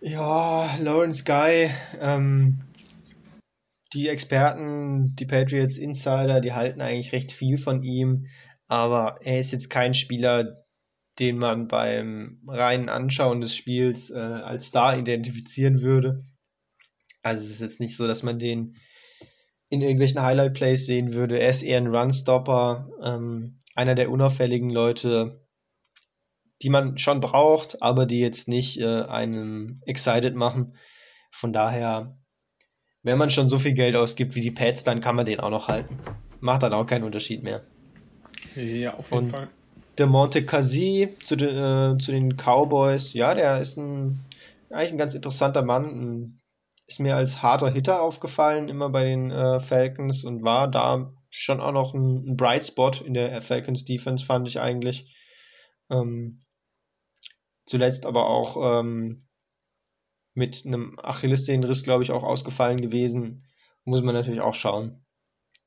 [0.00, 1.70] Ja, Lawrence Guy,
[2.00, 2.60] ähm,
[3.92, 8.26] die Experten, die Patriots Insider, die halten eigentlich recht viel von ihm,
[8.66, 10.64] aber er ist jetzt kein Spieler,
[11.18, 16.20] den man beim reinen Anschauen des Spiels äh, als Star identifizieren würde.
[17.22, 18.76] Also es ist jetzt nicht so, dass man den
[19.74, 21.38] in irgendwelchen Highlight-Plays sehen würde.
[21.38, 25.40] Er ist eher ein Runstopper, ähm, einer der unauffälligen Leute,
[26.62, 30.76] die man schon braucht, aber die jetzt nicht äh, einen excited machen.
[31.30, 32.16] Von daher,
[33.02, 35.50] wenn man schon so viel Geld ausgibt wie die Pets, dann kann man den auch
[35.50, 35.98] noch halten.
[36.40, 37.64] Macht dann auch keinen Unterschied mehr.
[38.54, 39.48] Ja, auf jeden Und Fall.
[39.98, 44.20] Der Monte Casi zu, den, äh, zu den Cowboys, ja, der ist ein,
[44.70, 46.40] eigentlich ein ganz interessanter Mann.
[46.94, 51.60] Ist mir als harter Hitter aufgefallen, immer bei den äh, Falcons und war da schon
[51.60, 55.12] auch noch ein, ein Bright Spot in der Falcons Defense, fand ich eigentlich.
[55.90, 56.44] Ähm,
[57.66, 59.26] Zuletzt aber auch ähm,
[60.34, 63.42] mit einem Achillessehnenriss, glaube ich, auch ausgefallen gewesen.
[63.82, 65.04] Muss man natürlich auch schauen,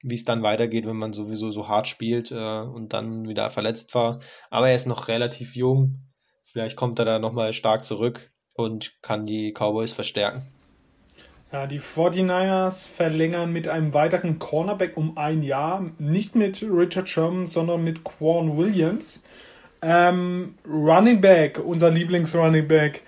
[0.02, 3.94] wie es dann weitergeht, wenn man sowieso so hart spielt äh, und dann wieder verletzt
[3.96, 4.22] war.
[4.50, 6.08] Aber er ist noch relativ jung.
[6.46, 10.54] Vielleicht kommt er da nochmal stark zurück und kann die Cowboys verstärken.
[11.52, 15.86] Ja, die 49ers verlängern mit einem weiteren Cornerback um ein Jahr.
[15.98, 19.24] Nicht mit Richard Sherman, sondern mit Quan Williams.
[19.82, 23.04] Ähm, Running Back, unser Lieblings-Running Back,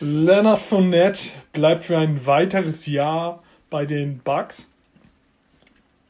[0.00, 4.68] Leonard Fournette bleibt für ein weiteres Jahr bei den Bucks.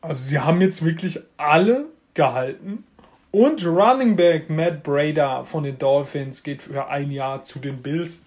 [0.02, 2.84] Also sie haben jetzt wirklich alle gehalten.
[3.30, 8.20] Und Running Back Matt Breda von den Dolphins geht für ein Jahr zu den Bills.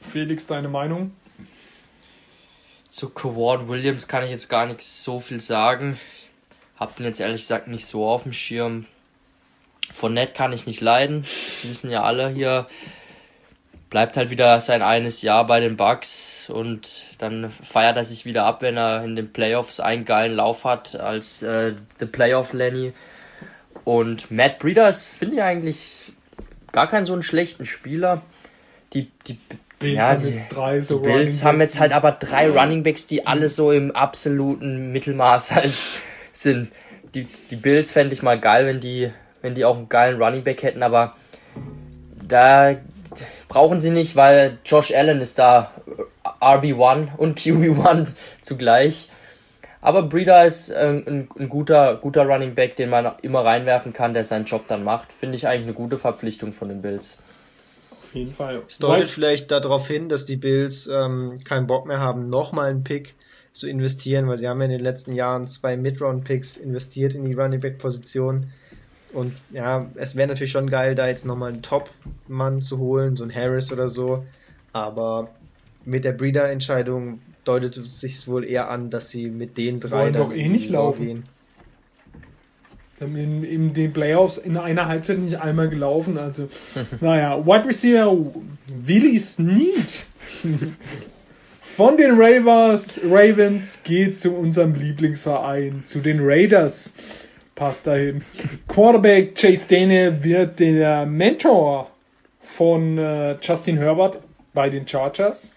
[0.00, 1.12] Felix, deine Meinung?
[2.90, 5.98] Zu Kawad Williams kann ich jetzt gar nicht so viel sagen.
[6.76, 8.84] Hab den jetzt ehrlich gesagt nicht so auf dem Schirm.
[9.92, 11.22] Von Nett kann ich nicht leiden.
[11.22, 12.66] Das wissen ja alle hier.
[13.90, 18.44] Bleibt halt wieder sein eines Jahr bei den Bucks und dann feiert er sich wieder
[18.44, 22.92] ab, wenn er in den Playoffs einen geilen Lauf hat als äh, The Playoff Lenny.
[23.84, 26.12] Und Matt Breeder ist, finde ich eigentlich
[26.72, 28.22] gar keinen so einen schlechten Spieler.
[28.94, 29.38] Die, die
[29.80, 33.06] Bills ja, haben jetzt drei so die Bills haben jetzt halt aber drei Running Backs,
[33.06, 35.74] die alle so im absoluten Mittelmaß halt
[36.30, 36.70] sind.
[37.14, 39.10] Die, die Bills fände ich mal geil, wenn die
[39.42, 41.16] wenn die auch einen geilen Running Back hätten, aber
[42.28, 42.76] da
[43.48, 45.72] brauchen sie nicht, weil Josh Allen ist da
[46.40, 48.08] RB1 und QB1
[48.42, 49.08] zugleich.
[49.82, 54.12] Aber Breeder ist ein, ein, ein, guter, guter Running Back, den man immer reinwerfen kann,
[54.12, 55.10] der seinen Job dann macht.
[55.10, 57.16] Finde ich eigentlich eine gute Verpflichtung von den Bills.
[58.10, 58.62] Auf jeden Fall.
[58.66, 59.12] Es deutet White.
[59.12, 63.14] vielleicht darauf hin, dass die Bills ähm, keinen Bock mehr haben, nochmal einen Pick
[63.52, 67.34] zu investieren, weil sie haben ja in den letzten Jahren zwei Mid-Round-Picks investiert in die
[67.34, 68.50] Running Back-Position.
[69.12, 73.22] Und ja, es wäre natürlich schon geil, da jetzt nochmal einen Top-Mann zu holen, so
[73.22, 74.24] ein Harris oder so.
[74.72, 75.30] Aber
[75.84, 80.12] mit der Breeder-Entscheidung deutet es sich wohl eher an, dass sie mit den drei Wollen
[80.14, 81.06] dann doch eh nicht laufen.
[81.06, 81.24] gehen.
[83.00, 86.18] In, in den Playoffs in einer Halbzeit nicht einmal gelaufen.
[86.18, 86.48] Also,
[87.00, 88.14] naja, Wide Receiver
[88.74, 90.06] Willie Snead
[91.62, 96.92] von den Ravens, Ravens geht zu unserem Lieblingsverein, zu den Raiders.
[97.54, 98.22] Passt dahin.
[98.68, 101.90] Quarterback Chase Daniel wird der Mentor
[102.42, 104.18] von äh, Justin Herbert
[104.52, 105.54] bei den Chargers.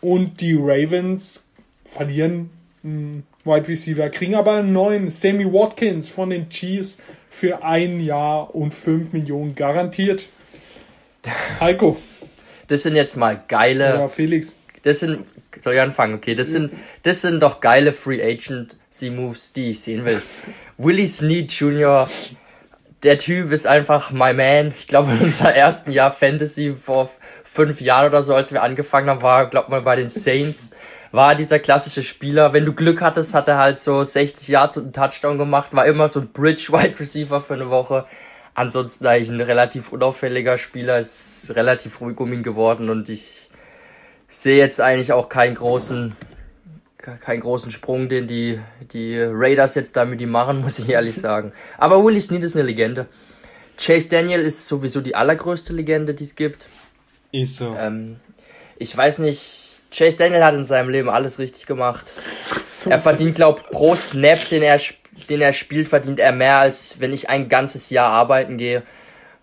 [0.00, 1.46] Und die Ravens
[1.84, 2.50] verlieren
[2.82, 6.98] Wide Receiver, kriegen aber einen neuen Sammy Watkins von den Chiefs
[7.30, 10.28] für ein Jahr und 5 Millionen garantiert.
[11.60, 11.96] Heiko.
[12.66, 13.84] Das sind jetzt mal geile.
[13.84, 14.56] Ja, Felix.
[14.82, 15.26] Das sind,
[15.58, 16.14] soll ich anfangen?
[16.14, 16.72] Okay, das sind,
[17.04, 20.20] das sind doch geile Free Agency Moves, die ich sehen will.
[20.78, 22.08] Willie Snead Jr.,
[23.04, 24.74] der Typ ist einfach my man.
[24.76, 27.10] Ich glaube, in unser ersten Jahr Fantasy vor
[27.44, 30.72] fünf Jahren oder so, als wir angefangen haben, war, glaub mal, bei den Saints,
[31.12, 32.52] war dieser klassische Spieler.
[32.52, 35.86] Wenn du Glück hattest, hat er halt so 60 Yards und einen Touchdown gemacht, war
[35.86, 38.06] immer so ein Bridge Wide Receiver für eine Woche.
[38.54, 43.48] Ansonsten eigentlich ein relativ unauffälliger Spieler, ist relativ ruhig um ihn geworden und ich
[44.28, 46.14] sehe jetzt eigentlich auch keinen großen,
[46.98, 48.60] keinen großen Sprung, den die,
[48.92, 51.52] die Raiders jetzt damit die machen, muss ich ehrlich sagen.
[51.78, 53.06] Aber Willie Snead ist eine Legende.
[53.78, 56.66] Chase Daniel ist sowieso die allergrößte Legende, die es gibt.
[57.32, 57.74] Ist so.
[57.74, 58.20] Ähm,
[58.76, 59.61] ich weiß nicht,
[59.92, 62.06] Chase Daniel hat in seinem Leben alles richtig gemacht.
[62.88, 64.80] er verdient, glaub, pro Snap, den er,
[65.28, 68.82] den er spielt, verdient er mehr, als wenn ich ein ganzes Jahr arbeiten gehe.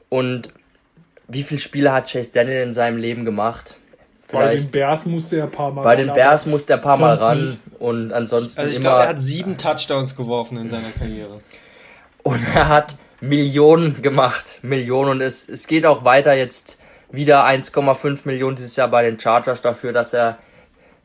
[0.09, 0.49] Und
[1.27, 3.75] wie viele Spiele hat Chase Daniel in seinem Leben gemacht?
[4.27, 4.47] Vielleicht.
[4.47, 6.97] Bei den Bears musste er ein paar Mal Bei den Bears musste er ein paar
[6.97, 7.59] Mal ran nicht.
[7.79, 8.89] und ansonsten also ich immer.
[8.89, 11.41] Glaube, er hat sieben Touchdowns geworfen in seiner Karriere.
[12.23, 16.77] Und er hat Millionen gemacht, Millionen und es, es geht auch weiter jetzt
[17.11, 20.37] wieder 1,5 Millionen dieses Jahr bei den Chargers dafür, dass er,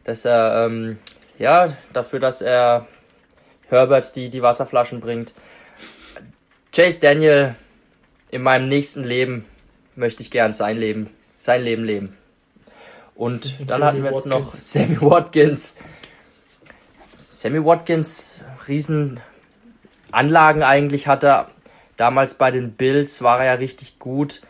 [0.05, 0.99] dass er, ähm,
[1.39, 2.87] ja, dafür, dass er
[3.69, 5.33] Herbert die, die Wasserflaschen bringt.
[6.75, 7.55] Chase Daniel,
[8.31, 9.47] in meinem nächsten Leben
[9.97, 12.17] möchte ich gern sein Leben, sein Leben leben.
[13.15, 14.45] Und dann Sammy hatten wir jetzt Watkins.
[14.47, 15.77] noch Sammy Watkins.
[17.21, 19.21] Sammy Watkins, riesen
[20.11, 21.47] Anlagen eigentlich hatte.
[21.97, 24.43] Damals bei den Bills war er ja richtig gut.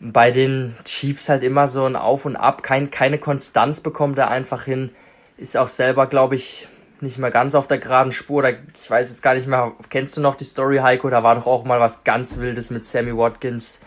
[0.00, 4.28] Bei den Chiefs halt immer so ein Auf und Ab, kein, keine Konstanz bekommt er
[4.28, 4.90] einfach hin.
[5.36, 6.68] Ist auch selber, glaube ich,
[7.00, 8.38] nicht mehr ganz auf der geraden Spur.
[8.38, 11.08] Oder ich weiß jetzt gar nicht mehr, kennst du noch die Story, Heiko?
[11.10, 13.80] Da war doch auch mal was ganz Wildes mit Sammy Watkins,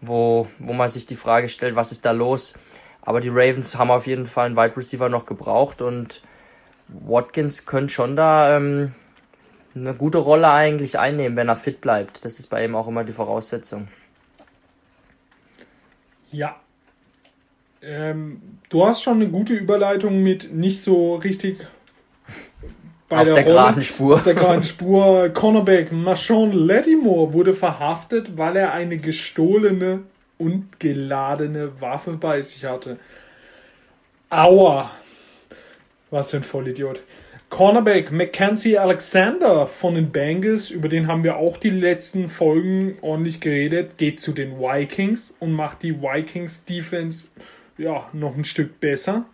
[0.00, 2.54] wo, wo man sich die Frage stellt, was ist da los?
[3.02, 6.22] Aber die Ravens haben auf jeden Fall einen Wide Receiver noch gebraucht und
[6.88, 8.94] Watkins könnte schon da ähm,
[9.74, 12.24] eine gute Rolle eigentlich einnehmen, wenn er fit bleibt.
[12.24, 13.88] Das ist bei ihm auch immer die Voraussetzung.
[16.36, 16.56] Ja.
[17.80, 21.58] Ähm, du hast schon eine gute Überleitung mit nicht so richtig
[23.08, 24.16] bei auf der, der geraden Spur.
[24.16, 25.30] Auf der geraden Spur.
[25.30, 30.02] Cornerback Marshawn Lattimore wurde verhaftet, weil er eine gestohlene
[30.38, 32.98] und geladene Waffe bei sich hatte.
[34.28, 34.90] Aua!
[36.10, 37.02] Was für ein Vollidiot.
[37.48, 43.40] Cornerback Mackenzie Alexander von den Bengals, über den haben wir auch die letzten Folgen ordentlich
[43.40, 47.28] geredet, geht zu den Vikings und macht die Vikings Defense
[47.78, 49.26] ja noch ein Stück besser.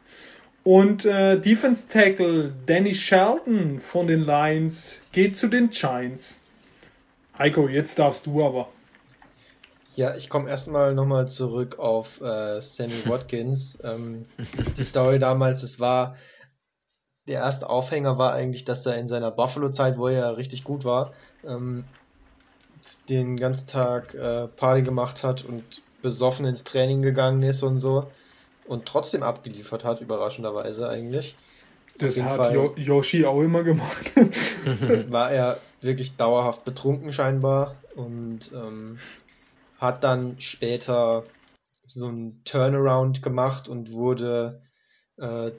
[0.62, 6.36] Und äh, Defense Tackle Danny Shelton von den Lions geht zu den Giants.
[7.36, 8.68] Heiko, jetzt darfst du aber.
[9.97, 13.78] Ja, ich komme erstmal nochmal zurück auf äh, Sammy Watkins.
[13.82, 14.26] ähm,
[14.76, 16.16] die Story damals, es war,
[17.28, 20.85] der erste Aufhänger war eigentlich, dass er in seiner Buffalo-Zeit, wo er ja richtig gut
[20.85, 21.85] war, ähm,
[23.09, 28.11] den ganzen Tag äh, Party gemacht hat und besoffen ins Training gegangen ist und so
[28.65, 31.36] und trotzdem abgeliefert hat, überraschenderweise eigentlich.
[31.99, 34.12] Das hat Fall Yoshi auch immer gemacht.
[35.11, 38.99] war er wirklich dauerhaft betrunken scheinbar und ähm,
[39.77, 41.24] hat dann später
[41.86, 44.62] so ein Turnaround gemacht und wurde
[45.19, 45.51] äh,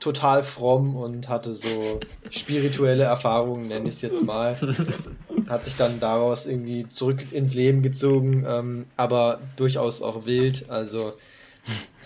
[0.00, 2.00] total fromm und hatte so
[2.30, 4.58] spirituelle Erfahrungen, nenne ich es jetzt mal.
[5.48, 10.70] Hat sich dann daraus irgendwie zurück ins Leben gezogen, ähm, aber durchaus auch wild.
[10.70, 11.12] Also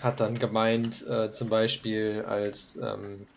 [0.01, 3.27] hat dann gemeint, äh, zum Beispiel als ähm,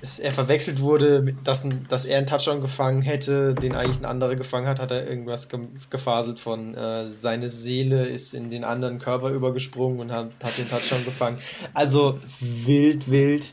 [0.00, 4.66] er verwechselt wurde, dass, dass er einen Touchdown gefangen hätte, den eigentlich ein anderer gefangen
[4.66, 5.60] hat, hat er irgendwas ge
[5.90, 10.68] gefaselt von äh, seine Seele ist in den anderen Körper übergesprungen und hat, hat den
[10.68, 11.38] Touchdown gefangen.
[11.74, 13.52] Also wild, wild.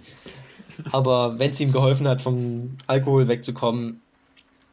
[0.92, 4.02] Aber wenn es ihm geholfen hat, vom Alkohol wegzukommen,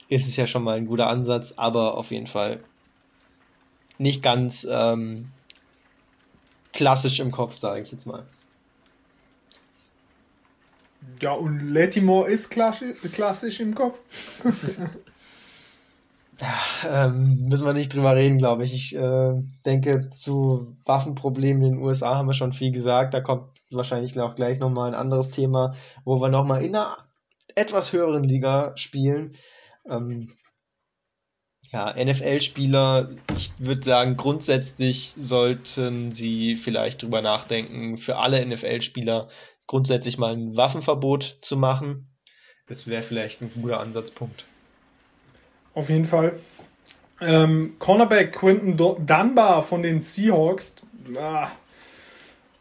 [0.08, 2.60] ist es ja schon mal ein guter Ansatz, aber auf jeden Fall
[3.98, 5.28] nicht ganz ähm,
[6.72, 8.24] klassisch im Kopf, sage ich jetzt mal.
[11.20, 13.98] Ja, und Latimore ist klassisch, klassisch im Kopf.
[16.90, 18.74] ähm, müssen wir nicht drüber reden, glaube ich.
[18.74, 23.14] Ich äh, denke, zu Waffenproblemen in den USA haben wir schon viel gesagt.
[23.14, 25.74] Da kommt wahrscheinlich auch gleich nochmal ein anderes Thema,
[26.04, 26.96] wo wir nochmal in einer
[27.54, 29.36] etwas höheren Liga spielen.
[29.88, 30.30] Ähm,
[31.72, 39.28] ja, NFL-Spieler, ich würde sagen, grundsätzlich sollten sie vielleicht drüber nachdenken, für alle NFL-Spieler
[39.70, 42.08] grundsätzlich mal ein Waffenverbot zu machen.
[42.66, 44.44] Das wäre vielleicht ein guter Ansatzpunkt.
[45.74, 46.40] Auf jeden Fall.
[47.20, 48.76] Ähm, Cornerback Quinton
[49.06, 50.74] Dunbar von den Seahawks
[51.16, 51.52] ah,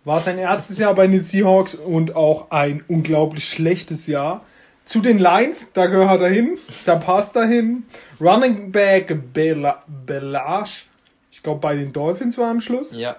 [0.05, 4.45] war sein erstes Jahr bei den Seahawks und auch ein unglaublich schlechtes Jahr.
[4.85, 7.85] Zu den Lions, da gehört er hin, da passt er hin.
[8.21, 10.83] Running Back Belage,
[11.31, 12.91] ich glaube bei den Dolphins war am Schluss.
[12.91, 13.15] Ja.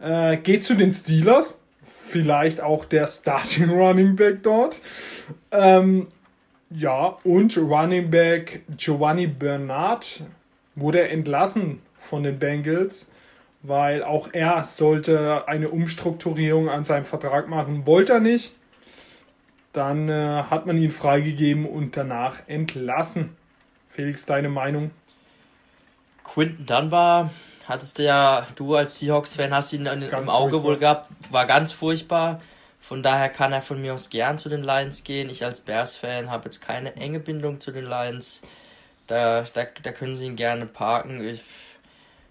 [0.00, 1.60] Äh, geht zu den Steelers,
[2.08, 4.80] vielleicht auch der Starting Running Back dort.
[5.50, 6.08] Ähm,
[6.70, 10.22] ja, und Running Back Giovanni Bernard
[10.74, 13.08] wurde entlassen von den Bengals,
[13.62, 18.52] weil auch er sollte eine Umstrukturierung an seinem Vertrag machen, wollte er nicht.
[19.72, 23.36] Dann äh, hat man ihn freigegeben und danach entlassen.
[23.90, 24.90] Felix, deine Meinung?
[26.24, 27.30] Quinton Dunbar
[27.68, 30.64] hattest du ja, du als Seahawks-Fan hast ihn in, im Auge furchtbar.
[30.64, 32.40] wohl gehabt, war ganz furchtbar.
[32.80, 35.28] Von daher kann er von mir aus gern zu den Lions gehen.
[35.28, 38.42] Ich als Bears-Fan habe jetzt keine enge Bindung zu den Lions.
[39.06, 41.26] Da, da, da können sie ihn gerne parken.
[41.28, 41.42] Ich,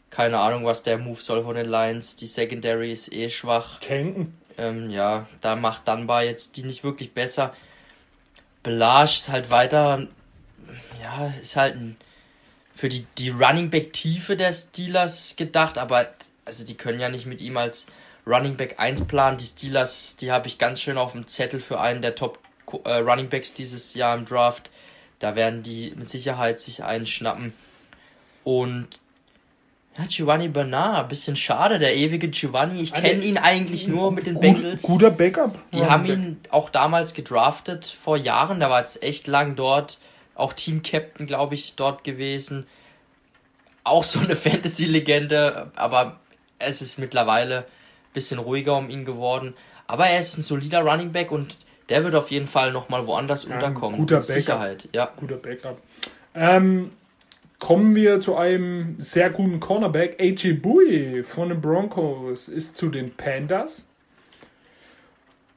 [0.10, 2.16] keine Ahnung, was der Move soll von den Lions.
[2.16, 3.80] Die Secondary ist eh schwach.
[3.80, 4.36] Tanken.
[4.58, 7.54] Ähm, ja, da macht Dunbar jetzt die nicht wirklich besser.
[8.64, 10.08] Belage ist halt weiter,
[11.02, 11.98] ja, ist halt ein
[12.78, 16.08] für die, die Running Back Tiefe der Steelers gedacht, aber
[16.46, 17.88] also die können ja nicht mit ihm als
[18.26, 19.38] Running Back 1 planen.
[19.38, 22.40] Die Steelers, die habe ich ganz schön auf dem Zettel für einen der Top
[22.84, 24.70] äh, Running Backs dieses Jahr im Draft.
[25.20, 27.54] Da werden die mit Sicherheit sich einen schnappen.
[28.44, 28.88] Und
[29.98, 32.82] ja, Giovanni Bernard, bisschen schade, der ewige Giovanni.
[32.82, 34.84] Ich kenne ihn eigentlich nur mit den gut, Bengals.
[34.84, 35.58] Guter Backup.
[35.72, 38.60] Die haben ihn auch damals gedraftet vor Jahren.
[38.60, 39.98] Der war jetzt echt lang dort
[40.38, 42.68] auch Team-Captain, glaube ich, dort gewesen.
[43.84, 46.20] Auch so eine Fantasy-Legende, aber
[46.60, 49.54] es ist mittlerweile ein bisschen ruhiger um ihn geworden.
[49.88, 51.58] Aber er ist ein solider Running Back und
[51.90, 53.98] der wird auf jeden Fall nochmal woanders ja, unterkommen.
[53.98, 54.34] Guter Backup.
[54.34, 55.12] Sicherheit, ja.
[55.16, 55.82] Guter Backup.
[56.36, 56.92] Ähm,
[57.60, 60.20] kommen wir zu einem sehr guten Cornerback.
[60.20, 63.88] AJ Bowie von den Broncos ist zu den Pandas.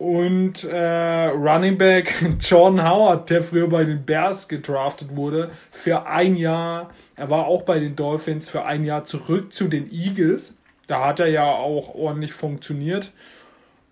[0.01, 6.37] Und äh, Running Back John Howard, der früher bei den Bears gedraftet wurde, für ein
[6.37, 10.57] Jahr, er war auch bei den Dolphins für ein Jahr zurück zu den Eagles.
[10.87, 13.13] Da hat er ja auch ordentlich funktioniert.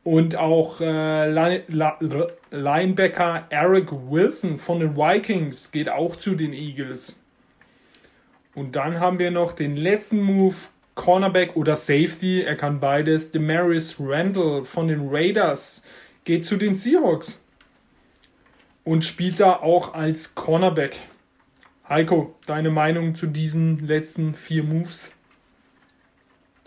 [0.03, 7.21] Und auch äh, Linebacker Eric Wilson von den Vikings geht auch zu den Eagles.
[8.55, 10.57] Und dann haben wir noch den letzten Move,
[10.99, 13.31] Cornerback oder Safety, er kann beides.
[13.31, 15.85] Demaris Randall von den Raiders
[16.25, 17.41] geht zu den Seahawks
[18.83, 20.99] und spielt da auch als Cornerback.
[21.89, 25.13] Heiko, deine Meinung zu diesen letzten vier Moves?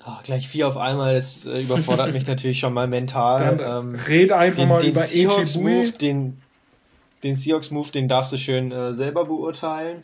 [0.07, 3.57] Oh, gleich vier auf einmal, das äh, überfordert mich natürlich schon mal mental.
[3.57, 6.41] Dann ähm, red einfach den, mal den über Seahawks Move, den,
[7.25, 10.03] den Seahawks Move, den darfst du schön äh, selber beurteilen.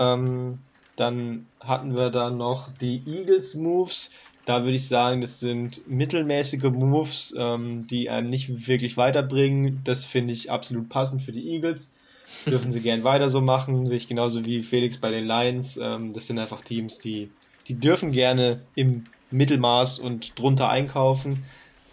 [0.00, 0.58] Ähm,
[0.96, 4.10] dann hatten wir da noch die Eagles Moves.
[4.44, 9.80] Da würde ich sagen, das sind mittelmäßige Moves, ähm, die einem nicht wirklich weiterbringen.
[9.84, 11.90] Das finde ich absolut passend für die Eagles.
[12.46, 15.76] Dürfen sie gern weiter so machen, sehe ich genauso wie Felix bei den Lions.
[15.76, 17.30] Ähm, das sind einfach Teams, die,
[17.66, 21.44] die dürfen gerne im Mittelmaß und drunter einkaufen.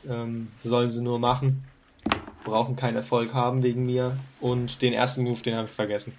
[0.08, 1.64] Ähm, sollen sie nur machen.
[2.46, 4.18] Brauchen keinen Erfolg haben wegen mir.
[4.40, 6.14] Und den ersten Move, den habe ich vergessen.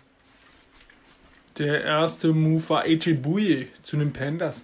[1.59, 4.63] Der erste Move war Bouye zu den Pandas.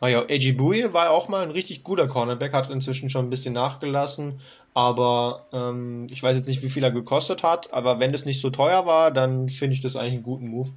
[0.00, 3.52] Ah ja, Ejibue war auch mal ein richtig guter Cornerback, hat inzwischen schon ein bisschen
[3.52, 4.40] nachgelassen,
[4.72, 8.40] aber ähm, ich weiß jetzt nicht, wie viel er gekostet hat, aber wenn das nicht
[8.40, 10.70] so teuer war, dann finde ich das eigentlich einen guten Move.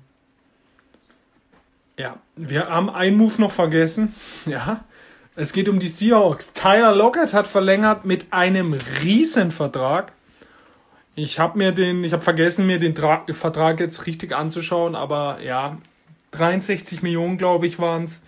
[1.98, 4.14] Ja, wir haben einen Move noch vergessen.
[4.45, 4.84] Ja,
[5.36, 6.54] es geht um die Seahawks.
[6.54, 10.12] Tyler Lockett hat verlängert mit einem Riesenvertrag.
[11.15, 15.41] Ich habe mir den, ich habe vergessen, mir den Tra Vertrag jetzt richtig anzuschauen, aber
[15.41, 15.77] ja,
[16.31, 18.22] 63 Millionen, glaube ich, waren es.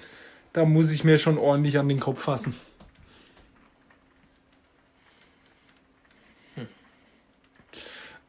[0.54, 2.56] Da muss ich mir schon ordentlich an den Kopf fassen.
[6.54, 6.68] Hm.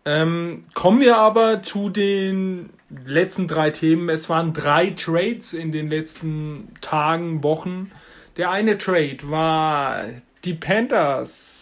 [0.06, 2.70] Ähm, kommen wir aber zu den
[3.04, 4.08] letzten drei Themen.
[4.08, 7.92] Es waren drei Trades in den letzten Tagen, Wochen.
[8.38, 10.04] Der eine Trade war
[10.44, 11.55] die Panthers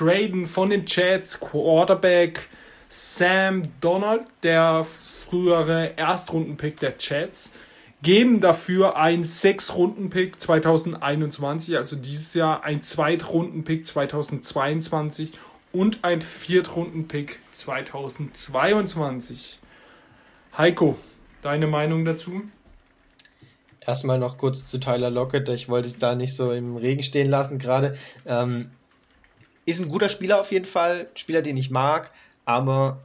[0.00, 2.48] traden von den Jets Quarterback
[2.88, 4.86] Sam Donald, der
[5.28, 7.50] frühere Erstrundenpick der Jets,
[8.02, 15.32] geben dafür ein Sechs-Runden-Pick 2021, also dieses Jahr ein Zweitrunden-Pick 2022
[15.72, 19.58] und ein Viertrunden-Pick 2022.
[20.56, 20.96] Heiko,
[21.42, 22.40] deine Meinung dazu?
[23.80, 25.50] Erstmal noch kurz zu Tyler Lockett.
[25.50, 27.98] Ich wollte dich da nicht so im Regen stehen lassen gerade.
[28.24, 28.70] Ähm,
[29.70, 31.08] ist ein guter Spieler auf jeden Fall.
[31.14, 32.12] Spieler, den ich mag,
[32.44, 33.00] aber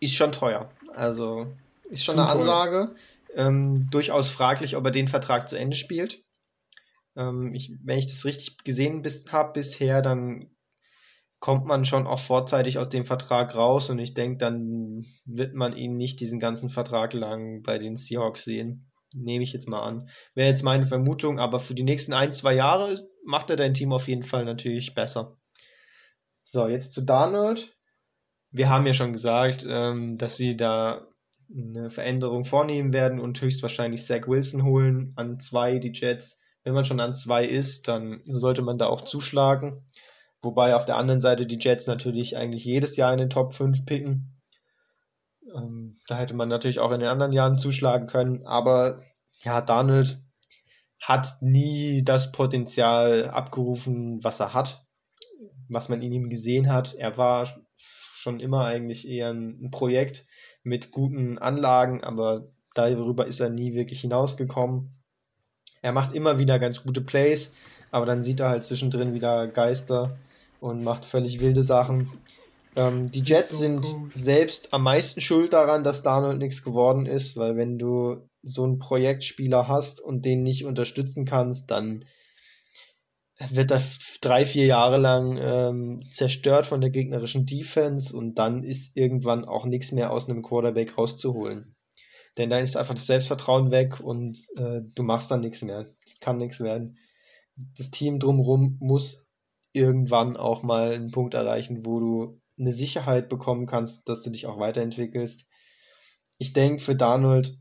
[0.00, 0.70] ist schon teuer.
[0.94, 1.46] Also
[1.90, 2.94] ist schon Zu eine Ansage.
[3.34, 6.22] Ähm, durchaus fraglich, ob er den Vertrag zu Ende spielt.
[7.16, 10.50] Ähm, ich, wenn ich das richtig gesehen bis, habe bisher, dann
[11.40, 15.76] kommt man schon auch vorzeitig aus dem Vertrag raus und ich denke, dann wird man
[15.76, 18.90] ihn nicht diesen ganzen Vertrag lang bei den Seahawks sehen.
[19.12, 20.08] Nehme ich jetzt mal an.
[20.34, 23.92] Wäre jetzt meine Vermutung, aber für die nächsten ein, zwei Jahre macht er dein Team
[23.92, 25.36] auf jeden Fall natürlich besser.
[26.44, 27.74] So, jetzt zu Darnold.
[28.50, 31.08] Wir haben ja schon gesagt, ähm, dass sie da
[31.50, 36.38] eine Veränderung vornehmen werden und höchstwahrscheinlich Zach Wilson holen an zwei, die Jets.
[36.62, 39.84] Wenn man schon an zwei ist, dann sollte man da auch zuschlagen.
[40.42, 43.86] Wobei auf der anderen Seite die Jets natürlich eigentlich jedes Jahr in den Top 5
[43.86, 44.40] picken.
[45.54, 48.98] Ähm, da hätte man natürlich auch in den anderen Jahren zuschlagen können, aber
[49.42, 50.22] ja, Donald
[51.00, 54.83] hat nie das Potenzial abgerufen, was er hat,
[55.68, 56.94] was man in ihm gesehen hat.
[56.94, 60.26] Er war schon immer eigentlich eher ein, Projekt
[60.62, 64.94] mit guten Anlagen, aber darüber ist er nie wirklich hinausgekommen.
[65.82, 67.52] Er macht immer wieder ganz gute Plays,
[67.90, 70.18] aber dann sieht er halt zwischendrin wieder Geister
[70.60, 72.10] und macht völlig wilde Sachen.
[72.76, 74.10] Ähm, die Jets so sind cool.
[74.10, 78.78] selbst am meisten schuld daran, dass Darnold nichts geworden ist, weil wenn du so einen
[78.78, 82.04] Projektspieler hast und den nicht unterstützen kannst, dann
[83.50, 83.80] wird er
[84.24, 89.66] drei, vier Jahre lang ähm, zerstört von der gegnerischen Defense und dann ist irgendwann auch
[89.66, 91.74] nichts mehr aus einem Quarterback rauszuholen.
[92.36, 95.94] Denn dann ist einfach das Selbstvertrauen weg und äh, du machst dann nichts mehr.
[96.04, 96.98] Das kann nichts werden.
[97.76, 99.26] Das Team drumherum muss
[99.72, 104.46] irgendwann auch mal einen Punkt erreichen, wo du eine Sicherheit bekommen kannst, dass du dich
[104.46, 105.46] auch weiterentwickelst.
[106.38, 107.58] Ich denke, für Darnold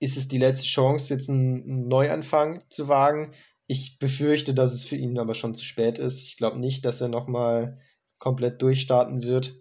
[0.00, 3.32] ist es die letzte Chance, jetzt einen Neuanfang zu wagen.
[3.68, 6.22] Ich befürchte, dass es für ihn aber schon zu spät ist.
[6.22, 7.78] Ich glaube nicht, dass er nochmal
[8.18, 9.54] komplett durchstarten wird.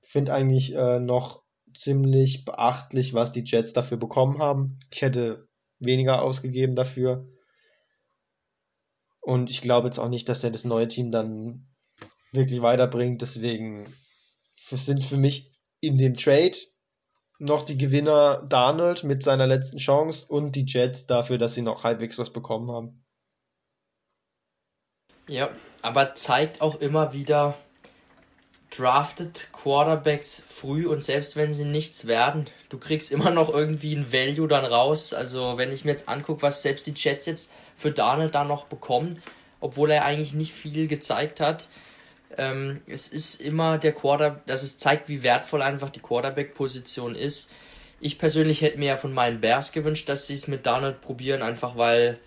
[0.00, 1.42] Ich finde eigentlich äh, noch
[1.74, 4.78] ziemlich beachtlich, was die Jets dafür bekommen haben.
[4.90, 5.46] Ich hätte
[5.78, 7.28] weniger ausgegeben dafür.
[9.20, 11.68] Und ich glaube jetzt auch nicht, dass er das neue Team dann
[12.32, 13.20] wirklich weiterbringt.
[13.20, 13.86] Deswegen
[14.56, 16.56] sind für mich in dem Trade
[17.38, 21.84] noch die Gewinner Darnold mit seiner letzten Chance und die Jets dafür, dass sie noch
[21.84, 23.04] halbwegs was bekommen haben.
[25.28, 25.50] Ja,
[25.82, 27.54] aber zeigt auch immer wieder,
[28.70, 34.12] drafted Quarterbacks früh und selbst wenn sie nichts werden, du kriegst immer noch irgendwie ein
[34.12, 35.14] Value dann raus.
[35.14, 38.66] Also wenn ich mir jetzt angucke, was selbst die Jets jetzt für Darnold da noch
[38.66, 39.22] bekommen,
[39.60, 41.68] obwohl er eigentlich nicht viel gezeigt hat,
[42.36, 47.50] ähm, es ist immer der Quarter, dass es zeigt, wie wertvoll einfach die Quarterback-Position ist.
[48.00, 51.42] Ich persönlich hätte mir ja von meinen Bears gewünscht, dass sie es mit Darnold probieren,
[51.42, 52.18] einfach weil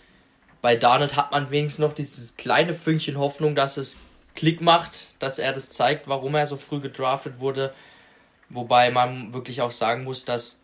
[0.62, 4.00] bei Darnold hat man wenigstens noch dieses kleine Fünkchen Hoffnung, dass es
[4.36, 7.74] Klick macht, dass er das zeigt, warum er so früh gedraftet wurde.
[8.50, 10.62] Wobei man wirklich auch sagen muss, dass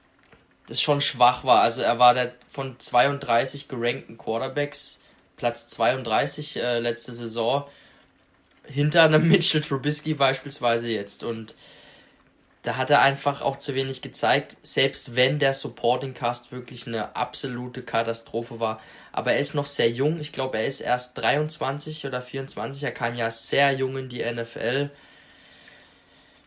[0.68, 1.62] das schon schwach war.
[1.62, 5.02] Also er war der von 32 gerankten Quarterbacks
[5.38, 7.68] Platz 32 äh, letzte Saison
[8.66, 11.24] hinter einem Mitchell Trubisky beispielsweise jetzt.
[11.24, 11.56] Und
[12.64, 17.16] da hat er einfach auch zu wenig gezeigt, selbst wenn der Supporting Cast wirklich eine
[17.16, 18.82] absolute Katastrophe war.
[19.12, 20.20] Aber er ist noch sehr jung.
[20.20, 22.84] Ich glaube, er ist erst 23 oder 24.
[22.84, 24.90] Er kam ja sehr jung in die NFL.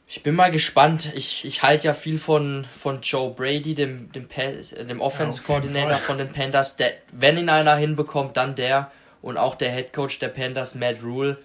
[0.09, 1.13] Ich bin mal gespannt.
[1.15, 5.97] Ich, ich halte ja viel von, von Joe Brady, dem, dem, dem Offense Coordinator ja,
[5.99, 6.77] von den Panthers.
[6.77, 8.91] Der, wenn ihn einer hinbekommt, dann der.
[9.23, 11.39] Und auch der Head Coach der Panthers, Matt Rule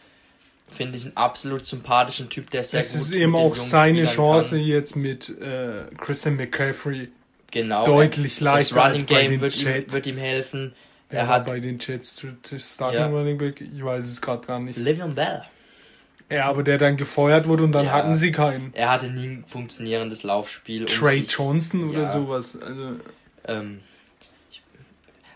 [0.68, 4.52] finde ich einen absolut sympathischen Typ, der sehr es gut ist eben auch seine Chance
[4.58, 4.60] kann.
[4.60, 7.10] jetzt mit äh, Christian McCaffrey
[7.52, 10.74] genau, deutlich leichter das Running Game wird ihm, wird ihm helfen.
[11.10, 12.20] Er, er hat bei den Jets
[12.58, 13.08] Starting ja.
[13.08, 14.78] Running Back, ich weiß es gerade gar nicht.
[14.78, 15.44] Livion Bell.
[16.30, 17.92] Ja, aber der dann gefeuert wurde und dann Ja.
[17.92, 18.74] hatten sie keinen.
[18.74, 20.86] Er hatte nie ein funktionierendes Laufspiel.
[20.88, 22.12] Trey sich- Johnson oder ja.
[22.12, 22.60] sowas.
[22.60, 22.96] Also,
[23.48, 23.82] Ähm,
[24.50, 24.64] ich,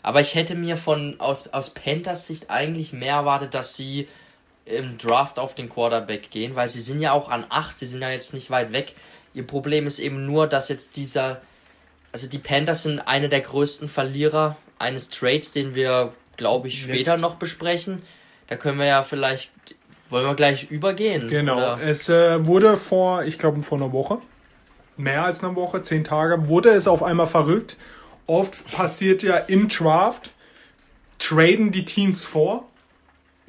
[0.01, 4.07] aber ich hätte mir von aus, aus Panthers Sicht eigentlich mehr erwartet, dass sie
[4.65, 8.01] im Draft auf den Quarterback gehen, weil sie sind ja auch an 8, sie sind
[8.01, 8.95] ja jetzt nicht weit weg.
[9.33, 11.41] Ihr Problem ist eben nur, dass jetzt dieser,
[12.11, 17.13] also die Panthers sind eine der größten Verlierer eines Trades, den wir, glaube ich, später
[17.13, 17.21] Jetzt.
[17.21, 18.01] noch besprechen.
[18.47, 19.51] Da können wir ja vielleicht,
[20.09, 21.27] wollen wir gleich übergehen?
[21.27, 21.57] genau.
[21.57, 21.81] Oder?
[21.81, 24.19] Es äh, wurde vor, ich glaube, vor einer Woche,
[24.97, 27.77] mehr als einer Woche, zehn Tage, wurde es auf einmal verrückt.
[28.25, 30.31] Oft passiert ja im Draft,
[31.17, 32.68] traden die Teams vor.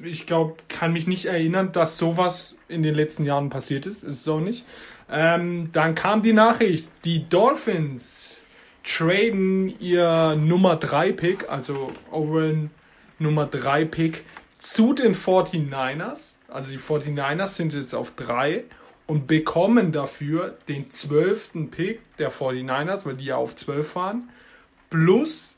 [0.03, 4.03] Ich glaube, kann mich nicht erinnern, dass sowas in den letzten Jahren passiert ist.
[4.03, 4.65] Ist es auch nicht.
[5.09, 8.43] Ähm, dann kam die Nachricht, die Dolphins
[8.83, 12.69] traden ihr Nummer 3 Pick, also overall
[13.19, 14.23] Nummer 3 Pick
[14.57, 16.35] zu den 49ers.
[16.47, 18.63] Also die 49ers sind jetzt auf 3
[19.07, 21.69] und bekommen dafür den 12.
[21.69, 24.29] Pick der 49ers, weil die ja auf 12 waren,
[24.89, 25.57] plus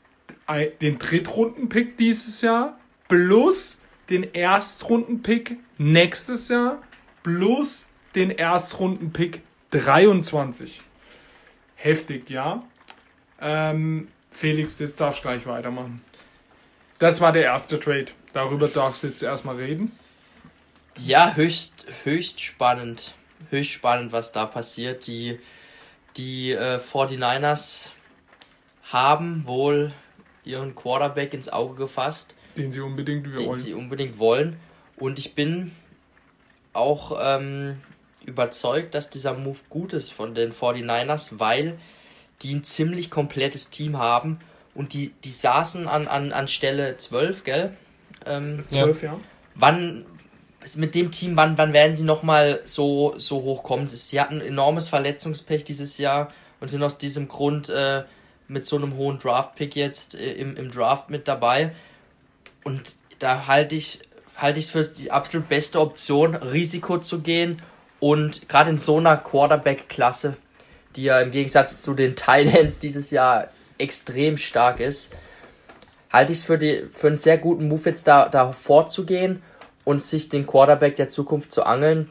[0.80, 3.78] den Drittrunden-Pick dieses Jahr, plus
[4.10, 6.82] den Erstrunden-Pick nächstes Jahr,
[7.22, 10.80] plus den Erstrunden-Pick 23.
[11.76, 12.62] Heftig, ja.
[13.40, 16.02] Ähm, Felix, jetzt darfst du gleich weitermachen.
[16.98, 18.06] Das war der erste Trade.
[18.32, 19.92] Darüber darfst du jetzt erstmal reden.
[20.98, 23.14] Ja, höchst, höchst spannend.
[23.50, 25.06] Höchst spannend, was da passiert.
[25.06, 25.40] Die,
[26.16, 27.90] die äh, 49ers
[28.84, 29.92] haben wohl
[30.44, 33.58] ihren Quarterback ins Auge gefasst, Den sie unbedingt den wollen.
[33.58, 34.56] sie unbedingt wollen.
[34.96, 35.72] Und ich bin
[36.72, 37.80] auch ähm,
[38.26, 41.78] überzeugt, dass dieser Move gut ist von den 49ers, weil
[42.42, 44.40] die ein ziemlich komplettes Team haben.
[44.74, 47.76] Und die, die saßen an, an, an Stelle 12, gell?
[48.26, 48.84] Ähm, Ja.
[48.84, 49.20] 12, ja.
[49.54, 50.04] wann
[50.76, 53.86] mit dem Team, wann, wann werden sie nochmal so, so hoch kommen?
[53.86, 58.04] Sie hatten enormes Verletzungspech dieses Jahr und sind aus diesem Grund äh,
[58.48, 61.74] mit so einem hohen Draft-Pick jetzt äh, im, im Draft mit dabei.
[62.64, 64.00] Und da halte ich
[64.36, 67.62] halte ich es für die absolut beste Option, Risiko zu gehen
[68.00, 70.36] und gerade in so einer Quarterback-Klasse,
[70.96, 75.14] die ja im Gegensatz zu den Titans dieses Jahr extrem stark ist,
[76.10, 76.58] halte ich es für,
[76.90, 79.42] für einen sehr guten Move jetzt da, da vorzugehen
[79.84, 82.08] und sich den Quarterback der Zukunft zu angeln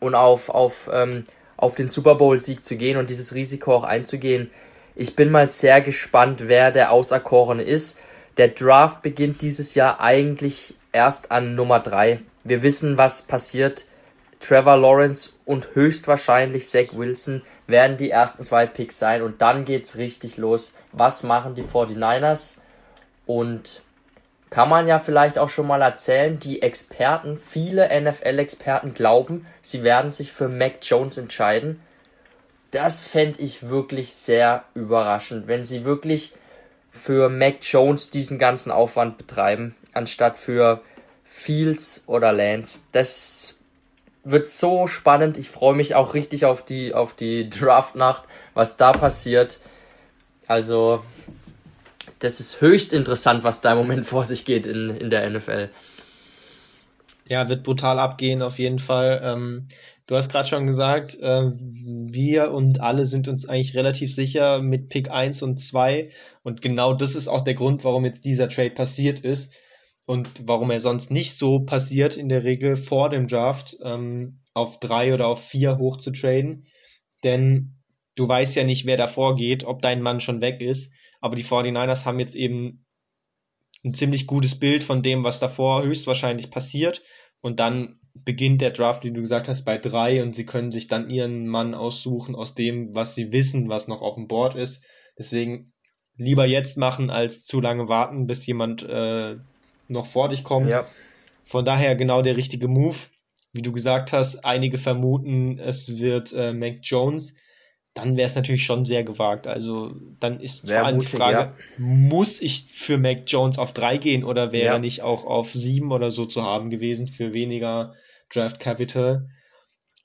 [0.00, 1.26] und auf, auf, ähm,
[1.56, 4.50] auf den Super Bowl-Sieg zu gehen und dieses Risiko auch einzugehen.
[4.94, 8.00] Ich bin mal sehr gespannt, wer der Auserkorene ist.
[8.38, 12.20] Der Draft beginnt dieses Jahr eigentlich erst an Nummer 3.
[12.44, 13.86] Wir wissen, was passiert.
[14.38, 19.96] Trevor Lawrence und höchstwahrscheinlich Zach Wilson werden die ersten zwei Picks sein und dann geht's
[19.96, 20.74] richtig los.
[20.92, 22.58] Was machen die 49ers?
[23.26, 23.82] Und
[24.50, 30.12] kann man ja vielleicht auch schon mal erzählen, die Experten, viele NFL-Experten glauben, sie werden
[30.12, 31.80] sich für Mac Jones entscheiden.
[32.70, 36.34] Das fände ich wirklich sehr überraschend, wenn sie wirklich
[36.98, 40.82] für Mac Jones diesen ganzen Aufwand betreiben, anstatt für
[41.24, 42.82] Fields oder Lance.
[42.92, 43.58] Das
[44.24, 45.36] wird so spannend.
[45.36, 49.60] Ich freue mich auch richtig auf die, auf die Draftnacht, was da passiert.
[50.46, 51.02] Also,
[52.18, 55.70] das ist höchst interessant, was da im Moment vor sich geht in, in der NFL.
[57.28, 59.20] Ja, wird brutal abgehen auf jeden Fall.
[59.22, 59.68] Ähm,
[60.08, 64.88] du hast gerade schon gesagt, äh, wir und alle sind uns eigentlich relativ sicher mit
[64.88, 66.10] Pick 1 und 2
[66.42, 69.54] und genau das ist auch der Grund, warum jetzt dieser Trade passiert ist
[70.06, 74.80] und warum er sonst nicht so passiert in der Regel vor dem Draft ähm, auf
[74.80, 76.66] 3 oder auf 4 hoch zu traden,
[77.22, 77.76] denn
[78.16, 81.44] du weißt ja nicht, wer davor geht, ob dein Mann schon weg ist, aber die
[81.44, 82.84] 49ers haben jetzt eben
[83.84, 87.02] ein ziemlich gutes Bild von dem, was davor höchstwahrscheinlich passiert.
[87.40, 90.88] Und dann beginnt der Draft, wie du gesagt hast, bei drei und sie können sich
[90.88, 94.84] dann ihren Mann aussuchen aus dem, was sie wissen, was noch auf dem Board ist.
[95.18, 95.72] Deswegen
[96.16, 99.36] lieber jetzt machen, als zu lange warten, bis jemand äh,
[99.88, 100.72] noch vor dich kommt.
[100.72, 100.86] Ja.
[101.42, 102.96] Von daher genau der richtige Move.
[103.52, 107.34] Wie du gesagt hast, einige vermuten, es wird äh, Mac Jones.
[108.00, 109.46] Dann wäre es natürlich schon sehr gewagt.
[109.46, 111.54] Also dann ist Wär vor allem mutig, die Frage, ja.
[111.78, 114.72] muss ich für Mac Jones auf drei gehen oder wäre Ja.
[114.74, 117.94] er nicht auch auf sieben oder so zu haben gewesen für weniger
[118.32, 119.28] Draft Capital?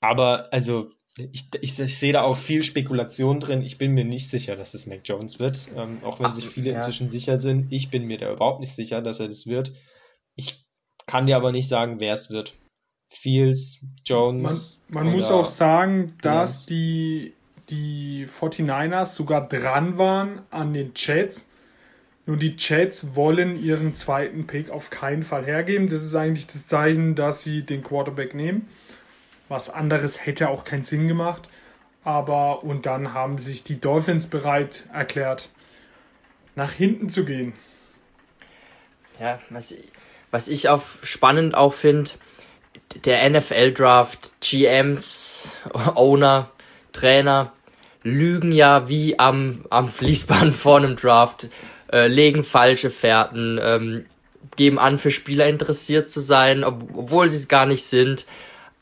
[0.00, 0.90] Aber also
[1.32, 3.62] ich, ich, ich sehe da auch viel Spekulation drin.
[3.62, 5.68] Ich bin mir nicht sicher, dass es Mac Jones wird.
[5.76, 6.76] Ähm, auch wenn Ach, sich viele ja.
[6.76, 7.72] inzwischen sicher sind.
[7.72, 9.72] Ich bin mir da überhaupt nicht sicher, dass er das wird.
[10.34, 10.64] Ich
[11.06, 12.54] kann dir aber nicht sagen, wer es wird.
[13.10, 14.80] Fields, Man, Jones.
[14.88, 17.34] man muss oder- auch sagen, dass die,
[17.74, 21.46] die 49ers sogar dran waren an den Jets.
[22.26, 25.88] Nur die Jets wollen ihren zweiten Pick auf keinen Fall hergeben.
[25.88, 28.68] Das ist eigentlich das Zeichen, dass sie den Quarterback nehmen.
[29.48, 31.48] Was anderes hätte auch keinen Sinn gemacht.
[32.02, 35.48] Aber und dann haben sich die Dolphins bereit erklärt,
[36.54, 37.54] nach hinten zu gehen.
[39.20, 39.74] Ja, was,
[40.30, 42.10] was ich auch spannend auch finde,
[43.04, 45.50] der NFL-Draft, GMs,
[45.94, 46.50] Owner,
[46.92, 47.52] Trainer
[48.04, 51.48] lügen ja wie am, am Fließband vor einem Draft,
[51.92, 54.06] äh, legen falsche Fährten, ähm,
[54.56, 58.26] geben an, für Spieler interessiert zu sein, ob, obwohl sie es gar nicht sind.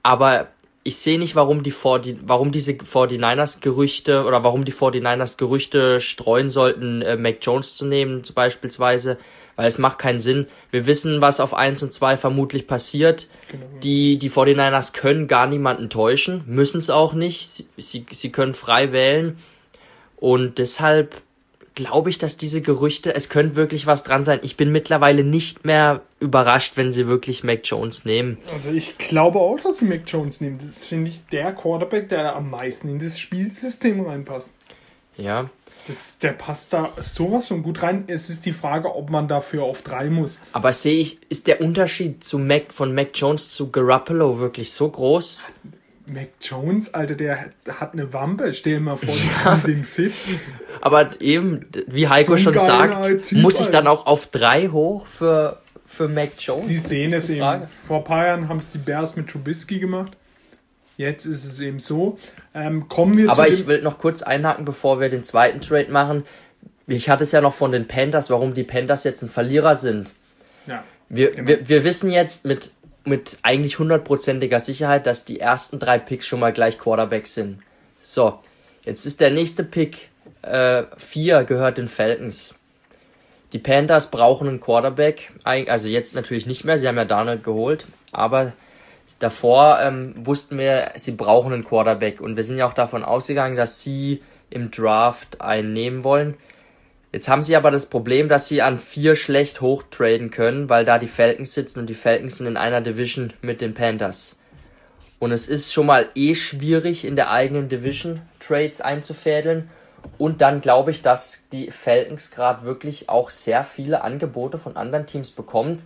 [0.02, 0.48] Aber
[0.84, 6.00] ich sehe nicht, warum die 40, warum diese 49ers Gerüchte oder warum die 49ers Gerüchte
[6.00, 9.18] streuen sollten, äh, Mac Jones zu nehmen, beispielsweise,
[9.56, 10.46] weil es macht keinen Sinn.
[10.70, 13.28] Wir wissen, was auf 1 und 2 vermutlich passiert.
[13.50, 13.64] Genau.
[13.82, 17.48] Die, die 49ers können gar niemanden täuschen, müssen es auch nicht.
[17.48, 19.38] Sie, sie, sie können frei wählen.
[20.16, 21.20] Und deshalb
[21.74, 24.40] glaube ich, dass diese Gerüchte, es könnte wirklich was dran sein.
[24.42, 28.38] Ich bin mittlerweile nicht mehr überrascht, wenn sie wirklich Mac Jones nehmen.
[28.52, 30.58] Also ich glaube auch, dass sie Mac Jones nehmen.
[30.58, 34.50] Das ist, finde ich, der Quarterback, der am meisten in das Spielsystem reinpasst.
[35.16, 35.50] Ja.
[35.86, 38.04] Das, der passt da sowas von gut rein.
[38.06, 40.38] Es ist die Frage, ob man dafür auf drei muss.
[40.52, 44.88] Aber sehe ich, ist der Unterschied zu Mac, von Mac Jones zu Garoppolo wirklich so
[44.88, 45.44] groß?
[46.06, 48.54] Mac Jones, Alter, der hat eine Wampe.
[48.54, 49.14] Stell dir mal vor,
[49.44, 49.56] ja.
[49.56, 50.14] den fit.
[50.80, 55.06] Aber eben, wie Heiko so schon sagt, typ, muss ich dann auch auf drei hoch
[55.06, 56.66] für, für Mac Jones?
[56.66, 57.66] Sie sehen es eben.
[57.66, 60.16] Vor ein paar Jahren haben es die Bears mit Trubisky gemacht.
[60.96, 62.18] Jetzt ist es eben so.
[62.54, 66.24] Ähm, kommen wir Aber ich will noch kurz einhaken, bevor wir den zweiten Trade machen.
[66.86, 70.10] Ich hatte es ja noch von den Panthers, warum die Panthers jetzt ein Verlierer sind.
[70.66, 71.48] Ja, wir, genau.
[71.48, 72.72] wir, wir wissen jetzt mit
[73.04, 77.58] mit eigentlich hundertprozentiger Sicherheit, dass die ersten drei Picks schon mal gleich Quarterback sind.
[78.00, 78.38] So,
[78.84, 80.08] jetzt ist der nächste Pick
[80.42, 80.88] 4
[81.38, 82.54] äh, gehört den Falcons.
[83.52, 87.86] Die Panthers brauchen einen Quarterback, also jetzt natürlich nicht mehr, sie haben ja Donald geholt,
[88.10, 88.52] aber
[89.18, 93.56] davor ähm, wussten wir, sie brauchen einen Quarterback und wir sind ja auch davon ausgegangen,
[93.56, 96.36] dass sie im Draft einen nehmen wollen.
[97.12, 100.98] Jetzt haben sie aber das Problem, dass sie an vier schlecht hochtraden können, weil da
[100.98, 104.38] die Falcons sitzen und die Falcons sind in einer Division mit den Panthers.
[105.18, 109.70] Und es ist schon mal eh schwierig, in der eigenen Division Trades einzufädeln.
[110.18, 115.06] Und dann glaube ich, dass die Falcons gerade wirklich auch sehr viele Angebote von anderen
[115.06, 115.80] Teams bekommen.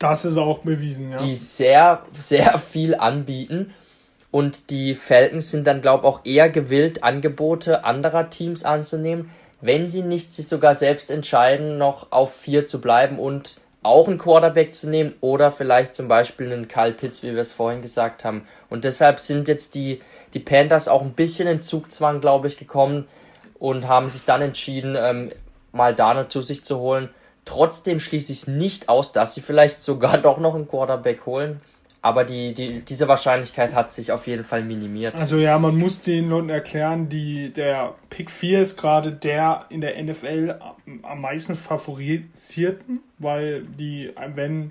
[0.00, 1.16] Das ist auch bewiesen, ja.
[1.18, 3.74] Die sehr, sehr viel anbieten.
[4.30, 9.88] Und die Falcons sind dann, glaube ich, auch eher gewillt, Angebote anderer Teams anzunehmen, wenn
[9.88, 14.72] sie nicht sich sogar selbst entscheiden, noch auf vier zu bleiben und auch einen Quarterback
[14.72, 18.46] zu nehmen oder vielleicht zum Beispiel einen Kyle Pitts, wie wir es vorhin gesagt haben.
[18.70, 20.00] Und deshalb sind jetzt die,
[20.32, 23.06] die Panthers auch ein bisschen in Zugzwang, glaube ich, gekommen
[23.58, 25.30] und haben sich dann entschieden, ähm,
[25.72, 27.10] mal Dana zu sich zu holen.
[27.44, 31.60] Trotzdem schließe ich es nicht aus, dass sie vielleicht sogar doch noch einen Quarterback holen.
[32.02, 35.16] Aber die, die, diese Wahrscheinlichkeit hat sich auf jeden Fall minimiert.
[35.16, 39.82] Also ja, man muss den Leuten erklären, die, der Pick 4 ist gerade der in
[39.82, 40.58] der NFL
[41.02, 44.70] am meisten favorisierten, weil die, wenn,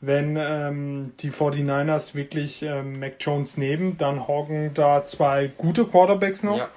[0.00, 6.44] wenn ähm, die 49ers wirklich ähm, Mac Jones nehmen, dann hocken da zwei gute Quarterbacks
[6.44, 6.58] noch.
[6.58, 6.68] Ja.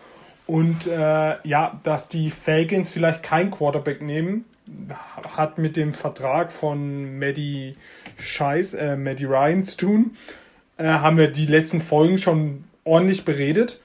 [0.48, 4.46] Und äh, ja, dass die Falcons vielleicht kein Quarterback nehmen,
[5.36, 7.76] hat mit dem Vertrag von Maddie
[8.20, 10.18] Scheiß, äh, Maddie Ryan zu tun.
[10.78, 13.80] Äh, haben wir die letzten Folgen schon ordentlich beredet.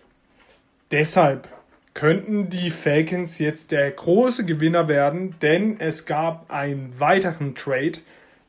[0.91, 1.49] Deshalb
[1.95, 7.99] könnten die Falcons jetzt der große Gewinner werden, denn es gab einen weiteren Trade.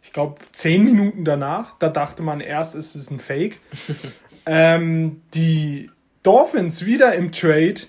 [0.04, 3.60] Ich glaube, zehn Minuten danach, da dachte man erst, es ist ein Fake.
[4.46, 5.90] ähm, die
[6.24, 7.82] Dolphins wieder im Trade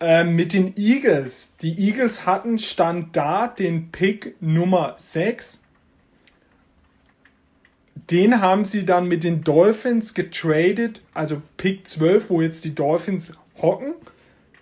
[0.00, 1.54] ähm, mit den Eagles.
[1.60, 5.62] Die Eagles hatten Stand da den Pick Nummer 6.
[8.10, 13.32] Den haben sie dann mit den Dolphins getradet, also Pick 12, wo jetzt die Dolphins
[13.60, 13.94] hocken,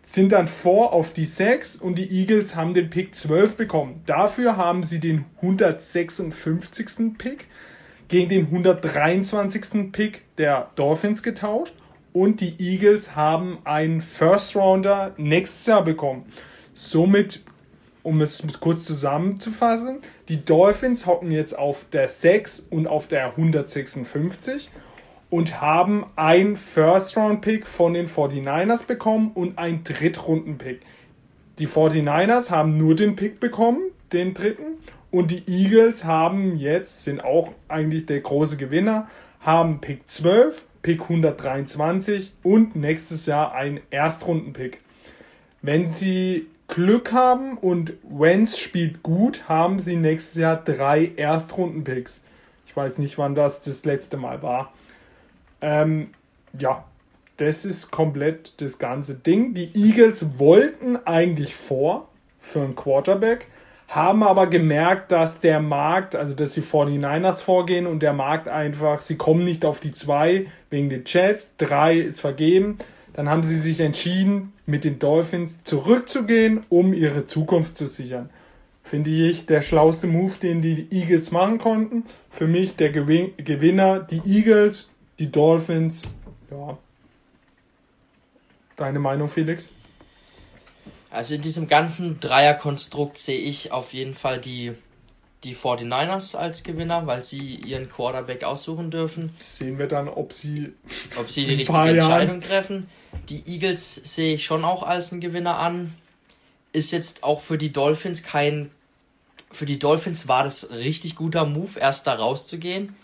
[0.03, 4.03] sind dann vor auf die 6 und die Eagles haben den Pick 12 bekommen.
[4.07, 7.17] Dafür haben sie den 156.
[7.17, 7.47] Pick
[8.09, 9.93] gegen den 123.
[9.93, 11.75] Pick der Dolphins getauscht
[12.13, 16.27] und die Eagles haben einen First Rounder nächstes Jahr bekommen.
[16.75, 17.43] Somit,
[18.03, 24.71] um es kurz zusammenzufassen, die Dolphins hocken jetzt auf der 6 und auf der 156
[25.31, 30.81] und haben einen First Round Pick von den 49ers bekommen und einen Drittrunden Pick.
[31.59, 33.81] Die 49ers haben nur den Pick bekommen,
[34.13, 34.79] den dritten,
[35.11, 39.09] und die Eagles haben jetzt, sind auch eigentlich der große Gewinner,
[39.41, 44.81] haben Pick 12 Pick 123 und nächstes Jahr ein Erstrunden-Pick.
[45.61, 52.23] Wenn sie Glück haben und Wentz spielt gut, haben sie nächstes Jahr drei Erstrundenpicks.
[52.67, 54.73] Ich weiß nicht, wann das das letzte Mal war.
[55.61, 56.09] Ähm,
[56.59, 56.85] ja,
[57.37, 59.53] das ist komplett das ganze Ding.
[59.53, 62.09] Die Eagles wollten eigentlich vor
[62.41, 63.47] für einen Quarterback,
[63.89, 69.01] haben aber gemerkt, dass der Markt, also dass die 49ers vorgehen und der Markt einfach,
[69.01, 72.79] sie kommen nicht auf die zwei wegen den Jets, drei ist vergeben.
[73.15, 78.29] Dann haben sie sich entschieden, mit den Dolphins zurückzugehen, um ihre Zukunft zu sichern.
[78.85, 82.05] Finde ich der schlauste Move, den die Eagles machen konnten.
[82.31, 86.03] Für mich der Gewinner, die Eagles, die Dolphins,
[86.51, 86.79] ja,
[88.79, 89.73] Deine Meinung, Felix?
[91.11, 94.75] Also in diesem ganzen Dreierkonstrukt sehe ich auf jeden Fall die,
[95.43, 99.35] die 49ers als Gewinner, weil sie ihren Quarterback aussuchen dürfen.
[99.39, 100.75] Sehen wir dann, ob sie,
[101.19, 102.91] ob sie die richtige Entscheidung treffen.
[103.29, 105.95] Die Eagles sehe ich schon auch als einen Gewinner an.
[106.73, 108.71] Ist jetzt auch für die Dolphins kein.
[109.51, 112.95] Für die Dolphins war das richtig guter Move, erst da rauszugehen.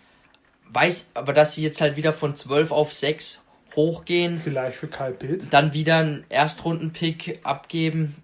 [0.68, 3.42] Weiß aber, dass sie jetzt halt wieder von 12 auf 6
[3.76, 4.36] hochgehen.
[4.36, 5.48] Vielleicht für Kyle Pitts.
[5.48, 8.16] Dann wieder einen Erstrunden-Pick abgeben.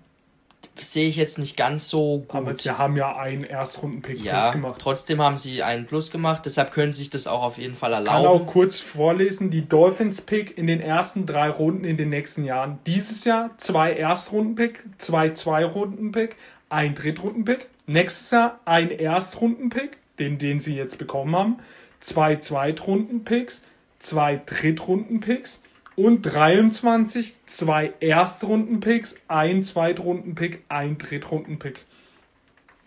[0.77, 2.35] Sehe ich jetzt nicht ganz so gut.
[2.35, 4.81] Aber sie haben ja einen Erstrunden-Pick ja, plus gemacht.
[4.81, 7.93] Trotzdem haben sie einen Plus gemacht, deshalb können sie sich das auch auf jeden Fall
[7.93, 8.18] erlauben.
[8.18, 12.44] Ich kann auch kurz vorlesen: die Dolphins-Pick in den ersten drei Runden in den nächsten
[12.44, 12.78] Jahren.
[12.86, 16.36] Dieses Jahr zwei Erstrunden-Pick, zwei Zwei-Runden-Pick,
[16.70, 17.68] ein Drittrunden-Pick.
[17.86, 21.56] Nächstes Jahr ein Erstrunden-Pick, den, den sie jetzt bekommen haben,
[21.98, 23.64] zwei Zweitrunden-Picks,
[24.01, 25.62] zwei Drittrunden-Picks
[25.94, 31.85] und 23 zwei Erstrunden-Picks, ein Zweitrunden-Pick, ein Drittrunden-Pick.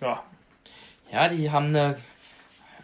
[0.02, 0.24] Ja.
[1.12, 1.98] Ja, die haben eine,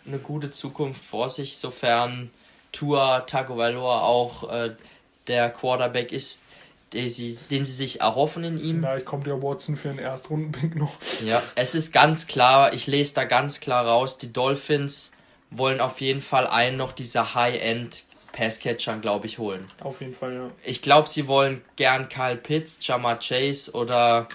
[0.06, 2.30] eine gute Zukunft vor sich, sofern
[2.72, 4.76] Tua Tagovailoa auch äh,
[5.28, 6.44] der Quarterback ist,
[6.94, 8.82] den sie, den sie sich erhoffen in ihm.
[8.82, 10.96] Vielleicht kommt ja Watson für einen Erstrunden-Pick noch.
[11.26, 15.12] Ja, es ist ganz klar, ich lese da ganz klar raus, die Dolphins
[15.50, 19.66] wollen auf jeden Fall einen noch dieser High-End Passcatchern, glaube ich, holen.
[19.82, 20.52] Auf jeden Fall, ja.
[20.64, 24.28] Ich glaube, sie wollen gern Kyle Pitts, Jamar Chase oder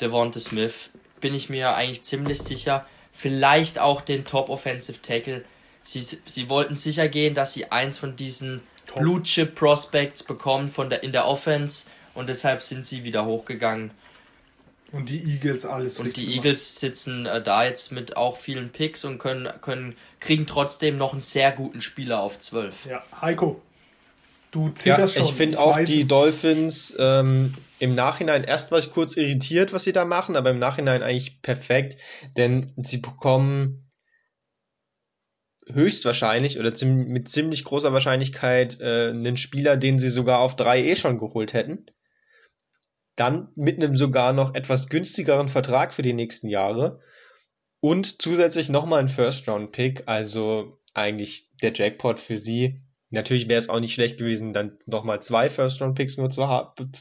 [0.00, 0.90] Devonta Smith.
[1.20, 2.86] Bin ich mir eigentlich ziemlich sicher.
[3.12, 5.44] Vielleicht auch den Top Offensive Tackle.
[5.82, 9.00] Sie, sie wollten sicher gehen, dass sie eins von diesen Top.
[9.00, 13.90] Blue Chip Prospects bekommen von der, in der Offense und deshalb sind sie wieder hochgegangen.
[14.90, 19.04] Und die Eagles alles Und die Eagles sitzen äh, da jetzt mit auch vielen Picks
[19.04, 22.86] und können, können, kriegen trotzdem noch einen sehr guten Spieler auf 12.
[22.86, 23.60] Ja, Heiko,
[24.50, 25.30] du zitterst ja, schon.
[25.30, 26.08] Ich finde auch die es.
[26.08, 30.58] Dolphins ähm, im Nachhinein, erst war ich kurz irritiert, was sie da machen, aber im
[30.58, 31.98] Nachhinein eigentlich perfekt,
[32.38, 33.90] denn sie bekommen
[35.70, 40.96] höchstwahrscheinlich oder mit ziemlich großer Wahrscheinlichkeit äh, einen Spieler, den sie sogar auf 3 eh
[40.96, 41.84] schon geholt hätten
[43.18, 47.00] dann mit einem sogar noch etwas günstigeren Vertrag für die nächsten Jahre
[47.80, 52.80] und zusätzlich nochmal ein First-Round-Pick, also eigentlich der Jackpot für sie.
[53.10, 56.42] Natürlich wäre es auch nicht schlecht gewesen, dann nochmal zwei First-Round-Picks nur zu,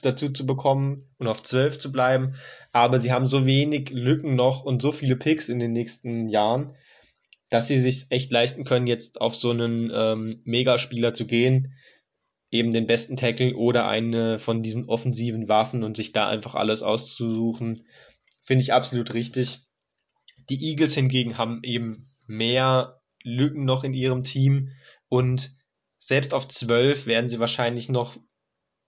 [0.03, 2.33] dazu zu bekommen und auf zwölf zu bleiben,
[2.71, 6.73] aber sie haben so wenig Lücken noch und so viele Picks in den nächsten Jahren,
[7.49, 11.73] dass sie sich echt leisten können, jetzt auf so einen ähm, Megaspieler zu gehen,
[12.51, 16.81] eben den besten Tackle oder eine von diesen offensiven Waffen und sich da einfach alles
[16.83, 17.85] auszusuchen,
[18.41, 19.59] finde ich absolut richtig.
[20.49, 24.71] Die Eagles hingegen haben eben mehr Lücken noch in ihrem Team
[25.09, 25.51] und
[25.99, 28.17] selbst auf 12 werden sie wahrscheinlich noch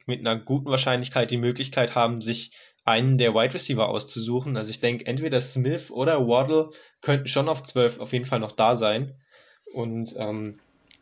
[0.06, 2.52] mit einer guten Wahrscheinlichkeit die Möglichkeit haben, sich
[2.86, 4.58] einen der Wide Receiver auszusuchen.
[4.58, 6.72] Also ich denke, entweder Smith oder Waddle
[7.02, 9.20] könnten schon auf 12 auf jeden Fall noch da sein.
[9.74, 10.60] Und ähm,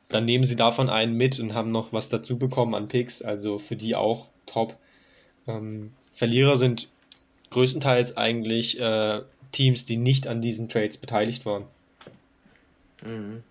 [0.09, 3.59] dann nehmen sie davon einen mit und haben noch was dazu bekommen an Picks, also
[3.59, 4.77] für die auch top.
[5.47, 6.87] Ähm, Verlierer sind
[7.51, 9.21] größtenteils eigentlich äh,
[9.51, 11.65] Teams, die nicht an diesen Trades beteiligt waren.
[13.03, 13.43] Mhm.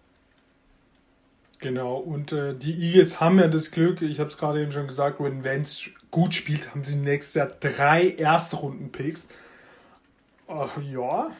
[1.58, 4.86] Genau, und äh, die Eagles haben ja das Glück, ich habe es gerade eben schon
[4.86, 9.28] gesagt, wenn Vance gut spielt, haben sie nächstes Jahr drei Erstrunden-Picks.
[10.48, 11.30] Ach ja,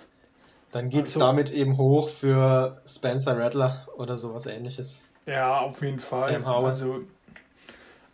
[0.70, 5.00] dann geht es also, damit eben hoch für Spencer Rattler oder sowas ähnliches.
[5.26, 6.32] Ja, auf jeden Fall.
[6.32, 6.70] Sam Howell.
[6.70, 7.04] Also,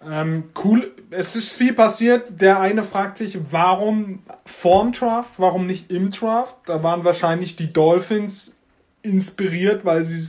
[0.04, 2.40] ähm, cool, es ist viel passiert.
[2.40, 6.56] Der eine fragt sich, warum vorm Draft, warum nicht im Draft?
[6.66, 8.56] Da waren wahrscheinlich die Dolphins
[9.02, 10.28] inspiriert, weil sie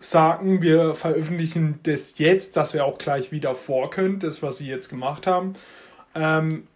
[0.00, 4.66] sagen, wir veröffentlichen das jetzt, dass wir auch gleich wieder vor können, das, was sie
[4.66, 5.54] jetzt gemacht haben.
[6.14, 6.68] Ähm,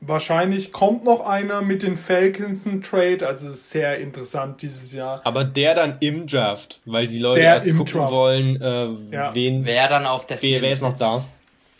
[0.00, 5.20] Wahrscheinlich kommt noch einer mit den Falcons ein Trade, also sehr interessant dieses Jahr.
[5.24, 8.12] Aber der dann im Draft, weil die Leute der erst gucken Draft.
[8.12, 9.34] wollen, äh, ja.
[9.34, 9.64] wen.
[9.64, 11.24] Wer dann auf der Wer, wer ist noch da?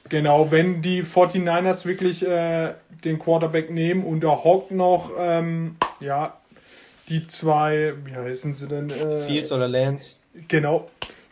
[0.08, 2.72] Genau, wenn die 49ers wirklich äh,
[3.04, 6.36] den Quarterback nehmen und der Hawk noch, ähm, ja,
[7.08, 8.90] die zwei, wie heißen sie denn?
[8.90, 10.16] Äh, Fields oder Lance.
[10.48, 10.86] Genau,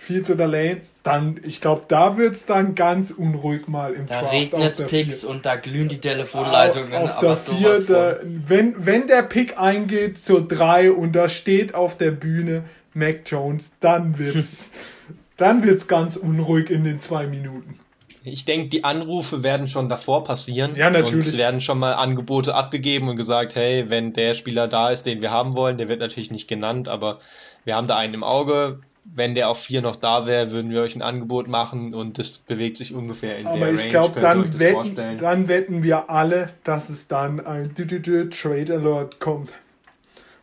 [0.07, 4.21] Fields oder Lanes, dann, ich glaube, da wird es dann ganz unruhig mal im Da
[4.21, 5.29] Draft regnet auf Picks vier.
[5.31, 6.95] und da glühen die Telefonleitungen.
[6.95, 11.75] auf aber der vier, da, wenn, wenn der Pick eingeht zur 3 und da steht
[11.75, 12.63] auf der Bühne
[12.95, 14.71] Mac Jones, dann wird's,
[15.37, 17.77] dann wird's ganz unruhig in den zwei Minuten.
[18.23, 20.77] Ich denke, die Anrufe werden schon davor passieren.
[20.77, 21.15] Ja, natürlich.
[21.15, 25.07] Und es werden schon mal Angebote abgegeben und gesagt, hey, wenn der Spieler da ist,
[25.07, 27.19] den wir haben wollen, der wird natürlich nicht genannt, aber
[27.65, 28.81] wir haben da einen im Auge.
[29.15, 32.39] Wenn der auf vier noch da wäre, würden wir euch ein Angebot machen und das
[32.39, 33.91] bewegt sich ungefähr in Aber der ich Range.
[33.91, 35.17] glaube, Könnt ihr euch dann das wetten, vorstellen?
[35.19, 39.55] dann wetten wir alle, dass es dann ein Trade Alert kommt.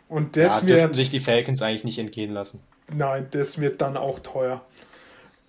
[0.10, 2.62] Und ja, das dürften wird, sich die Falcons eigentlich nicht entgehen lassen.
[2.92, 4.62] nein, das wird dann auch teuer.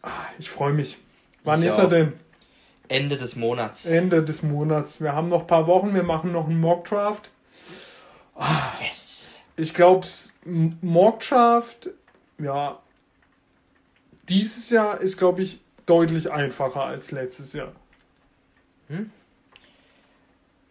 [0.03, 0.99] Ah, Ich freue mich.
[1.45, 1.89] Wann Ich ist er auch.
[1.91, 2.13] denn?
[2.89, 3.87] Ende des Monats.
[3.87, 5.01] Ende des Monats.
[5.01, 7.31] Wir haben noch ein paar Wochen, wir machen noch einen Mock Draft.
[8.83, 9.39] Yes.
[9.57, 10.07] Ich glaube,
[10.45, 11.89] Mock Draft,
[12.39, 12.79] ja,
[14.29, 17.73] dieses Jahr ist, glaube ich, deutlich einfacher als letztes Jahr.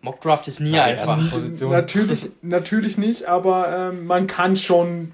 [0.01, 1.17] Mockdraft ist nie Ja, einfach.
[1.17, 1.71] ersten Position.
[1.71, 5.11] Natürlich, natürlich nicht, aber ähm, man kann schon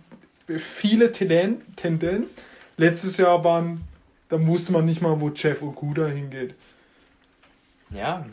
[0.58, 2.38] viele Tenden Tendenz.
[2.78, 3.82] Letztes Jahr waren,
[4.30, 6.56] da wusste man nicht mal, wo Jeff Okuda hingeht.
[7.92, 8.26] Ja.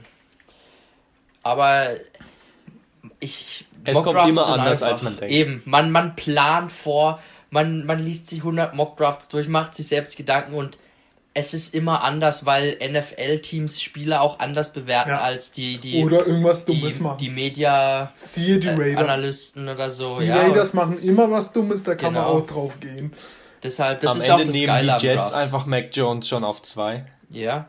[1.42, 1.96] Aber
[3.20, 3.66] ich.
[3.84, 5.32] Es kommt Mockdrafts immer anders, als man denkt.
[5.32, 7.20] Eben, man, man plant vor,
[7.56, 10.76] man, man liest sich 100 Mockdrafts durch, macht sich selbst Gedanken und
[11.32, 15.20] es ist immer anders, weil NFL-Teams Spieler auch anders bewerten Ja.
[15.20, 17.18] als die, die, Oder irgendwas die, Dummes machen.
[17.18, 18.12] die Media.
[18.14, 19.02] Siehe die äh, Raiders.
[19.04, 20.18] Analysten oder so.
[20.20, 22.36] die ja, Raiders machen immer was Dummes, da kann man Genau.
[22.38, 23.12] auch drauf gehen.
[23.62, 25.34] deshalb, das Am ist Ende auch das nehmen Geile die Jets Draft.
[25.34, 27.04] einfach Mac Jones schon auf zwei.
[27.30, 27.68] Ja.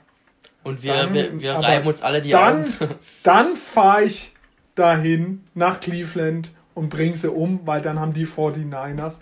[0.64, 2.96] Und wir, Dann- wir, wir reiben uns alle die Dann, Augen.
[3.24, 4.32] dann fahre ich
[4.76, 9.16] dahin nach Cleveland und bringe sie um, weil dann haben die 49ers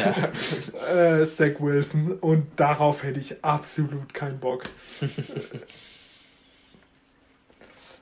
[0.00, 0.92] ja.
[1.20, 4.64] äh, Zach Wilson und darauf hätte ich absolut keinen Bock.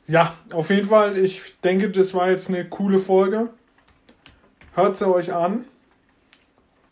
[0.06, 3.50] ja, auf jeden Fall, ich denke, das war jetzt eine coole Folge.
[4.74, 5.66] Hört sie euch an.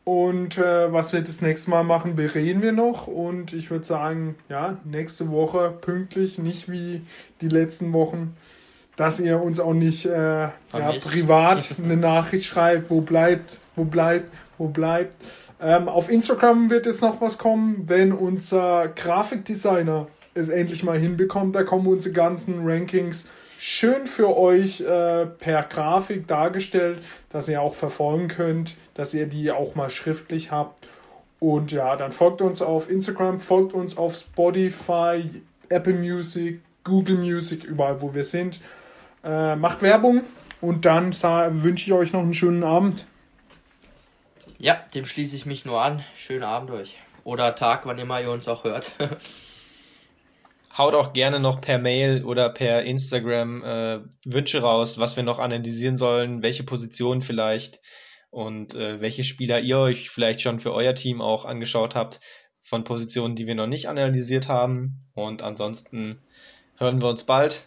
[0.05, 3.07] Und äh, was wir das nächste Mal machen, bereden wir noch.
[3.07, 7.03] Und ich würde sagen, ja, nächste Woche pünktlich, nicht wie
[7.41, 8.37] die letzten Wochen,
[8.97, 14.31] dass ihr uns auch nicht äh, ja, privat eine Nachricht schreibt, wo bleibt, wo bleibt,
[14.59, 15.17] wo bleibt.
[15.61, 21.55] Ähm, auf Instagram wird jetzt noch was kommen, wenn unser Grafikdesigner es endlich mal hinbekommt.
[21.55, 23.27] Da kommen unsere ganzen Rankings
[23.59, 26.99] schön für euch äh, per Grafik dargestellt,
[27.31, 30.89] dass ihr auch verfolgen könnt, dass ihr die auch mal schriftlich habt.
[31.39, 35.25] Und ja, dann folgt uns auf Instagram, folgt uns auf Spotify,
[35.69, 38.61] Apple Music, Google Music, überall wo wir sind.
[39.25, 40.23] Äh, macht Werbung
[40.61, 43.07] und dann wünsche ich euch noch einen schönen Abend.
[44.59, 46.05] ja, dem schließe ich mich nur an.
[46.17, 46.97] Schönen Abend euch.
[47.25, 48.97] Oder Tag, wann immer ihr uns auch hört.
[50.77, 55.39] Haut auch gerne noch per Mail oder per Instagram äh, Wünsche raus, was wir noch
[55.39, 57.81] analysieren sollen, welche Positionen vielleicht
[58.31, 62.21] und äh, welche Spieler ihr euch vielleicht schon für euer Team auch angeschaut habt
[62.63, 65.05] von Positionen, die wir noch nicht analysiert haben.
[65.13, 66.21] Und ansonsten
[66.79, 67.67] hören wir uns bald.